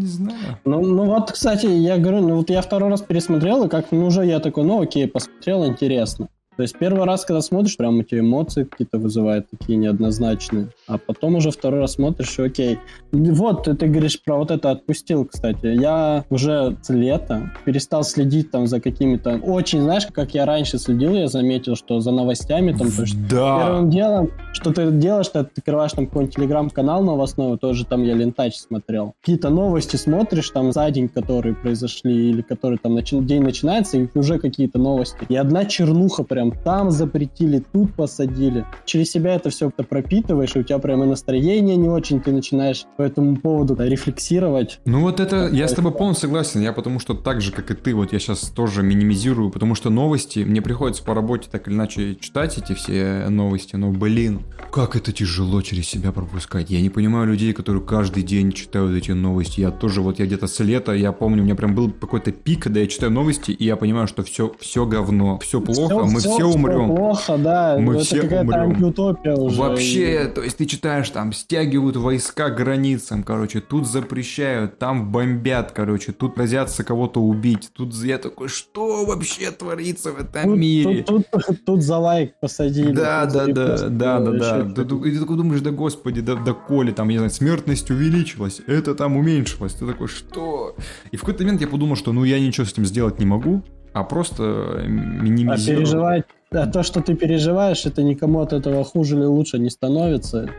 не 0.00 0.06
знаю. 0.06 0.58
Ну, 0.64 0.80
ну 0.80 1.04
вот, 1.04 1.32
кстати, 1.32 1.66
я 1.66 1.98
говорю, 1.98 2.20
ну 2.20 2.36
вот 2.36 2.50
я 2.50 2.62
второй 2.62 2.90
раз 2.90 3.02
пересмотрел, 3.02 3.64
и 3.64 3.68
как 3.68 3.92
ну 3.92 4.06
уже 4.06 4.24
я 4.24 4.40
такой, 4.40 4.64
ну 4.64 4.80
окей, 4.80 5.06
посмотрел, 5.06 5.66
интересно. 5.66 6.28
То 6.60 6.64
есть 6.64 6.76
первый 6.76 7.06
раз, 7.06 7.24
когда 7.24 7.40
смотришь, 7.40 7.78
прям 7.78 8.00
эти 8.00 8.20
эмоции 8.20 8.64
какие-то 8.64 8.98
вызывают, 8.98 9.46
такие 9.48 9.78
неоднозначные. 9.78 10.68
А 10.86 10.98
потом 10.98 11.36
уже 11.36 11.50
второй 11.52 11.80
раз 11.80 11.94
смотришь, 11.94 12.38
и 12.38 12.42
окей. 12.42 12.78
Вот, 13.12 13.64
ты, 13.64 13.74
ты 13.74 13.86
говоришь 13.86 14.22
про 14.22 14.36
вот 14.36 14.50
это 14.50 14.70
отпустил, 14.70 15.24
кстати. 15.24 15.64
Я 15.64 16.26
уже 16.28 16.76
с 16.82 16.90
лета 16.90 17.50
перестал 17.64 18.04
следить 18.04 18.50
там 18.50 18.66
за 18.66 18.78
какими-то... 18.78 19.40
Очень, 19.42 19.80
знаешь, 19.80 20.06
как 20.12 20.34
я 20.34 20.44
раньше 20.44 20.78
следил, 20.78 21.14
я 21.14 21.28
заметил, 21.28 21.76
что 21.76 22.00
за 22.00 22.10
новостями 22.10 22.72
там... 22.72 22.90
то, 22.90 23.06
что 23.06 23.16
Да. 23.30 23.58
Первым 23.64 23.88
делом, 23.88 24.30
что 24.52 24.70
ты 24.70 24.90
делаешь, 24.90 25.28
ты 25.28 25.38
открываешь 25.38 25.92
там 25.92 26.08
какой-нибудь 26.08 26.36
телеграм-канал 26.36 27.02
новостной, 27.02 27.56
тоже 27.56 27.86
там 27.86 28.02
я 28.02 28.12
лентач 28.12 28.56
смотрел. 28.56 29.14
Какие-то 29.22 29.48
новости 29.48 29.96
смотришь 29.96 30.50
там 30.50 30.72
за 30.72 30.90
день, 30.90 31.08
которые 31.08 31.54
произошли, 31.54 32.28
или 32.28 32.42
которые 32.42 32.78
там 32.78 32.98
начи- 32.98 33.24
день 33.24 33.44
начинается, 33.44 33.96
и 33.96 34.08
уже 34.14 34.38
какие-то 34.38 34.78
новости. 34.78 35.24
И 35.30 35.36
одна 35.36 35.64
чернуха 35.64 36.22
прям 36.22 36.49
там, 36.50 36.80
там 36.80 36.90
запретили, 36.90 37.62
тут 37.72 37.94
посадили. 37.94 38.64
Через 38.86 39.10
себя 39.10 39.34
это 39.34 39.50
все 39.50 39.70
пропитываешь, 39.70 40.56
и 40.56 40.60
у 40.60 40.62
тебя 40.62 40.78
прямо 40.78 41.04
настроение 41.04 41.76
не 41.76 41.88
очень, 41.88 42.20
ты 42.20 42.32
начинаешь 42.32 42.86
по 42.96 43.02
этому 43.02 43.36
поводу 43.36 43.76
рефлексировать. 43.78 44.80
Ну 44.86 45.02
вот 45.02 45.20
это, 45.20 45.48
я 45.52 45.68
с 45.68 45.74
тобой 45.74 45.92
полностью 45.92 46.28
согласен, 46.28 46.60
я 46.62 46.72
потому 46.72 46.98
что 46.98 47.14
так 47.14 47.40
же, 47.42 47.52
как 47.52 47.70
и 47.70 47.74
ты, 47.74 47.94
вот 47.94 48.14
я 48.14 48.18
сейчас 48.18 48.40
тоже 48.48 48.82
минимизирую, 48.82 49.50
потому 49.50 49.74
что 49.74 49.90
новости, 49.90 50.38
мне 50.40 50.62
приходится 50.62 51.04
по 51.04 51.14
работе 51.14 51.48
так 51.50 51.68
или 51.68 51.74
иначе 51.74 52.14
читать 52.14 52.56
эти 52.56 52.72
все 52.72 53.26
новости, 53.28 53.76
но, 53.76 53.90
блин, 53.90 54.42
как 54.72 54.96
это 54.96 55.12
тяжело 55.12 55.60
через 55.60 55.86
себя 55.86 56.12
пропускать. 56.12 56.70
Я 56.70 56.80
не 56.80 56.88
понимаю 56.88 57.26
людей, 57.26 57.52
которые 57.52 57.84
каждый 57.84 58.22
день 58.22 58.52
читают 58.52 58.96
эти 58.96 59.10
новости. 59.10 59.60
Я 59.60 59.70
тоже, 59.70 60.00
вот 60.00 60.18
я 60.18 60.26
где-то 60.26 60.46
с 60.46 60.60
лета, 60.60 60.92
я 60.92 61.12
помню, 61.12 61.42
у 61.42 61.44
меня 61.44 61.56
прям 61.56 61.74
был 61.74 61.90
какой-то 61.90 62.32
пик, 62.32 62.62
когда 62.62 62.80
я 62.80 62.86
читаю 62.86 63.12
новости, 63.12 63.50
и 63.50 63.64
я 63.64 63.76
понимаю, 63.76 64.06
что 64.06 64.22
все, 64.22 64.52
все 64.60 64.86
говно, 64.86 65.38
все 65.40 65.60
плохо, 65.60 66.04
все, 66.04 66.04
мы 66.06 66.20
все, 66.20 66.34
все 66.34 66.39
умрем. 66.44 66.94
плохо, 66.94 67.38
да. 67.38 67.76
Мы 67.78 67.94
это 67.94 68.04
все 68.04 68.22
умрем. 68.22 69.42
уже. 69.42 69.60
Вообще, 69.60 70.30
то 70.34 70.42
есть 70.42 70.56
ты 70.56 70.66
читаешь, 70.66 71.10
там 71.10 71.32
стягивают 71.32 71.96
войска 71.96 72.50
к 72.50 72.56
границам, 72.56 73.22
короче, 73.22 73.60
тут 73.60 73.86
запрещают, 73.86 74.78
там 74.78 75.10
бомбят, 75.10 75.72
короче, 75.72 76.12
тут 76.12 76.34
грозятся 76.34 76.84
кого-то 76.84 77.20
убить. 77.20 77.70
Тут 77.72 77.94
я 78.04 78.18
такой, 78.18 78.48
что 78.48 79.04
вообще 79.04 79.50
творится 79.50 80.12
в 80.12 80.20
этом 80.20 80.44
тут, 80.44 80.58
мире? 80.58 81.02
Тут, 81.02 81.26
тут, 81.30 81.64
тут 81.64 81.82
за 81.82 81.98
лайк 81.98 82.34
посадили. 82.40 82.92
Да, 82.92 83.26
да, 83.26 83.46
да, 83.46 83.88
да, 83.88 84.20
да, 84.20 84.32
да. 84.32 84.64
Ты, 84.74 84.84
ты, 84.84 84.96
ты 84.98 85.18
такой 85.18 85.36
думаешь, 85.36 85.60
да 85.60 85.70
господи, 85.70 86.20
да, 86.20 86.34
да 86.34 86.52
коли, 86.52 86.92
там, 86.92 87.08
я 87.08 87.18
знаю, 87.18 87.30
смертность 87.30 87.90
увеличилась, 87.90 88.60
это 88.66 88.94
там 88.94 89.16
уменьшилось. 89.16 89.74
Ты 89.74 89.86
такой, 89.86 90.08
что? 90.08 90.76
И 91.10 91.16
в 91.16 91.20
какой-то 91.20 91.44
момент 91.44 91.60
я 91.60 91.68
подумал, 91.68 91.96
что 91.96 92.12
ну 92.12 92.24
я 92.24 92.40
ничего 92.40 92.66
с 92.66 92.72
этим 92.72 92.84
сделать 92.84 93.18
не 93.18 93.26
могу, 93.26 93.62
а 93.92 94.04
просто 94.04 94.82
минимизировать. 94.86 95.68
А 95.68 95.76
переживать, 95.76 96.24
а 96.50 96.66
то, 96.66 96.82
что 96.82 97.00
ты 97.00 97.14
переживаешь, 97.14 97.86
это 97.86 98.02
никому 98.02 98.40
от 98.40 98.52
этого 98.52 98.84
хуже 98.84 99.16
или 99.16 99.24
лучше 99.24 99.58
не 99.58 99.70
становится. 99.70 100.50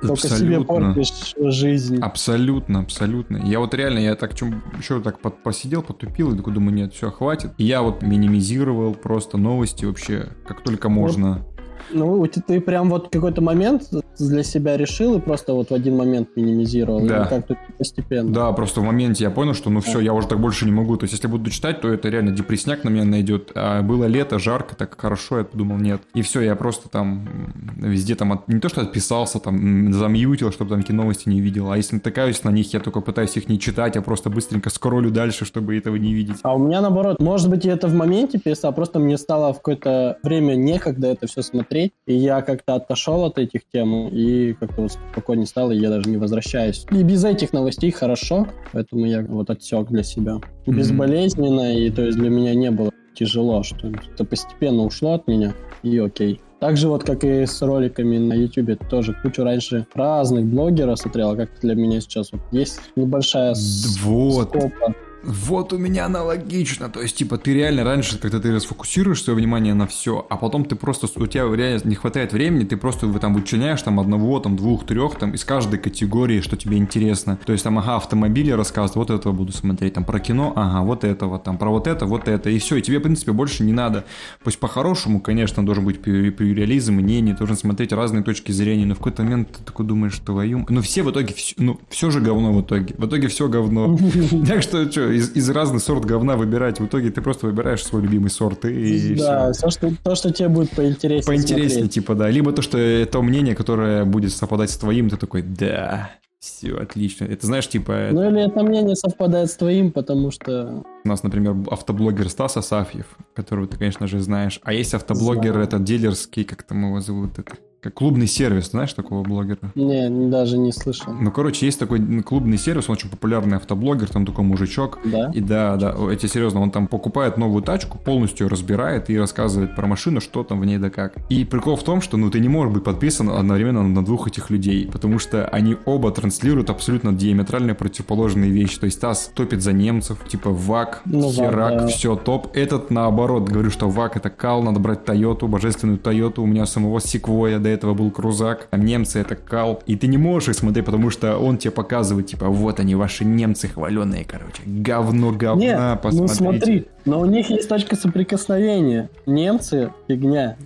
Только 0.00 0.12
абсолютно. 0.12 0.46
себе 0.46 0.60
портишь 0.60 1.34
жизнь. 1.38 2.00
Абсолютно, 2.00 2.80
абсолютно. 2.80 3.38
Я 3.38 3.60
вот 3.60 3.72
реально, 3.72 4.00
я 4.00 4.14
так 4.14 4.34
чем 4.34 4.62
еще 4.78 5.00
так 5.00 5.20
под, 5.20 5.42
посидел, 5.42 5.82
потупил, 5.82 6.34
и 6.34 6.36
такой 6.36 6.52
думаю, 6.52 6.74
нет, 6.74 6.92
все, 6.92 7.10
хватит. 7.10 7.52
И 7.56 7.64
я 7.64 7.80
вот 7.80 8.02
минимизировал 8.02 8.92
просто 8.92 9.38
новости 9.38 9.86
вообще, 9.86 10.28
как 10.46 10.62
только 10.62 10.90
можно. 10.90 11.46
Вот 11.46 11.55
ну, 11.90 12.26
ты 12.26 12.60
прям 12.60 12.90
вот 12.90 13.08
какой-то 13.10 13.40
момент 13.40 13.90
для 14.18 14.42
себя 14.42 14.76
решил 14.76 15.16
и 15.16 15.20
просто 15.20 15.52
вот 15.52 15.70
в 15.70 15.74
один 15.74 15.96
момент 15.96 16.30
минимизировал? 16.36 17.06
Да. 17.06 17.26
как-то 17.26 17.56
постепенно? 17.78 18.30
Да, 18.30 18.52
просто 18.52 18.80
в 18.80 18.84
моменте 18.84 19.24
я 19.24 19.30
понял, 19.30 19.54
что 19.54 19.70
ну 19.70 19.80
все, 19.80 20.00
я 20.00 20.12
уже 20.12 20.26
так 20.28 20.40
больше 20.40 20.64
не 20.64 20.72
могу. 20.72 20.96
То 20.96 21.04
есть, 21.04 21.14
если 21.14 21.28
буду 21.28 21.50
читать, 21.50 21.80
то 21.80 21.88
это 21.88 22.08
реально 22.08 22.32
депресняк 22.32 22.84
на 22.84 22.88
меня 22.88 23.04
найдет. 23.04 23.52
А 23.54 23.82
было 23.82 24.06
лето, 24.06 24.38
жарко, 24.38 24.74
так 24.74 24.98
хорошо, 25.00 25.38
я 25.38 25.44
подумал, 25.44 25.76
нет. 25.76 26.02
И 26.14 26.22
все, 26.22 26.40
я 26.40 26.56
просто 26.56 26.88
там 26.88 27.28
везде 27.76 28.14
там 28.14 28.32
от... 28.32 28.48
не 28.48 28.60
то, 28.60 28.68
что 28.68 28.80
отписался, 28.80 29.38
там 29.38 29.92
замьютил, 29.92 30.50
чтобы 30.52 30.70
там 30.70 30.80
какие 30.80 30.96
новости 30.96 31.28
не 31.28 31.40
видел. 31.40 31.70
А 31.70 31.76
если 31.76 31.96
натыкаюсь 31.96 32.42
на 32.44 32.50
них, 32.50 32.72
я 32.72 32.80
только 32.80 33.00
пытаюсь 33.00 33.36
их 33.36 33.48
не 33.48 33.58
читать, 33.60 33.96
а 33.96 34.02
просто 34.02 34.30
быстренько 34.30 34.70
скроллю 34.70 35.10
дальше, 35.10 35.44
чтобы 35.44 35.76
этого 35.76 35.96
не 35.96 36.14
видеть. 36.14 36.38
А 36.42 36.54
у 36.54 36.58
меня 36.58 36.80
наоборот, 36.80 37.20
может 37.20 37.50
быть, 37.50 37.66
это 37.66 37.88
в 37.88 37.94
моменте 37.94 38.38
писал, 38.38 38.72
просто 38.72 38.98
мне 38.98 39.18
стало 39.18 39.52
в 39.52 39.56
какое-то 39.56 40.18
время 40.22 40.54
некогда 40.54 41.08
это 41.08 41.26
все 41.26 41.42
смотреть 41.42 41.65
смотреть, 41.66 41.92
и 42.06 42.14
я 42.14 42.42
как-то 42.42 42.76
отошел 42.76 43.24
от 43.24 43.38
этих 43.38 43.62
тем, 43.72 44.08
и 44.08 44.52
как-то 44.54 44.82
вот 44.82 44.92
спокойнее 44.92 45.46
стало, 45.46 45.72
и 45.72 45.78
я 45.78 45.90
даже 45.90 46.08
не 46.08 46.16
возвращаюсь. 46.16 46.86
И 46.90 47.02
без 47.02 47.24
этих 47.24 47.52
новостей 47.52 47.90
хорошо, 47.90 48.46
поэтому 48.72 49.06
я 49.06 49.22
вот 49.22 49.50
отсек 49.50 49.88
для 49.88 50.02
себя. 50.02 50.36
Безболезненно, 50.66 51.76
и 51.76 51.90
то 51.90 52.02
есть 52.02 52.18
для 52.18 52.30
меня 52.30 52.54
не 52.54 52.70
было 52.70 52.90
тяжело, 53.14 53.62
что 53.62 53.88
это 53.88 54.24
постепенно 54.24 54.82
ушло 54.82 55.14
от 55.14 55.26
меня, 55.26 55.54
и 55.82 55.98
окей. 55.98 56.40
Так 56.60 56.78
же 56.78 56.88
вот, 56.88 57.04
как 57.04 57.22
и 57.22 57.44
с 57.44 57.60
роликами 57.60 58.16
на 58.16 58.32
YouTube, 58.32 58.78
тоже 58.88 59.14
кучу 59.22 59.44
раньше 59.44 59.86
разных 59.94 60.46
блогеров 60.46 60.98
смотрел, 60.98 61.30
а 61.30 61.36
как 61.36 61.50
для 61.60 61.74
меня 61.74 62.00
сейчас 62.00 62.32
вот 62.32 62.40
есть 62.50 62.80
небольшая 62.96 63.54
вот. 64.02 64.48
скопа 64.48 64.94
вот 65.22 65.72
у 65.72 65.78
меня 65.78 66.06
аналогично. 66.06 66.88
То 66.88 67.02
есть, 67.02 67.16
типа, 67.16 67.38
ты 67.38 67.54
реально 67.54 67.84
раньше, 67.84 68.18
когда 68.18 68.40
ты 68.40 68.52
расфокусируешь 68.52 69.22
свое 69.22 69.36
внимание 69.36 69.74
на 69.74 69.86
все, 69.86 70.26
а 70.28 70.36
потом 70.36 70.64
ты 70.64 70.76
просто, 70.76 71.06
у 71.20 71.26
тебя 71.26 71.44
реально 71.54 71.80
не 71.84 71.94
хватает 71.94 72.32
времени, 72.32 72.64
ты 72.64 72.76
просто 72.76 73.12
там 73.18 73.34
вычленяешь 73.34 73.82
там 73.82 74.00
одного, 74.00 74.38
там 74.40 74.56
двух, 74.56 74.86
трех, 74.86 75.16
там 75.18 75.32
из 75.32 75.44
каждой 75.44 75.78
категории, 75.78 76.40
что 76.40 76.56
тебе 76.56 76.76
интересно. 76.76 77.38
То 77.44 77.52
есть, 77.52 77.64
там, 77.64 77.78
ага, 77.78 77.96
автомобили 77.96 78.50
рассказывают, 78.50 78.96
вот 78.96 79.10
этого 79.10 79.32
буду 79.32 79.52
смотреть, 79.52 79.94
там, 79.94 80.04
про 80.04 80.20
кино, 80.20 80.52
ага, 80.54 80.82
вот 80.82 81.04
этого, 81.04 81.38
там, 81.38 81.58
про 81.58 81.70
вот 81.70 81.86
это, 81.86 82.06
вот 82.06 82.28
это, 82.28 82.50
и 82.50 82.58
все. 82.58 82.76
И 82.76 82.82
тебе, 82.82 82.98
в 82.98 83.02
принципе, 83.02 83.32
больше 83.32 83.62
не 83.62 83.72
надо. 83.72 84.04
Пусть 84.44 84.58
по-хорошему, 84.58 85.20
конечно, 85.20 85.64
должен 85.64 85.84
быть 85.84 86.06
реализм, 86.06 86.94
мнение, 86.94 87.34
должен 87.34 87.56
смотреть 87.56 87.92
разные 87.92 88.22
точки 88.22 88.52
зрения, 88.52 88.86
но 88.86 88.94
в 88.94 88.98
какой-то 88.98 89.22
момент 89.22 89.56
ты 89.56 89.64
такой 89.64 89.86
думаешь, 89.86 90.18
твою... 90.18 90.66
Ну, 90.68 90.80
все 90.82 91.02
в 91.02 91.10
итоге, 91.10 91.34
ну, 91.56 91.80
все 91.90 92.10
же 92.10 92.20
говно 92.20 92.52
в 92.52 92.60
итоге. 92.62 92.94
В 92.96 93.06
итоге 93.06 93.28
все 93.28 93.48
говно. 93.48 93.96
Так 94.46 94.62
что, 94.62 94.90
что, 94.90 95.15
из, 95.16 95.34
из 95.34 95.50
разных 95.50 95.82
сорт 95.82 96.04
говна 96.04 96.36
выбирать. 96.36 96.80
В 96.80 96.86
итоге 96.86 97.10
ты 97.10 97.20
просто 97.22 97.46
выбираешь 97.46 97.84
свой 97.84 98.02
любимый 98.02 98.30
сорт 98.30 98.64
и 98.64 99.14
Да, 99.16 99.52
все. 99.52 99.70
что, 99.70 99.92
то, 100.02 100.14
что 100.14 100.32
тебе 100.32 100.48
будет 100.48 100.70
поинтереснее 100.70 101.24
Поинтереснее, 101.26 101.68
смотреть. 101.70 101.92
типа, 101.92 102.14
да. 102.14 102.30
Либо 102.30 102.52
то, 102.52 102.62
что 102.62 103.06
то 103.10 103.22
мнение, 103.22 103.54
которое 103.54 104.04
будет 104.04 104.32
совпадать 104.32 104.70
с 104.70 104.76
твоим, 104.76 105.10
ты 105.10 105.16
такой, 105.16 105.42
да, 105.42 106.10
все, 106.38 106.76
отлично. 106.76 107.24
Это 107.24 107.46
знаешь, 107.46 107.68
типа... 107.68 108.08
Ну 108.12 108.28
или 108.28 108.46
это 108.46 108.62
мнение 108.62 108.94
совпадает 108.94 109.50
с 109.50 109.56
твоим, 109.56 109.90
потому 109.90 110.30
что... 110.30 110.84
У 111.06 111.08
нас, 111.08 111.22
например, 111.22 111.54
автоблогер 111.70 112.28
Стас 112.28 112.56
Асафьев, 112.56 113.06
которого 113.32 113.68
ты, 113.68 113.78
конечно 113.78 114.08
же, 114.08 114.18
знаешь. 114.18 114.60
А 114.64 114.72
есть 114.72 114.92
автоблогер, 114.92 115.52
Знаю. 115.52 115.66
этот 115.66 115.84
дилерский, 115.84 116.42
как 116.42 116.64
там 116.64 116.84
его 116.84 117.00
зовут, 117.00 117.38
это 117.38 117.44
как 117.44 117.94
клубный 117.94 118.26
сервис, 118.26 118.70
знаешь 118.70 118.92
такого 118.92 119.22
блогера? 119.22 119.70
Не, 119.74 120.08
даже 120.28 120.58
не 120.58 120.72
слышал. 120.72 121.12
Ну, 121.12 121.30
короче, 121.30 121.66
есть 121.66 121.78
такой 121.78 122.00
клубный 122.22 122.58
сервис, 122.58 122.88
он 122.88 122.94
очень 122.94 123.08
популярный 123.08 123.58
автоблогер, 123.58 124.08
там 124.08 124.26
такой 124.26 124.44
мужичок. 124.44 124.98
Да? 125.04 125.30
И 125.32 125.40
да, 125.40 125.76
да, 125.76 125.94
эти 126.10 126.26
серьезно, 126.26 126.60
он 126.60 126.70
там 126.70 126.88
покупает 126.88 127.36
новую 127.36 127.62
тачку, 127.62 127.98
полностью 127.98 128.48
разбирает 128.48 129.08
и 129.08 129.18
рассказывает 129.18 129.76
про 129.76 129.86
машину, 129.86 130.20
что 130.20 130.42
там 130.42 130.60
в 130.60 130.64
ней 130.64 130.78
да 130.78 130.90
как. 130.90 131.14
И 131.28 131.44
прикол 131.44 131.76
в 131.76 131.84
том, 131.84 132.00
что, 132.00 132.16
ну, 132.16 132.28
ты 132.30 132.40
не 132.40 132.48
можешь 132.48 132.74
быть 132.74 132.82
подписан 132.82 133.30
одновременно 133.30 133.82
на 133.82 134.04
двух 134.04 134.26
этих 134.26 134.50
людей, 134.50 134.88
потому 134.90 135.18
что 135.18 135.46
они 135.46 135.76
оба 135.84 136.10
транслируют 136.10 136.70
абсолютно 136.70 137.12
диаметрально 137.12 137.74
противоположные 137.74 138.50
вещи. 138.50 138.80
То 138.80 138.86
есть 138.86 139.00
Тасс 139.00 139.30
топит 139.34 139.62
за 139.62 139.72
немцев, 139.72 140.18
типа 140.26 140.50
ВАК, 140.50 140.95
ну, 141.04 141.30
Херак, 141.30 141.76
да. 141.78 141.86
все 141.86 142.16
топ. 142.16 142.56
Этот, 142.56 142.90
наоборот, 142.90 143.48
говорю, 143.48 143.70
что 143.70 143.88
ВАК 143.88 144.16
это 144.16 144.30
кал, 144.30 144.62
надо 144.62 144.80
брать 144.80 145.04
Тойоту, 145.04 145.48
божественную 145.48 145.98
Тойоту, 145.98 146.42
у 146.42 146.46
меня 146.46 146.66
самого 146.66 147.00
Секвоя 147.00 147.58
до 147.58 147.68
этого 147.68 147.94
был 147.94 148.10
крузак, 148.10 148.68
а 148.70 148.76
немцы 148.76 149.20
это 149.20 149.36
кал. 149.36 149.82
И 149.86 149.96
ты 149.96 150.06
не 150.06 150.18
можешь 150.18 150.50
их 150.50 150.54
смотреть, 150.56 150.86
потому 150.86 151.10
что 151.10 151.38
он 151.38 151.58
тебе 151.58 151.70
показывает, 151.70 152.26
типа, 152.26 152.48
вот 152.48 152.80
они, 152.80 152.94
ваши 152.94 153.24
немцы 153.24 153.68
хваленые, 153.68 154.24
короче. 154.24 154.62
Говно 154.64 155.32
говна, 155.32 155.92
Нет, 155.92 156.00
посмотрите. 156.02 156.22
ну 156.22 156.28
смотри, 156.28 156.88
но 157.04 157.20
у 157.20 157.24
них 157.26 157.50
есть 157.50 157.68
точка 157.68 157.96
соприкосновения. 157.96 159.10
Немцы— 159.26 159.92
фигня. 160.08 160.56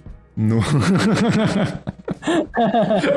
Ну, 0.42 0.62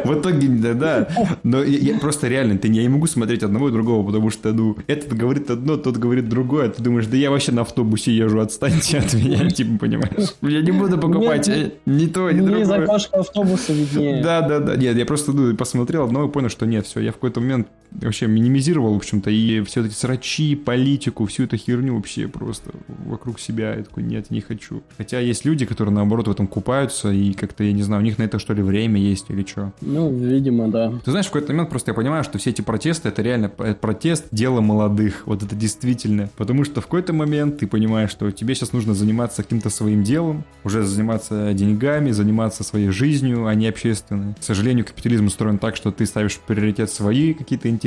в 0.04 0.14
итоге, 0.14 0.50
да, 0.50 0.74
да. 0.74 1.08
Но 1.44 1.64
я, 1.64 1.98
просто 1.98 2.28
реально, 2.28 2.58
ты, 2.58 2.68
я 2.68 2.82
не 2.82 2.90
могу 2.90 3.08
смотреть 3.08 3.44
одного 3.44 3.70
и 3.70 3.72
другого, 3.72 4.06
потому 4.06 4.30
что, 4.30 4.52
ну, 4.52 4.76
этот 4.88 5.14
говорит 5.14 5.50
одно, 5.50 5.78
тот 5.78 5.96
говорит 5.96 6.28
другое, 6.28 6.68
ты 6.68 6.84
думаешь, 6.84 7.08
да 7.08 7.16
я 7.16 7.32
вообще 7.32 7.54
на 7.54 7.62
автобусе 7.62 8.14
езжу, 8.14 8.42
отстаньте 8.42 8.98
от 8.98 9.14
меня, 9.14 9.50
типа, 9.56 9.80
понимаешь? 9.80 10.34
Я 10.42 10.62
не 10.62 10.72
буду 10.72 10.98
покупать 10.98 11.50
ни 11.86 12.08
то, 12.08 12.30
ни 12.30 12.42
другое. 12.42 12.60
Не 12.60 12.66
за 12.66 12.84
автобуса 13.14 13.72
виднее. 13.72 14.22
Да, 14.22 14.42
да, 14.42 14.60
да. 14.60 14.76
Нет, 14.76 14.98
я 14.98 15.06
просто 15.06 15.32
ну, 15.32 15.56
посмотрел 15.56 16.04
одно 16.04 16.26
и 16.26 16.30
понял, 16.30 16.50
что 16.50 16.66
нет, 16.66 16.86
все, 16.86 17.00
я 17.00 17.12
в 17.12 17.16
какой-то 17.16 17.40
момент 17.40 17.70
вообще 18.02 18.28
минимизировал, 18.28 18.94
в 18.94 18.98
общем-то, 18.98 19.30
и 19.30 19.62
все 19.62 19.86
эти 19.86 19.94
срачи, 19.94 20.56
политику, 20.56 21.26
всю 21.26 21.44
эту 21.44 21.58
херню 21.58 21.96
вообще 21.96 22.28
просто 22.28 22.72
вокруг 23.06 23.40
себя. 23.40 23.76
Я 23.76 23.84
такой, 23.84 24.04
нет, 24.04 24.30
не 24.30 24.42
хочу. 24.42 24.84
Хотя 24.98 25.20
есть 25.20 25.46
люди, 25.46 25.66
которые, 25.66 25.94
наоборот, 25.94 26.28
в 26.28 26.32
этом 26.32 26.48
купаются, 26.48 27.12
и 27.12 27.34
как-то, 27.34 27.64
я 27.64 27.72
не 27.72 27.84
знаю, 27.84 28.02
у 28.02 28.06
них 28.06 28.18
на 28.18 28.24
это, 28.24 28.40
что 28.40 28.54
ли, 28.54 28.62
время 28.62 29.00
есть 29.00 29.30
или 29.30 29.46
что. 29.46 29.74
Ну, 29.82 30.12
видимо, 30.14 30.68
да. 30.68 30.94
Ты 31.04 31.12
знаешь, 31.12 31.28
в 31.28 31.30
какой-то 31.30 31.54
момент 31.54 31.70
просто 31.70 31.92
я 31.92 31.96
понимаю, 31.96 32.24
что 32.24 32.38
все 32.38 32.50
эти 32.50 32.62
протесты, 32.62 33.10
это 33.10 33.22
реально 33.22 33.50
протест 33.50 34.26
дело 34.32 34.62
молодых. 34.62 35.24
Вот 35.26 35.44
это 35.44 35.56
действительно. 35.56 36.30
Потому 36.38 36.64
что 36.64 36.82
в 36.82 36.86
какой-то 36.86 37.14
момент 37.14 37.60
ты 37.60 37.68
понимаешь, 37.68 38.10
что 38.10 38.32
тебе 38.32 38.56
сейчас 38.56 38.74
нужно 38.74 38.94
заниматься 38.94 39.44
каким-то 39.44 39.70
своим 39.70 40.04
делом, 40.04 40.44
уже 40.64 40.84
заниматься 40.84 41.54
деньгами, 41.54 42.12
заниматься 42.12 42.64
своей 42.64 42.90
жизнью, 42.90 43.48
а 43.48 43.56
не 43.56 43.68
общественной. 43.68 44.34
К 44.34 44.44
сожалению, 44.44 44.86
капитализм 44.86 45.28
устроен 45.28 45.58
так, 45.58 45.76
что 45.76 45.92
ты 45.92 46.06
ставишь 46.06 46.40
приоритет 46.40 46.90
свои 46.90 47.34
какие-то 47.34 47.70
интересы 47.70 47.83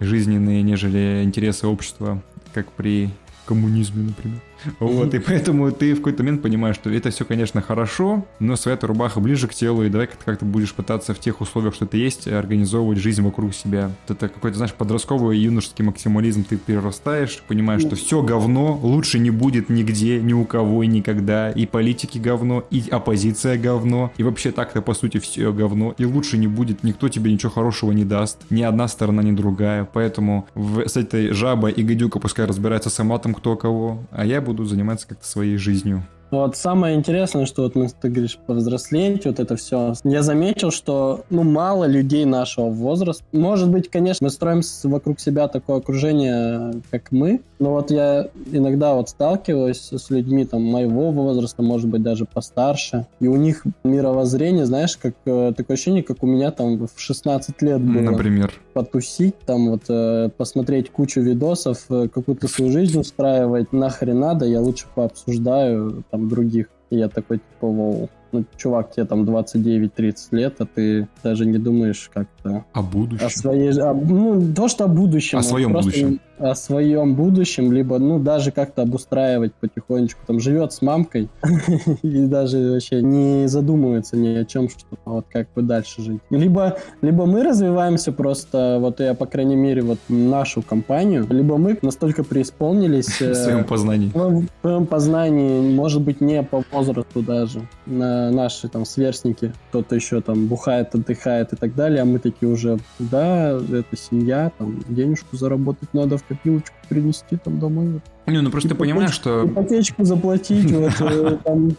жизненные, 0.00 0.62
нежели 0.62 1.22
интересы 1.24 1.66
общества, 1.66 2.22
как 2.52 2.70
при 2.72 3.10
коммунизме, 3.46 4.04
например. 4.04 4.40
Вот, 4.80 5.14
и 5.14 5.18
поэтому 5.26 5.70
ты 5.72 5.94
в 5.94 5.98
какой-то 5.98 6.22
момент 6.22 6.42
понимаешь, 6.42 6.76
что 6.76 6.90
это 6.90 7.10
все, 7.10 7.24
конечно, 7.24 7.60
хорошо, 7.60 8.26
но 8.38 8.56
своя 8.56 8.78
рубаха 8.80 9.20
ближе 9.20 9.48
к 9.48 9.54
телу, 9.54 9.84
и 9.84 9.88
давай 9.88 10.08
как 10.24 10.38
ты 10.38 10.44
будешь 10.44 10.74
пытаться 10.74 11.14
в 11.14 11.18
тех 11.18 11.40
условиях, 11.40 11.74
что 11.74 11.86
ты 11.86 11.98
есть, 11.98 12.28
организовывать 12.28 12.98
жизнь 12.98 13.22
вокруг 13.22 13.54
себя. 13.54 13.90
Вот 14.06 14.16
это 14.16 14.28
какой-то, 14.28 14.56
знаешь, 14.56 14.74
подростковый 14.74 15.38
юношеский 15.38 15.84
максимализм 15.84 16.44
ты 16.44 16.56
перерастаешь, 16.56 17.42
понимаешь, 17.46 17.82
что 17.82 17.96
все 17.96 18.22
говно, 18.22 18.78
лучше 18.82 19.18
не 19.18 19.30
будет 19.30 19.68
нигде, 19.68 20.20
ни 20.20 20.32
у 20.32 20.44
кого 20.44 20.82
и 20.82 20.86
никогда, 20.86 21.50
и 21.50 21.66
политики 21.66 22.18
говно, 22.18 22.64
и 22.70 22.84
оппозиция 22.90 23.58
говно, 23.58 24.12
и 24.16 24.22
вообще 24.22 24.52
так-то, 24.52 24.82
по 24.82 24.94
сути, 24.94 25.18
все 25.18 25.52
говно, 25.52 25.94
и 25.98 26.04
лучше 26.04 26.38
не 26.38 26.46
будет, 26.46 26.82
никто 26.82 27.08
тебе 27.08 27.32
ничего 27.32 27.50
хорошего 27.50 27.92
не 27.92 28.04
даст, 28.04 28.38
ни 28.50 28.62
одна 28.62 28.88
сторона, 28.88 29.22
ни 29.22 29.32
другая, 29.32 29.88
поэтому 29.90 30.46
в, 30.54 30.86
с 30.88 30.96
этой 30.96 31.30
жабой 31.30 31.72
и 31.72 31.82
гадюка 31.82 32.18
пускай 32.18 32.46
разбирается 32.46 32.90
сама 32.90 33.18
там 33.18 33.34
кто 33.34 33.56
кого, 33.56 33.98
а 34.10 34.24
я 34.24 34.40
буду 34.40 34.53
заниматься 34.62 35.08
как-то 35.08 35.26
своей 35.26 35.56
жизнью. 35.56 36.06
Вот 36.30 36.56
самое 36.56 36.96
интересное, 36.96 37.46
что 37.46 37.62
вот 37.62 37.74
мы, 37.74 37.88
ты 37.88 38.08
говоришь, 38.08 38.38
повзрослеть, 38.46 39.24
вот 39.26 39.38
это 39.38 39.56
все. 39.56 39.94
Я 40.04 40.22
заметил, 40.22 40.70
что, 40.70 41.24
ну, 41.30 41.42
мало 41.42 41.84
людей 41.84 42.24
нашего 42.24 42.70
возраста. 42.70 43.24
Может 43.32 43.68
быть, 43.68 43.90
конечно, 43.90 44.24
мы 44.24 44.30
строим 44.30 44.60
вокруг 44.84 45.20
себя 45.20 45.48
такое 45.48 45.76
окружение, 45.76 46.82
как 46.90 47.12
мы, 47.12 47.40
но 47.58 47.70
вот 47.70 47.90
я 47.90 48.28
иногда 48.52 48.94
вот 48.94 49.10
сталкиваюсь 49.10 49.90
с 49.92 50.10
людьми 50.10 50.44
там 50.44 50.62
моего 50.62 51.10
возраста, 51.10 51.62
может 51.62 51.88
быть, 51.88 52.02
даже 52.02 52.24
постарше, 52.24 53.06
и 53.20 53.28
у 53.28 53.36
них 53.36 53.64
мировоззрение, 53.84 54.66
знаешь, 54.66 54.96
как 54.96 55.14
э, 55.24 55.52
такое 55.56 55.74
ощущение, 55.74 56.02
как 56.02 56.22
у 56.22 56.26
меня 56.26 56.50
там 56.50 56.76
в 56.76 56.90
16 56.96 57.62
лет 57.62 57.80
было. 57.80 58.10
Например? 58.10 58.52
Потусить, 58.72 59.38
там 59.40 59.70
вот 59.70 59.82
э, 59.88 60.30
посмотреть 60.36 60.90
кучу 60.90 61.20
видосов, 61.20 61.84
э, 61.90 62.08
какую-то 62.08 62.48
свою 62.48 62.72
жизнь 62.72 62.98
устраивать, 62.98 63.72
нахрен 63.72 64.18
надо, 64.18 64.46
я 64.46 64.60
лучше 64.60 64.86
пообсуждаю 64.94 66.04
там 66.14 66.28
других. 66.28 66.66
И 66.90 66.96
я 66.96 67.08
такой, 67.08 67.38
типа, 67.38 67.66
вау, 67.66 68.08
ну, 68.30 68.44
чувак, 68.56 68.92
тебе 68.92 69.04
там 69.06 69.24
29-30 69.24 70.14
лет, 70.30 70.54
а 70.60 70.66
ты 70.66 71.08
даже 71.24 71.44
не 71.44 71.58
думаешь 71.58 72.08
как-то... 72.14 72.64
О 72.72 72.82
будущем. 72.82 73.26
О 73.26 73.30
своей... 73.30 73.80
О, 73.80 73.94
ну, 73.94 74.52
то, 74.54 74.68
что 74.68 74.84
о 74.84 74.88
будущем. 74.88 75.38
О 75.38 75.42
своем 75.42 75.72
будущем 75.72 76.20
о 76.38 76.54
своем 76.54 77.14
будущем, 77.14 77.72
либо, 77.72 77.98
ну, 77.98 78.18
даже 78.18 78.50
как-то 78.50 78.82
обустраивать 78.82 79.54
потихонечку. 79.54 80.20
Там 80.26 80.40
живет 80.40 80.72
с 80.72 80.82
мамкой 80.82 81.28
и 82.02 82.26
даже 82.26 82.72
вообще 82.72 83.02
не 83.02 83.46
задумывается 83.46 84.16
ни 84.16 84.28
о 84.36 84.44
чем, 84.44 84.68
что 84.68 84.84
вот 85.04 85.26
как 85.32 85.48
бы 85.54 85.62
дальше 85.62 86.02
жить. 86.02 86.20
Либо, 86.30 86.78
либо 87.02 87.26
мы 87.26 87.42
развиваемся 87.42 88.12
просто, 88.12 88.78
вот 88.80 89.00
я, 89.00 89.14
по 89.14 89.26
крайней 89.26 89.56
мере, 89.56 89.82
вот 89.82 89.98
нашу 90.08 90.62
компанию, 90.62 91.26
либо 91.30 91.56
мы 91.56 91.78
настолько 91.82 92.24
преисполнились... 92.24 93.20
В 93.20 93.34
своем 93.34 93.64
познании. 93.64 94.10
В 94.14 94.46
своем 94.60 94.86
познании, 94.86 95.74
может 95.74 96.02
быть, 96.02 96.20
не 96.20 96.42
по 96.42 96.64
возрасту 96.72 97.22
даже. 97.22 97.66
На 97.86 98.30
наши 98.30 98.68
там 98.68 98.84
сверстники, 98.84 99.52
кто-то 99.68 99.94
еще 99.94 100.20
там 100.20 100.46
бухает, 100.46 100.94
отдыхает 100.94 101.52
и 101.52 101.56
так 101.56 101.74
далее, 101.74 102.02
а 102.02 102.04
мы 102.04 102.18
такие 102.18 102.50
уже, 102.50 102.78
да, 102.98 103.50
это 103.50 103.96
семья, 103.96 104.52
там, 104.58 104.82
денежку 104.88 105.36
заработать 105.36 105.92
надо 105.92 106.18
в 106.18 106.23
terapêutico 106.26 106.76
принести 106.84 107.36
там 107.36 107.58
домой. 107.58 108.00
Не, 108.26 108.40
ну 108.40 108.50
просто 108.50 108.70
ты 108.70 108.74
понимаешь, 108.74 109.12
что... 109.12 109.46
Ипотечку 109.46 110.04
заплатить, 110.04 110.70
вот 110.70 110.92
э, 111.00 111.36
там 111.44 111.76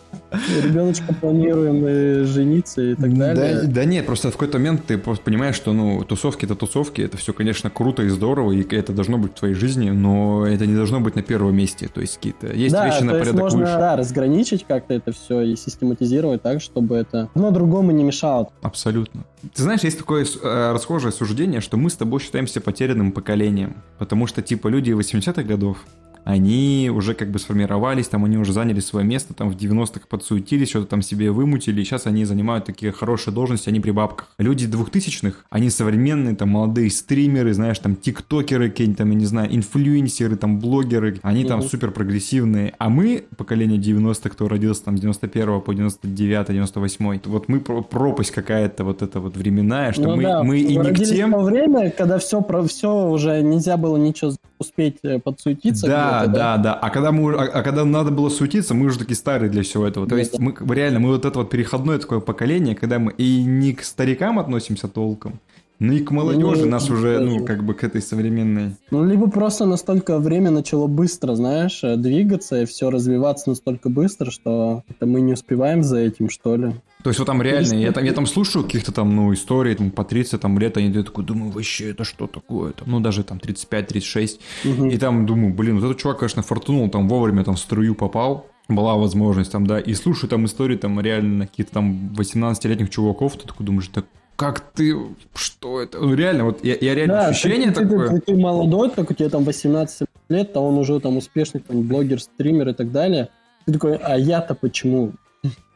ребеночка 0.64 1.14
планируем 1.14 1.84
э, 1.86 2.24
жениться 2.26 2.82
и 2.82 2.96
так 2.96 3.18
далее. 3.18 3.62
Да, 3.64 3.68
да 3.68 3.86
нет, 3.86 4.06
просто 4.06 4.30
в 4.30 4.34
какой-то 4.34 4.60
момент 4.60 4.86
ты 4.86 4.98
просто 5.00 5.24
понимаешь, 5.24 5.56
что, 5.56 5.74
ну, 5.74 6.04
тусовки 6.04 6.46
это 6.46 6.56
тусовки, 6.56 7.02
это 7.02 7.18
все, 7.18 7.34
конечно, 7.34 7.72
круто 7.72 8.04
и 8.04 8.10
здорово, 8.10 8.52
и 8.52 8.76
это 8.76 8.94
должно 8.94 9.18
быть 9.18 9.32
в 9.32 9.36
твоей 9.40 9.56
жизни, 9.56 9.90
но 9.90 10.46
это 10.46 10.68
не 10.68 10.76
должно 10.76 11.00
быть 11.00 11.16
на 11.16 11.24
первом 11.24 11.56
месте, 11.56 11.90
то 11.92 12.02
есть 12.02 12.18
какие-то... 12.18 12.48
Есть 12.54 12.74
да, 12.74 12.86
вещи 12.86 13.02
на 13.02 13.14
порядок 13.14 13.34
есть 13.34 13.40
можно, 13.40 13.60
выше. 13.62 13.74
Да, 13.74 13.96
разграничить 13.96 14.66
как-то 14.68 14.94
это 14.94 15.12
все 15.14 15.42
и 15.42 15.56
систематизировать 15.56 16.44
так, 16.44 16.62
чтобы 16.62 16.96
это 16.96 17.30
одно 17.34 17.50
другому 17.50 17.92
не 17.92 18.04
мешало. 18.04 18.50
Абсолютно. 18.62 19.26
Ты 19.54 19.62
знаешь, 19.62 19.82
есть 19.82 19.98
такое 19.98 20.26
э, 20.26 20.72
расхожее 20.74 21.12
суждение, 21.12 21.62
что 21.62 21.78
мы 21.78 21.90
с 21.90 21.96
тобой 21.96 22.20
считаемся 22.20 22.62
потерянным 22.62 23.12
поколением, 23.12 23.78
потому 23.98 24.28
что, 24.28 24.42
типа, 24.42 24.68
люди 24.68 24.92
80-х 25.00 25.44
годов, 25.44 25.78
они 26.26 26.92
уже 26.94 27.14
как 27.14 27.30
бы 27.30 27.38
сформировались, 27.38 28.08
там 28.08 28.26
они 28.26 28.38
уже 28.38 28.52
заняли 28.52 28.80
свое 28.80 29.06
место, 29.06 29.36
там 29.36 29.52
в 29.52 29.56
90-х 29.56 30.08
подсуетились, 30.10 30.70
что-то 30.70 30.88
там 30.88 31.04
себе 31.04 31.30
вымутили, 31.30 31.82
и 31.82 31.84
сейчас 31.84 32.08
они 32.08 32.26
занимают 32.26 32.66
такие 32.66 32.92
хорошие 32.92 33.32
должности, 33.32 33.70
они 33.70 33.80
при 33.80 33.92
бабках. 33.92 34.32
Люди 34.40 34.66
2000-х, 34.66 35.38
они 35.52 35.70
современные, 35.70 36.36
там 36.36 36.50
молодые 36.50 36.90
стримеры, 36.90 37.54
знаешь, 37.54 37.78
там 37.78 37.96
тиктокеры, 37.96 38.72
какие-нибудь 38.72 38.98
там, 38.98 39.12
я 39.12 39.16
не 39.16 39.26
знаю, 39.26 39.56
инфлюенсеры, 39.56 40.36
там 40.36 40.60
блогеры, 40.60 41.20
они 41.22 41.42
угу. 41.42 41.50
там 41.50 41.62
супер 41.62 41.92
прогрессивные. 41.92 42.74
А 42.80 42.90
мы, 42.90 43.26
поколение 43.38 43.80
90-х, 43.80 44.28
кто 44.32 44.48
родился 44.48 44.86
там 44.86 44.98
с 44.98 45.02
91 45.02 45.62
по 45.62 45.74
99 45.74 46.48
98 46.48 47.20
вот 47.26 47.48
мы 47.50 47.60
пропасть 47.60 48.32
какая-то 48.32 48.84
вот 48.84 49.04
эта 49.04 49.20
вот 49.20 49.38
временная, 49.38 49.94
что 49.94 50.04
ну, 50.04 50.16
мы, 50.16 50.24
да. 50.24 50.44
мы 50.44 50.60
и 50.60 50.76
не 50.76 50.92
к 50.92 51.04
тем... 51.04 51.36
время, 51.44 51.92
когда 51.92 52.18
все, 52.18 52.42
про 52.42 52.64
все 52.64 53.08
уже 53.08 53.44
нельзя 53.44 53.78
было 53.78 53.98
ничего 53.98 54.32
успеть 54.66 54.98
э, 55.04 55.20
подсуетиться. 55.20 55.88
Да, 55.88 56.26
да, 56.28 56.58
да. 56.58 56.74
А 56.74 56.90
когда, 56.90 57.12
мы, 57.12 57.34
а, 57.34 57.44
а 57.44 57.64
когда 57.64 57.86
надо 57.86 58.12
было 58.12 58.30
суетиться, 58.30 58.74
мы 58.74 58.88
уже 58.88 59.00
такие 59.00 59.16
старые 59.16 59.50
для 59.50 59.64
всего 59.64 59.88
этого. 59.88 60.08
То 60.08 60.18
есть 60.18 60.38
мы 60.40 60.56
реально, 60.76 61.00
мы 61.00 61.10
вот 61.10 61.26
это 61.26 61.40
вот 61.40 61.50
переходное 61.50 62.00
такое 62.00 62.20
поколение, 62.20 62.76
когда 62.76 63.00
мы 63.00 63.14
и 63.14 63.44
не 63.44 63.74
к 63.74 63.84
старикам 63.84 64.40
относимся 64.40 64.88
толком, 64.88 65.40
ну 65.80 65.94
и 65.94 66.00
к 66.00 66.12
молодежи 66.12 66.66
ну, 66.66 66.72
нас 66.72 66.90
уже, 66.90 67.20
ну, 67.20 67.46
как 67.46 67.64
бы 67.64 67.74
к 67.74 67.84
этой 67.84 68.02
современной. 68.02 68.76
Ну, 68.92 69.04
либо 69.04 69.30
просто 69.30 69.66
настолько 69.66 70.20
время 70.20 70.52
начало 70.52 70.88
быстро, 70.88 71.36
знаешь, 71.36 71.84
э, 71.84 71.98
двигаться 71.98 72.62
и 72.62 72.66
все 72.66 72.90
развиваться 72.90 73.50
настолько 73.50 73.90
быстро, 73.90 74.32
что 74.32 74.84
это 74.88 75.06
мы 75.06 75.22
не 75.22 75.34
успеваем 75.34 75.84
за 75.84 75.98
этим, 75.98 76.30
что 76.30 76.56
ли. 76.56 76.74
То 77.04 77.10
есть 77.10 77.20
вот 77.20 77.26
там 77.26 77.42
реально, 77.42 77.76
я 77.76 77.92
там, 77.92 78.04
я 78.04 78.14
там 78.14 78.26
слушаю 78.26 78.64
каких-то 78.64 78.92
там, 78.92 79.16
ну, 79.16 79.34
историй, 79.34 79.76
там, 79.76 79.92
по 79.92 80.04
30 80.04 80.42
там, 80.42 80.58
лет, 80.58 80.78
они 80.78 80.92
такой, 81.04 81.24
думаю, 81.24 81.52
вообще, 81.52 81.92
это 81.92 82.04
что 82.04 82.26
такое-то? 82.26 82.84
Ну, 82.88 83.00
даже 83.00 83.24
там 83.24 83.38
35-36. 83.38 84.40
Угу. 84.66 84.86
И 84.88 84.98
там 84.98 85.26
думаю, 85.26 85.54
блин, 85.54 85.80
вот 85.80 85.86
этот 85.86 86.00
чувак, 86.00 86.20
конечно, 86.20 86.42
фортунул, 86.42 86.90
там 86.90 87.08
вовремя 87.08 87.44
там 87.44 87.56
в 87.56 87.60
струю 87.60 87.94
попал, 87.94 88.48
была 88.68 88.96
возможность 88.96 89.52
там, 89.52 89.68
да, 89.68 89.80
и 89.80 89.94
слушаю 89.94 90.30
там 90.30 90.46
истории 90.46 90.78
там 90.78 91.00
реально 91.00 91.48
каких-то 91.48 91.74
там 91.74 92.14
18-летних 92.18 92.90
чуваков, 92.90 93.38
ты 93.38 93.48
такой 93.48 93.66
думаешь, 93.66 93.88
так 93.90 94.06
как 94.36 94.60
ты, 94.74 94.96
что 95.34 95.82
это? 95.82 96.00
Ну, 96.00 96.14
реально, 96.14 96.46
вот 96.46 96.64
я, 96.64 96.76
я 96.80 96.94
реально 96.94 97.14
да, 97.14 97.28
ощущение 97.28 97.72
ты, 97.72 97.82
такое. 97.82 98.10
Ты, 98.10 98.20
ты, 98.20 98.34
ты 98.34 98.36
молодой, 98.36 98.90
так 98.90 99.10
у 99.10 99.14
тебя 99.14 99.30
там 99.30 99.44
18 99.44 100.08
лет, 100.30 100.52
а 100.56 100.60
он 100.60 100.78
уже 100.78 101.00
там 101.00 101.18
успешный 101.18 101.62
блогер, 101.68 102.22
стример 102.22 102.70
и 102.70 102.74
так 102.74 102.92
далее. 102.92 103.30
Ты 103.66 103.74
такой, 103.74 103.96
а 103.96 104.18
я-то 104.18 104.54
почему? 104.54 105.14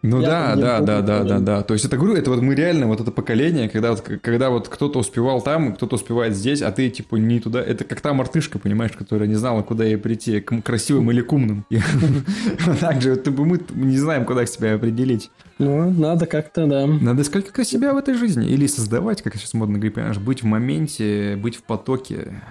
Ну 0.01 0.21
я 0.21 0.27
да, 0.27 0.55
да, 0.55 0.79
да, 0.79 1.01
да, 1.01 1.23
да, 1.23 1.39
да. 1.39 1.61
То 1.61 1.73
есть 1.73 1.85
это 1.85 1.97
говорю, 1.97 2.15
это 2.15 2.29
вот 2.29 2.41
мы 2.41 2.55
реально 2.55 2.87
вот 2.87 3.01
это 3.01 3.11
поколение, 3.11 3.67
когда 3.67 3.91
вот, 3.91 4.01
когда 4.01 4.49
вот 4.49 4.69
кто-то 4.69 4.99
успевал 4.99 5.41
там, 5.41 5.73
кто-то 5.73 5.95
успевает 5.95 6.35
здесь, 6.35 6.61
а 6.61 6.71
ты 6.71 6.89
типа 6.89 7.17
не 7.17 7.39
туда. 7.41 7.61
Это 7.61 7.83
как 7.83 7.99
та 7.99 8.13
мартышка, 8.13 8.59
понимаешь, 8.59 8.93
которая 8.93 9.27
не 9.27 9.35
знала, 9.35 9.61
куда 9.61 9.83
ей 9.83 9.97
прийти, 9.97 10.39
к 10.39 10.61
красивым 10.61 11.11
или 11.11 11.21
к 11.21 11.33
умным. 11.33 11.65
Так 12.79 13.01
же 13.01 13.21
мы 13.37 13.59
не 13.73 13.97
знаем, 13.97 14.25
куда 14.25 14.45
себя 14.45 14.75
определить. 14.75 15.31
Ну, 15.57 15.91
надо 15.91 16.25
как-то, 16.25 16.65
да. 16.65 16.87
Надо 16.87 17.21
искать 17.21 17.49
как 17.49 17.65
себя 17.65 17.93
в 17.93 17.97
этой 17.97 18.13
жизни. 18.13 18.47
Или 18.47 18.67
создавать, 18.67 19.21
как 19.21 19.35
сейчас 19.35 19.53
модно 19.53 19.77
говорить, 19.77 19.95
понимаешь, 19.95 20.17
быть 20.17 20.43
в 20.43 20.45
моменте, 20.45 21.35
быть 21.35 21.57
в 21.57 21.63
потоке. 21.63 22.41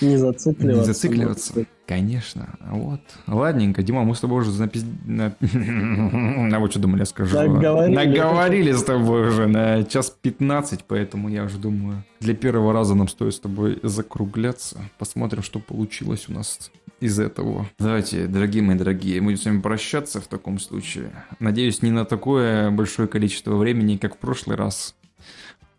Не 0.00 0.16
зацикливаться. 0.16 0.80
Не 0.80 0.84
зацикливаться. 0.84 1.66
Конечно. 1.86 2.58
Вот. 2.70 3.00
Ладненько. 3.26 3.82
Дима, 3.82 4.04
мы 4.04 4.14
с 4.14 4.20
тобой 4.20 4.42
уже 4.42 4.52
напис... 4.58 4.84
А 5.08 6.58
вот 6.58 6.70
что 6.70 6.80
думали, 6.80 7.00
я 7.00 7.06
скажу. 7.06 7.36
Наговорили. 7.36 7.94
Наговорили 7.94 8.72
с 8.72 8.82
тобой 8.82 9.28
уже 9.28 9.46
на 9.46 9.84
час 9.84 10.10
15, 10.10 10.84
поэтому 10.84 11.28
я 11.28 11.44
уже 11.44 11.58
думаю, 11.58 12.02
для 12.20 12.34
первого 12.34 12.72
раза 12.72 12.94
нам 12.94 13.08
стоит 13.08 13.34
с 13.34 13.40
тобой 13.40 13.78
закругляться. 13.82 14.78
Посмотрим, 14.98 15.42
что 15.42 15.60
получилось 15.60 16.28
у 16.28 16.32
нас 16.32 16.70
из 17.00 17.18
этого. 17.20 17.66
Давайте, 17.78 18.26
дорогие 18.26 18.62
мои 18.62 18.76
дорогие, 18.76 19.20
будем 19.20 19.36
с 19.36 19.44
вами 19.44 19.60
прощаться 19.60 20.20
в 20.20 20.26
таком 20.26 20.58
случае. 20.58 21.10
Надеюсь, 21.38 21.82
не 21.82 21.90
на 21.90 22.04
такое 22.04 22.70
большое 22.70 23.06
количество 23.06 23.56
времени, 23.56 23.96
как 23.96 24.16
в 24.16 24.18
прошлый 24.18 24.56
раз. 24.56 24.94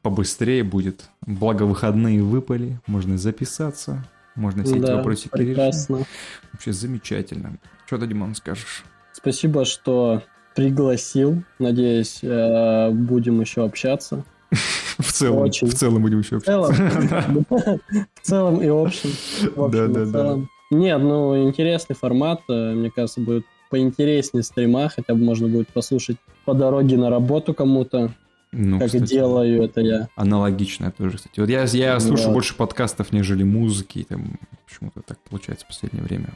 Побыстрее 0.07 0.63
будет. 0.63 1.09
Благо 1.25 1.63
выходные 1.63 2.23
выпали, 2.23 2.79
можно 2.87 3.17
записаться, 3.17 4.05
можно 4.35 4.63
все 4.63 4.77
эти 4.77 4.89
вопросики 4.89 5.27
прекрасно. 5.27 5.95
решить. 5.97 6.07
Вообще 6.53 6.71
замечательно. 6.71 7.57
Что 7.85 7.97
ты, 7.97 8.07
Димон, 8.07 8.33
скажешь? 8.33 8.85
Спасибо, 9.11 9.65
что 9.65 10.23
пригласил. 10.55 11.43
Надеюсь, 11.59 12.19
э, 12.21 12.89
будем 12.91 13.41
еще 13.41 13.65
общаться. 13.65 14.23
В 14.97 15.11
целом, 15.11 15.39
Очень. 15.41 15.67
в 15.67 15.75
целом 15.75 16.01
будем 16.01 16.19
еще 16.19 16.37
общаться. 16.37 16.73
В 18.15 18.21
целом 18.21 18.61
и 18.61 18.67
общем. 18.67 19.09
Да, 19.57 19.87
да, 19.87 20.05
да. 20.05 20.37
Нет, 20.71 21.01
ну, 21.01 21.49
интересный 21.49 21.97
формат. 21.97 22.39
Э, 22.47 22.73
мне 22.73 22.89
кажется, 22.91 23.19
будет 23.19 23.45
поинтереснее 23.69 24.43
стрима, 24.43 24.87
хотя 24.87 25.15
бы 25.15 25.19
можно 25.19 25.49
будет 25.49 25.67
послушать 25.67 26.15
по 26.45 26.53
дороге 26.53 26.95
на 26.95 27.09
работу 27.09 27.53
кому-то. 27.53 28.13
Ну, 28.51 28.79
как 28.79 28.87
кстати, 28.87 29.05
делаю 29.05 29.63
это 29.63 29.81
я. 29.81 30.09
Аналогично 30.15 30.91
тоже, 30.91 31.17
кстати. 31.17 31.39
Вот 31.39 31.49
я, 31.49 31.63
я 31.63 31.99
слушаю 31.99 32.31
больше 32.31 32.55
подкастов, 32.55 33.11
нежели 33.11 33.43
музыки. 33.43 34.05
Там 34.07 34.39
почему-то 34.65 35.01
так 35.01 35.19
получается 35.19 35.65
в 35.65 35.67
последнее 35.67 36.03
время. 36.03 36.33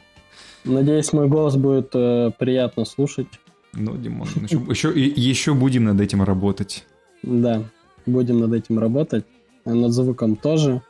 Надеюсь, 0.64 1.12
мой 1.12 1.28
голос 1.28 1.56
будет 1.56 1.90
э, 1.94 2.30
приятно 2.38 2.84
слушать. 2.84 3.26
Ну, 3.72 3.96
Димон, 3.96 4.28
еще, 4.42 4.58
еще, 4.68 4.92
еще 4.94 5.54
будем 5.54 5.84
над 5.84 6.00
этим 6.00 6.22
работать. 6.22 6.84
Да, 7.22 7.64
будем 8.06 8.40
над 8.40 8.52
этим 8.52 8.78
работать. 8.78 9.24
Над 9.64 9.92
звуком 9.92 10.36
тоже. 10.36 10.82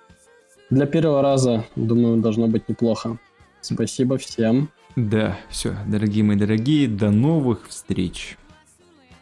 Для 0.70 0.86
первого 0.86 1.22
раза, 1.22 1.64
думаю, 1.76 2.20
должно 2.20 2.48
быть 2.48 2.68
неплохо. 2.68 3.18
Спасибо 3.60 4.18
всем. 4.18 4.70
Да, 4.96 5.38
все, 5.48 5.76
дорогие 5.86 6.24
мои 6.24 6.36
дорогие, 6.36 6.88
до 6.88 7.10
новых 7.10 7.68
встреч. 7.68 8.36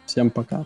Всем 0.05 0.29
пока. 0.29 0.65